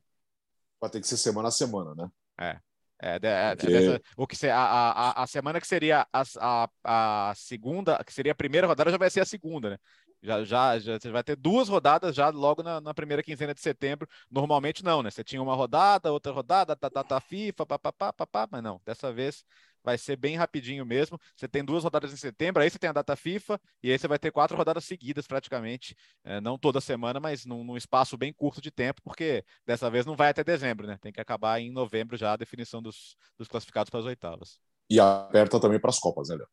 Vai 0.80 0.90
ter 0.92 1.02
que 1.02 1.08
ser 1.08 1.18
semana 1.18 1.48
a 1.48 1.52
semana, 1.52 1.96
né? 1.96 2.10
É. 2.40 2.60
É, 3.04 3.20
é, 3.20 3.56
Porque... 3.56 3.68
dessa, 3.68 4.02
o 4.16 4.28
que 4.28 4.48
a, 4.48 4.56
a, 4.56 5.24
a 5.24 5.28
semana 5.28 5.60
que 5.60 5.68
seria 5.68 6.06
a, 6.14 6.24
a, 6.40 6.70
a 6.84 7.34
segunda, 7.36 8.04
que 8.04 8.14
seria 8.14 8.32
a 8.32 8.36
primeira 8.36 8.68
rodada, 8.68 8.92
já 8.92 8.98
vai 8.98 9.10
ser 9.10 9.22
a 9.22 9.26
segunda, 9.26 9.72
né? 9.72 9.78
Já, 10.24 10.44
já, 10.44 10.80
já 10.80 11.00
você 11.00 11.10
vai 11.10 11.24
ter 11.24 11.36
duas 11.36 11.68
rodadas 11.68 12.16
já 12.16 12.30
logo 12.30 12.62
na, 12.62 12.80
na, 12.80 12.94
primeira 12.94 13.24
quinzena 13.24 13.54
de 13.54 13.62
setembro. 13.62 14.08
Normalmente 14.30 14.84
não, 14.84 15.02
né? 15.02 15.10
Você 15.10 15.24
tinha 15.24 15.42
uma 15.42 15.56
rodada, 15.56 16.12
outra 16.12 16.32
rodada, 16.32 16.76
tá, 16.76 16.90
tá, 16.90 17.04
tá, 17.04 17.20
FIFA, 17.20 17.66
papapá, 17.66 18.14
papá, 18.14 18.48
mas 18.52 18.62
não. 18.62 18.80
Dessa 18.86 19.12
vez 19.12 19.44
vai 19.84 19.98
ser 19.98 20.16
bem 20.16 20.36
rapidinho 20.38 20.86
mesmo. 20.86 21.20
Você 21.36 21.48
tem 21.48 21.64
duas 21.66 21.84
rodadas 21.84 22.14
em 22.14 22.18
setembro, 22.18 22.62
aí 22.62 22.70
você 22.70 22.78
tem 22.78 22.90
a 22.90 22.94
data 22.94 23.16
FIFA, 23.16 23.60
e 23.82 23.92
aí 23.92 23.98
você 23.98 24.08
vai 24.08 24.20
ter 24.20 24.32
quatro 24.32 24.56
rodadas 24.56 24.86
seguidas 24.86 25.28
praticamente, 25.28 25.96
é, 26.24 26.40
não 26.40 26.58
toda 26.58 26.80
semana, 26.80 27.20
mas 27.20 27.46
num, 27.46 27.64
num, 27.64 27.78
espaço 27.78 28.18
bem 28.18 28.32
curto 28.32 28.62
de 28.62 28.72
tempo, 28.72 29.02
porque 29.04 29.44
dessa 29.66 29.90
vez 29.90 30.06
não 30.06 30.16
vai 30.16 30.30
até 30.30 30.44
dezembro, 30.44 30.88
né? 30.88 30.98
Tem 31.02 31.12
que 31.12 31.22
acabar 31.22 31.60
em 31.60 31.72
novembro 31.72 32.16
já 32.16 32.34
a 32.34 32.38
definição 32.38 32.82
dos, 32.82 33.16
dos 33.38 33.48
classificados 33.48 33.90
para 33.90 34.00
as 34.00 34.06
oitavas. 34.06 34.60
E 34.90 35.00
aperta 35.00 35.60
também 35.60 35.80
para 35.80 35.90
as 35.90 36.00
Copas, 36.00 36.30
né, 36.30 36.36
Léo? 36.36 36.48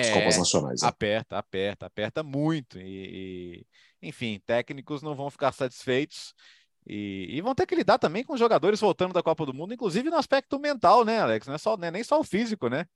As 0.00 0.06
é, 0.08 0.12
Copas 0.12 0.38
Nacionais. 0.38 0.82
Né? 0.82 0.88
Aperta, 0.88 1.38
aperta, 1.38 1.86
aperta 1.86 2.22
muito. 2.22 2.78
E, 2.78 3.64
e, 4.02 4.08
enfim, 4.08 4.40
técnicos 4.44 5.02
não 5.02 5.14
vão 5.14 5.30
ficar 5.30 5.52
satisfeitos. 5.52 6.34
E, 6.86 7.26
e, 7.30 7.40
vão 7.40 7.54
ter 7.54 7.66
que 7.66 7.74
lidar 7.74 7.98
também 7.98 8.22
com 8.22 8.36
jogadores 8.36 8.80
voltando 8.80 9.12
da 9.12 9.22
Copa 9.22 9.44
do 9.44 9.52
Mundo, 9.52 9.74
inclusive 9.74 10.08
no 10.08 10.16
aspecto 10.16 10.58
mental, 10.58 11.04
né, 11.04 11.20
Alex? 11.20 11.46
Não 11.46 11.54
é 11.54 11.58
só, 11.58 11.76
né, 11.76 11.90
nem 11.90 12.04
só 12.04 12.20
o 12.20 12.24
físico, 12.24 12.68
né? 12.68 12.86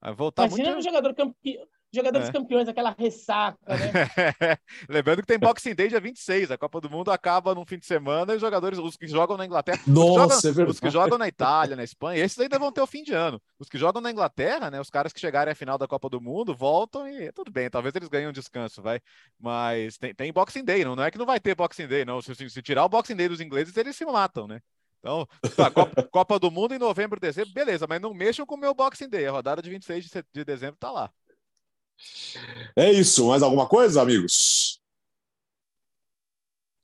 Vai 0.00 0.14
voltar 0.14 0.46
Imagina 0.46 0.70
muito... 0.70 0.80
um 0.80 0.82
jogador 0.82 1.14
campe... 1.14 1.58
jogadores 1.94 2.28
é. 2.28 2.32
campeões, 2.32 2.68
aquela 2.68 2.94
ressaca, 2.96 3.58
né? 3.68 3.76
Lembrando 4.88 5.20
que 5.20 5.26
tem 5.26 5.38
Boxing 5.38 5.74
Day 5.74 5.88
dia 5.88 6.00
26, 6.00 6.50
a 6.50 6.58
Copa 6.58 6.80
do 6.80 6.90
Mundo 6.90 7.10
acaba 7.10 7.54
no 7.54 7.64
fim 7.64 7.78
de 7.78 7.86
semana 7.86 8.32
e 8.32 8.36
os 8.36 8.40
jogadores, 8.40 8.78
os 8.78 8.96
que 8.96 9.06
jogam 9.06 9.36
na 9.36 9.46
Inglaterra, 9.46 9.80
Nossa, 9.86 10.34
os, 10.34 10.40
que 10.40 10.48
jogam, 10.48 10.64
é 10.64 10.70
os 10.70 10.80
que 10.80 10.90
jogam 10.90 11.18
na 11.18 11.28
Itália, 11.28 11.76
na 11.76 11.84
Espanha, 11.84 12.24
esses 12.24 12.38
ainda 12.38 12.58
vão 12.58 12.72
ter 12.72 12.80
o 12.80 12.86
fim 12.86 13.02
de 13.02 13.12
ano. 13.12 13.40
Os 13.58 13.68
que 13.68 13.78
jogam 13.78 14.02
na 14.02 14.10
Inglaterra, 14.10 14.70
né, 14.70 14.80
os 14.80 14.90
caras 14.90 15.12
que 15.12 15.20
chegarem 15.20 15.52
à 15.52 15.54
final 15.54 15.78
da 15.78 15.86
Copa 15.86 16.08
do 16.08 16.20
Mundo, 16.20 16.54
voltam 16.54 17.08
e 17.08 17.32
tudo 17.32 17.50
bem, 17.50 17.70
talvez 17.70 17.94
eles 17.94 18.08
ganhem 18.08 18.28
um 18.28 18.32
descanso, 18.32 18.82
vai. 18.82 19.00
Mas 19.38 19.96
tem, 19.98 20.14
tem 20.14 20.32
Boxing 20.32 20.64
Day, 20.64 20.84
não, 20.84 20.96
não 20.96 21.04
é 21.04 21.10
que 21.10 21.18
não 21.18 21.26
vai 21.26 21.40
ter 21.40 21.54
Boxing 21.54 21.86
Day, 21.86 22.04
não. 22.04 22.20
Se, 22.20 22.34
se 22.34 22.62
tirar 22.62 22.84
o 22.84 22.88
Boxing 22.88 23.16
Day 23.16 23.28
dos 23.28 23.40
ingleses, 23.40 23.76
eles 23.76 23.96
se 23.96 24.04
matam, 24.04 24.46
né? 24.46 24.60
Então, 25.04 25.28
tá, 25.54 25.70
Copa, 25.70 26.02
Copa, 26.10 26.38
do 26.38 26.50
Mundo 26.50 26.74
em 26.74 26.78
novembro, 26.78 27.20
dezembro, 27.20 27.52
beleza, 27.52 27.86
mas 27.86 28.00
não 28.00 28.14
mexam 28.14 28.46
com 28.46 28.54
o 28.54 28.58
meu 28.58 28.74
Boxing 28.74 29.08
Day. 29.10 29.26
A 29.26 29.32
rodada 29.32 29.60
de 29.60 29.68
26 29.68 30.06
de, 30.06 30.24
de 30.32 30.44
dezembro 30.46 30.76
tá 30.80 30.90
lá. 30.90 31.12
É 32.76 32.92
isso. 32.92 33.28
Mais 33.28 33.42
alguma 33.42 33.66
coisa, 33.66 34.02
amigos? 34.02 34.78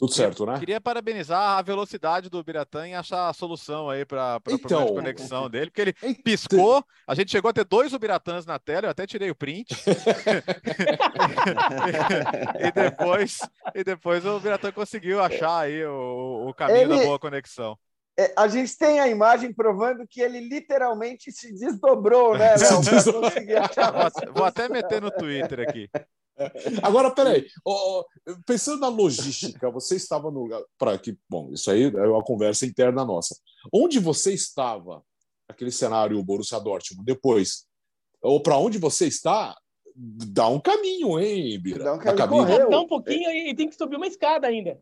Tudo 0.00 0.12
certo, 0.14 0.44
né? 0.46 0.58
Queria 0.58 0.80
parabenizar 0.80 1.58
a 1.58 1.62
velocidade 1.62 2.30
do 2.30 2.42
Biratã 2.42 2.86
em 2.86 2.94
achar 2.94 3.28
a 3.28 3.34
solução 3.34 3.90
aí 3.90 4.06
para 4.06 4.36
o 4.36 4.40
então, 4.52 4.58
problema 4.58 4.86
de 4.86 4.94
conexão 4.94 5.50
dele, 5.50 5.66
porque 5.66 5.82
ele 5.82 5.94
então... 6.02 6.22
piscou, 6.22 6.82
a 7.06 7.14
gente 7.14 7.30
chegou 7.30 7.50
a 7.50 7.52
ter 7.52 7.66
dois 7.66 7.92
Ubiratãs 7.92 8.46
na 8.46 8.58
tela, 8.58 8.86
eu 8.86 8.90
até 8.90 9.06
tirei 9.06 9.30
o 9.30 9.34
print. 9.34 9.74
e, 12.60 12.72
depois, 12.72 13.40
e 13.74 13.84
depois 13.84 14.24
o 14.24 14.40
Biratã 14.40 14.72
conseguiu 14.72 15.20
achar 15.20 15.64
aí 15.64 15.84
o, 15.84 16.46
o 16.48 16.54
caminho 16.54 16.78
ele... 16.78 16.96
da 16.96 17.04
boa 17.04 17.18
conexão. 17.18 17.78
É, 18.20 18.34
a 18.36 18.46
gente 18.48 18.76
tem 18.76 19.00
a 19.00 19.08
imagem 19.08 19.50
provando 19.50 20.06
que 20.06 20.20
ele 20.20 20.40
literalmente 20.40 21.32
se 21.32 21.54
desdobrou, 21.54 22.36
né, 22.36 22.54
Léo? 22.60 22.82
vou, 22.84 24.34
vou 24.34 24.44
até 24.44 24.68
meter 24.68 25.00
no 25.00 25.10
Twitter 25.10 25.60
aqui. 25.60 25.88
Agora, 26.82 27.10
peraí, 27.10 27.46
oh, 27.64 28.04
pensando 28.46 28.80
na 28.80 28.88
logística, 28.88 29.70
você 29.70 29.96
estava 29.96 30.30
no 30.30 30.40
lugar. 30.40 30.60
Para 30.76 30.98
que, 30.98 31.16
bom, 31.26 31.50
isso 31.50 31.70
aí 31.70 31.84
é 31.84 32.06
uma 32.08 32.22
conversa 32.22 32.66
interna 32.66 33.06
nossa. 33.06 33.34
Onde 33.72 33.98
você 33.98 34.34
estava, 34.34 35.02
aquele 35.48 35.70
cenário 35.70 36.22
Borussia 36.22 36.60
Dortmund, 36.60 37.06
depois, 37.06 37.64
ou 38.20 38.42
para 38.42 38.58
onde 38.58 38.76
você 38.76 39.06
está, 39.06 39.56
dá 39.96 40.46
um 40.46 40.60
caminho, 40.60 41.18
hein, 41.18 41.58
Bira? 41.58 41.84
Dá 41.84 41.94
um 41.94 41.98
caminho. 41.98 42.68
Dá 42.68 42.80
um 42.80 42.86
pouquinho 42.86 43.30
e 43.30 43.54
tem 43.54 43.66
que 43.66 43.76
subir 43.76 43.96
uma 43.96 44.06
escada 44.06 44.46
ainda. 44.46 44.78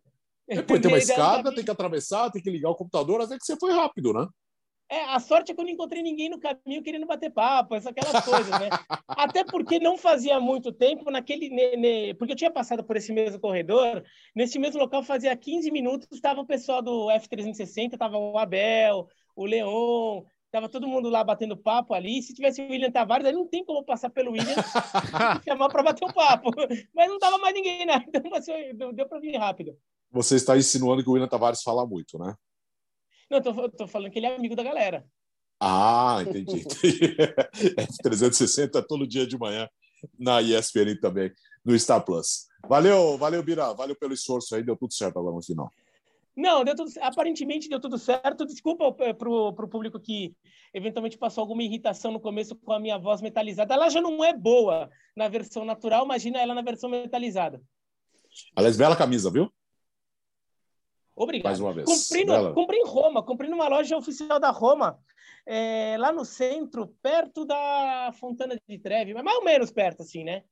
Depois 0.48 0.80
tem 0.80 0.90
uma 0.90 0.98
escada, 0.98 1.54
tem 1.54 1.64
que 1.64 1.70
atravessar, 1.70 2.30
tem 2.30 2.42
que 2.42 2.50
ligar 2.50 2.70
o 2.70 2.74
computador, 2.74 3.20
até 3.20 3.36
que 3.36 3.44
você 3.44 3.56
foi 3.56 3.72
rápido, 3.72 4.12
né? 4.12 4.26
É, 4.90 5.04
a 5.04 5.20
sorte 5.20 5.52
é 5.52 5.54
que 5.54 5.60
eu 5.60 5.64
não 5.66 5.72
encontrei 5.72 6.02
ninguém 6.02 6.30
no 6.30 6.40
caminho 6.40 6.82
querendo 6.82 7.06
bater 7.06 7.30
papo, 7.30 7.74
essas 7.74 7.88
aquelas 7.88 8.24
coisas, 8.24 8.48
né? 8.58 8.70
Até 9.06 9.44
porque 9.44 9.78
não 9.78 9.98
fazia 9.98 10.40
muito 10.40 10.72
tempo 10.72 11.10
naquele. 11.10 11.50
Ne, 11.50 11.76
ne, 11.76 12.14
porque 12.14 12.32
eu 12.32 12.36
tinha 12.36 12.50
passado 12.50 12.82
por 12.82 12.96
esse 12.96 13.12
mesmo 13.12 13.38
corredor, 13.38 14.02
nesse 14.34 14.58
mesmo 14.58 14.80
local 14.80 15.02
fazia 15.02 15.36
15 15.36 15.70
minutos, 15.70 16.08
estava 16.10 16.40
o 16.40 16.46
pessoal 16.46 16.80
do 16.80 17.08
F360, 17.08 17.92
estava 17.92 18.16
o 18.16 18.38
Abel, 18.38 19.06
o 19.36 19.44
Leon, 19.44 20.22
estava 20.46 20.70
todo 20.70 20.88
mundo 20.88 21.10
lá 21.10 21.22
batendo 21.22 21.54
papo 21.54 21.92
ali. 21.92 22.22
Se 22.22 22.32
tivesse 22.32 22.62
o 22.62 22.70
William 22.70 22.90
Tavares, 22.90 23.26
aí 23.26 23.32
não 23.32 23.46
tem 23.46 23.62
como 23.62 23.84
passar 23.84 24.08
pelo 24.08 24.32
William 24.32 24.54
chamar 25.46 25.68
para 25.68 25.82
bater 25.82 26.06
um 26.06 26.12
papo. 26.12 26.50
Mas 26.94 27.10
não 27.10 27.18
tava 27.18 27.36
mais 27.36 27.52
ninguém, 27.52 27.84
né? 27.84 28.02
Então 28.08 28.34
assim, 28.34 28.52
deu 28.94 29.06
para 29.06 29.20
vir 29.20 29.36
rápido. 29.36 29.76
Você 30.10 30.36
está 30.36 30.56
insinuando 30.56 31.02
que 31.02 31.08
o 31.08 31.12
William 31.12 31.28
Tavares 31.28 31.62
fala 31.62 31.86
muito, 31.86 32.18
né? 32.18 32.34
Não, 33.30 33.42
tô, 33.42 33.68
tô 33.68 33.86
falando 33.86 34.10
que 34.10 34.18
ele 34.18 34.26
é 34.26 34.34
amigo 34.34 34.56
da 34.56 34.62
galera. 34.62 35.04
Ah, 35.60 36.18
entendi. 36.26 36.64
F360 38.04 38.84
todo 38.86 39.06
dia 39.06 39.26
de 39.26 39.36
manhã 39.36 39.68
na 40.18 40.40
ESPN 40.40 40.98
também, 41.00 41.32
no 41.64 41.78
Star 41.78 42.04
Plus. 42.04 42.46
Valeu, 42.66 43.18
valeu, 43.18 43.42
Bira. 43.42 43.72
Valeu 43.74 43.96
pelo 43.96 44.14
esforço 44.14 44.54
aí. 44.54 44.62
Deu 44.62 44.76
tudo 44.76 44.92
certo 44.94 45.18
agora 45.18 45.34
no 45.34 45.42
final. 45.42 45.70
Não, 46.36 46.62
deu 46.62 46.76
tudo, 46.76 46.90
aparentemente 47.00 47.68
deu 47.68 47.80
tudo 47.80 47.98
certo. 47.98 48.46
Desculpa 48.46 48.92
para 48.92 49.28
o 49.28 49.68
público 49.68 49.98
que 49.98 50.36
eventualmente 50.72 51.18
passou 51.18 51.42
alguma 51.42 51.64
irritação 51.64 52.12
no 52.12 52.20
começo 52.20 52.54
com 52.54 52.72
a 52.72 52.78
minha 52.78 52.96
voz 52.96 53.20
metalizada. 53.20 53.74
Ela 53.74 53.88
já 53.88 54.00
não 54.00 54.24
é 54.24 54.32
boa 54.32 54.88
na 55.16 55.28
versão 55.28 55.64
natural, 55.64 56.04
imagina 56.04 56.38
ela 56.38 56.54
na 56.54 56.62
versão 56.62 56.88
metalizada. 56.88 57.60
Aliás, 58.54 58.76
bela 58.76 58.94
camisa, 58.94 59.30
viu? 59.32 59.52
Obrigado. 61.18 61.46
Mais 61.46 61.60
uma 61.60 61.72
vez. 61.72 61.84
Comprei, 61.84 62.24
no, 62.24 62.54
comprei 62.54 62.80
em 62.80 62.86
Roma, 62.86 63.22
comprei 63.22 63.50
numa 63.50 63.66
loja 63.66 63.96
oficial 63.96 64.38
da 64.38 64.50
Roma, 64.50 65.00
é, 65.44 65.96
lá 65.98 66.12
no 66.12 66.24
centro, 66.24 66.86
perto 67.02 67.44
da 67.44 68.12
Fontana 68.20 68.56
de 68.68 68.78
Trevi, 68.78 69.12
mas 69.12 69.24
mais 69.24 69.36
ou 69.36 69.44
menos 69.44 69.72
perto, 69.72 70.02
assim, 70.02 70.22
né? 70.22 70.44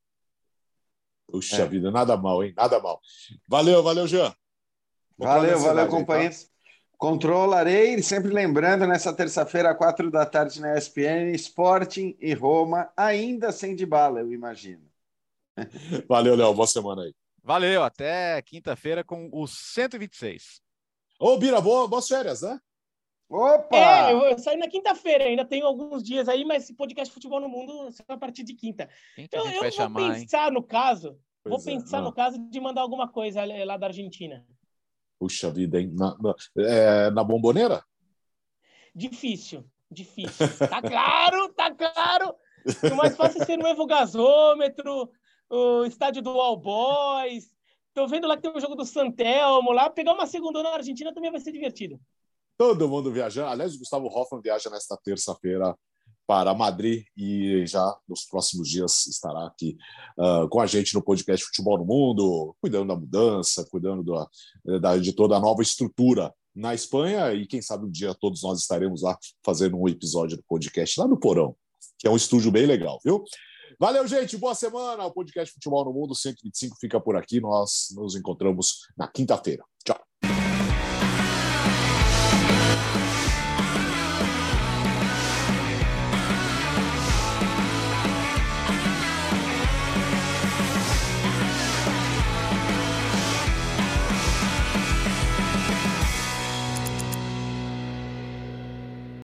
Puxa 1.25 1.63
é. 1.63 1.65
vida, 1.65 1.89
nada 1.89 2.17
mal, 2.17 2.43
hein? 2.43 2.53
Nada 2.55 2.81
mal. 2.81 2.99
Valeu, 3.47 3.81
valeu, 3.81 4.07
Jean. 4.07 4.33
Valeu, 5.17 5.57
valeu, 5.59 5.87
companheiros. 5.87 6.43
Tá? 6.43 6.49
Controlarei, 6.97 8.01
sempre 8.01 8.33
lembrando, 8.33 8.85
nessa 8.87 9.13
terça-feira, 9.13 9.71
às 9.71 9.77
quatro 9.77 10.11
da 10.11 10.25
tarde 10.25 10.59
na 10.59 10.77
ESPN, 10.77 11.33
Sporting 11.35 12.17
e 12.19 12.33
Roma, 12.33 12.91
ainda 12.97 13.51
sem 13.51 13.75
de 13.75 13.85
bala, 13.85 14.19
eu 14.19 14.33
imagino. 14.33 14.83
Valeu, 16.09 16.35
Léo. 16.35 16.53
Boa 16.53 16.67
semana 16.67 17.03
aí. 17.03 17.13
Valeu, 17.47 17.81
até 17.81 18.41
quinta-feira 18.41 19.05
com 19.05 19.29
o 19.31 19.47
126. 19.47 20.61
Ô, 21.17 21.37
Bira, 21.37 21.61
boa, 21.61 21.87
boas 21.87 22.05
férias, 22.05 22.41
né? 22.41 22.59
Opa! 23.29 23.77
É, 23.77 24.11
eu, 24.11 24.19
eu 24.19 24.37
saio 24.37 24.59
na 24.59 24.67
quinta-feira, 24.67 25.23
ainda 25.23 25.45
tenho 25.45 25.65
alguns 25.65 26.03
dias 26.03 26.27
aí, 26.27 26.43
mas 26.43 26.63
esse 26.63 26.73
podcast 26.73 27.13
Futebol 27.13 27.39
no 27.39 27.47
Mundo 27.47 27.89
só 27.93 28.03
a 28.09 28.17
partir 28.17 28.43
de 28.43 28.53
quinta. 28.53 28.89
Então, 29.17 29.49
eu 29.49 29.61
vou 29.61 29.71
chamar, 29.71 30.13
pensar 30.13 30.47
hein? 30.47 30.55
no 30.55 30.61
caso, 30.61 31.17
pois 31.41 31.63
vou 31.63 31.73
é, 31.73 31.77
pensar 31.77 31.99
não. 31.99 32.09
no 32.09 32.13
caso 32.13 32.37
de 32.37 32.59
mandar 32.59 32.81
alguma 32.81 33.07
coisa 33.07 33.39
lá 33.63 33.77
da 33.77 33.87
Argentina. 33.87 34.45
Puxa 35.17 35.49
vida, 35.49 35.79
hein? 35.79 35.89
Na, 35.95 36.17
na, 36.17 36.35
é, 36.57 37.09
na 37.11 37.23
bomboneira? 37.23 37.81
Difícil, 38.93 39.63
difícil. 39.89 40.45
Tá 40.67 40.81
claro, 40.81 41.47
tá 41.53 41.73
claro. 41.73 42.35
O 42.91 42.95
mais 42.97 43.15
fácil 43.15 43.41
é 43.41 43.45
ser 43.45 43.55
no 43.55 43.69
evogazômetro, 43.69 45.09
o 45.49 45.85
estádio 45.85 46.21
do 46.21 46.31
All 46.31 46.57
Boys. 46.57 47.45
Tô 47.93 48.07
vendo 48.07 48.27
lá 48.27 48.35
que 48.35 48.43
tem 48.43 48.51
o 48.51 48.59
jogo 48.59 48.75
do 48.75 48.85
Santelmo 48.85 49.71
lá. 49.71 49.89
Pegar 49.89 50.13
uma 50.13 50.27
segunda 50.27 50.61
na 50.61 50.75
Argentina 50.75 51.13
também 51.13 51.31
vai 51.31 51.39
ser 51.39 51.51
divertido. 51.51 51.99
Todo 52.57 52.87
mundo 52.87 53.11
viajando. 53.11 53.49
Aliás, 53.49 53.75
o 53.75 53.79
Gustavo 53.79 54.07
Hoffman 54.07 54.41
viaja 54.41 54.69
nesta 54.69 54.97
terça-feira 54.97 55.75
para 56.27 56.53
Madrid 56.53 57.05
e 57.15 57.65
já 57.65 57.97
nos 58.07 58.25
próximos 58.25 58.67
dias 58.67 59.07
estará 59.07 59.47
aqui 59.47 59.77
uh, 60.17 60.47
com 60.49 60.59
a 60.59 60.67
gente 60.67 60.93
no 60.93 61.01
podcast 61.01 61.45
Futebol 61.45 61.77
no 61.77 61.85
Mundo, 61.85 62.55
cuidando 62.59 62.89
da 62.89 62.95
mudança, 62.95 63.65
cuidando 63.71 64.03
da, 64.03 64.79
da, 64.79 64.97
de 64.97 65.13
toda 65.13 65.37
a 65.37 65.39
nova 65.39 65.61
estrutura 65.61 66.33
na 66.53 66.73
Espanha 66.73 67.33
e 67.33 67.47
quem 67.47 67.61
sabe 67.61 67.85
um 67.85 67.91
dia 67.91 68.13
todos 68.13 68.43
nós 68.43 68.59
estaremos 68.59 69.03
lá 69.03 69.17
fazendo 69.45 69.77
um 69.77 69.87
episódio 69.87 70.35
do 70.35 70.43
podcast 70.43 70.99
lá 70.99 71.07
no 71.07 71.17
Porão, 71.17 71.55
que 71.97 72.07
é 72.07 72.11
um 72.11 72.17
estúdio 72.17 72.51
bem 72.51 72.65
legal, 72.65 72.99
viu? 73.05 73.23
Valeu, 73.79 74.07
gente. 74.07 74.35
Boa 74.37 74.55
semana. 74.55 75.05
O 75.05 75.11
podcast 75.11 75.53
Futebol 75.53 75.85
no 75.85 75.93
Mundo 75.93 76.15
125 76.15 76.77
fica 76.79 76.99
por 76.99 77.15
aqui. 77.15 77.39
Nós 77.39 77.89
nos 77.95 78.15
encontramos 78.15 78.87
na 78.97 79.07
quinta-feira. 79.07 79.63
Tchau. 79.85 80.26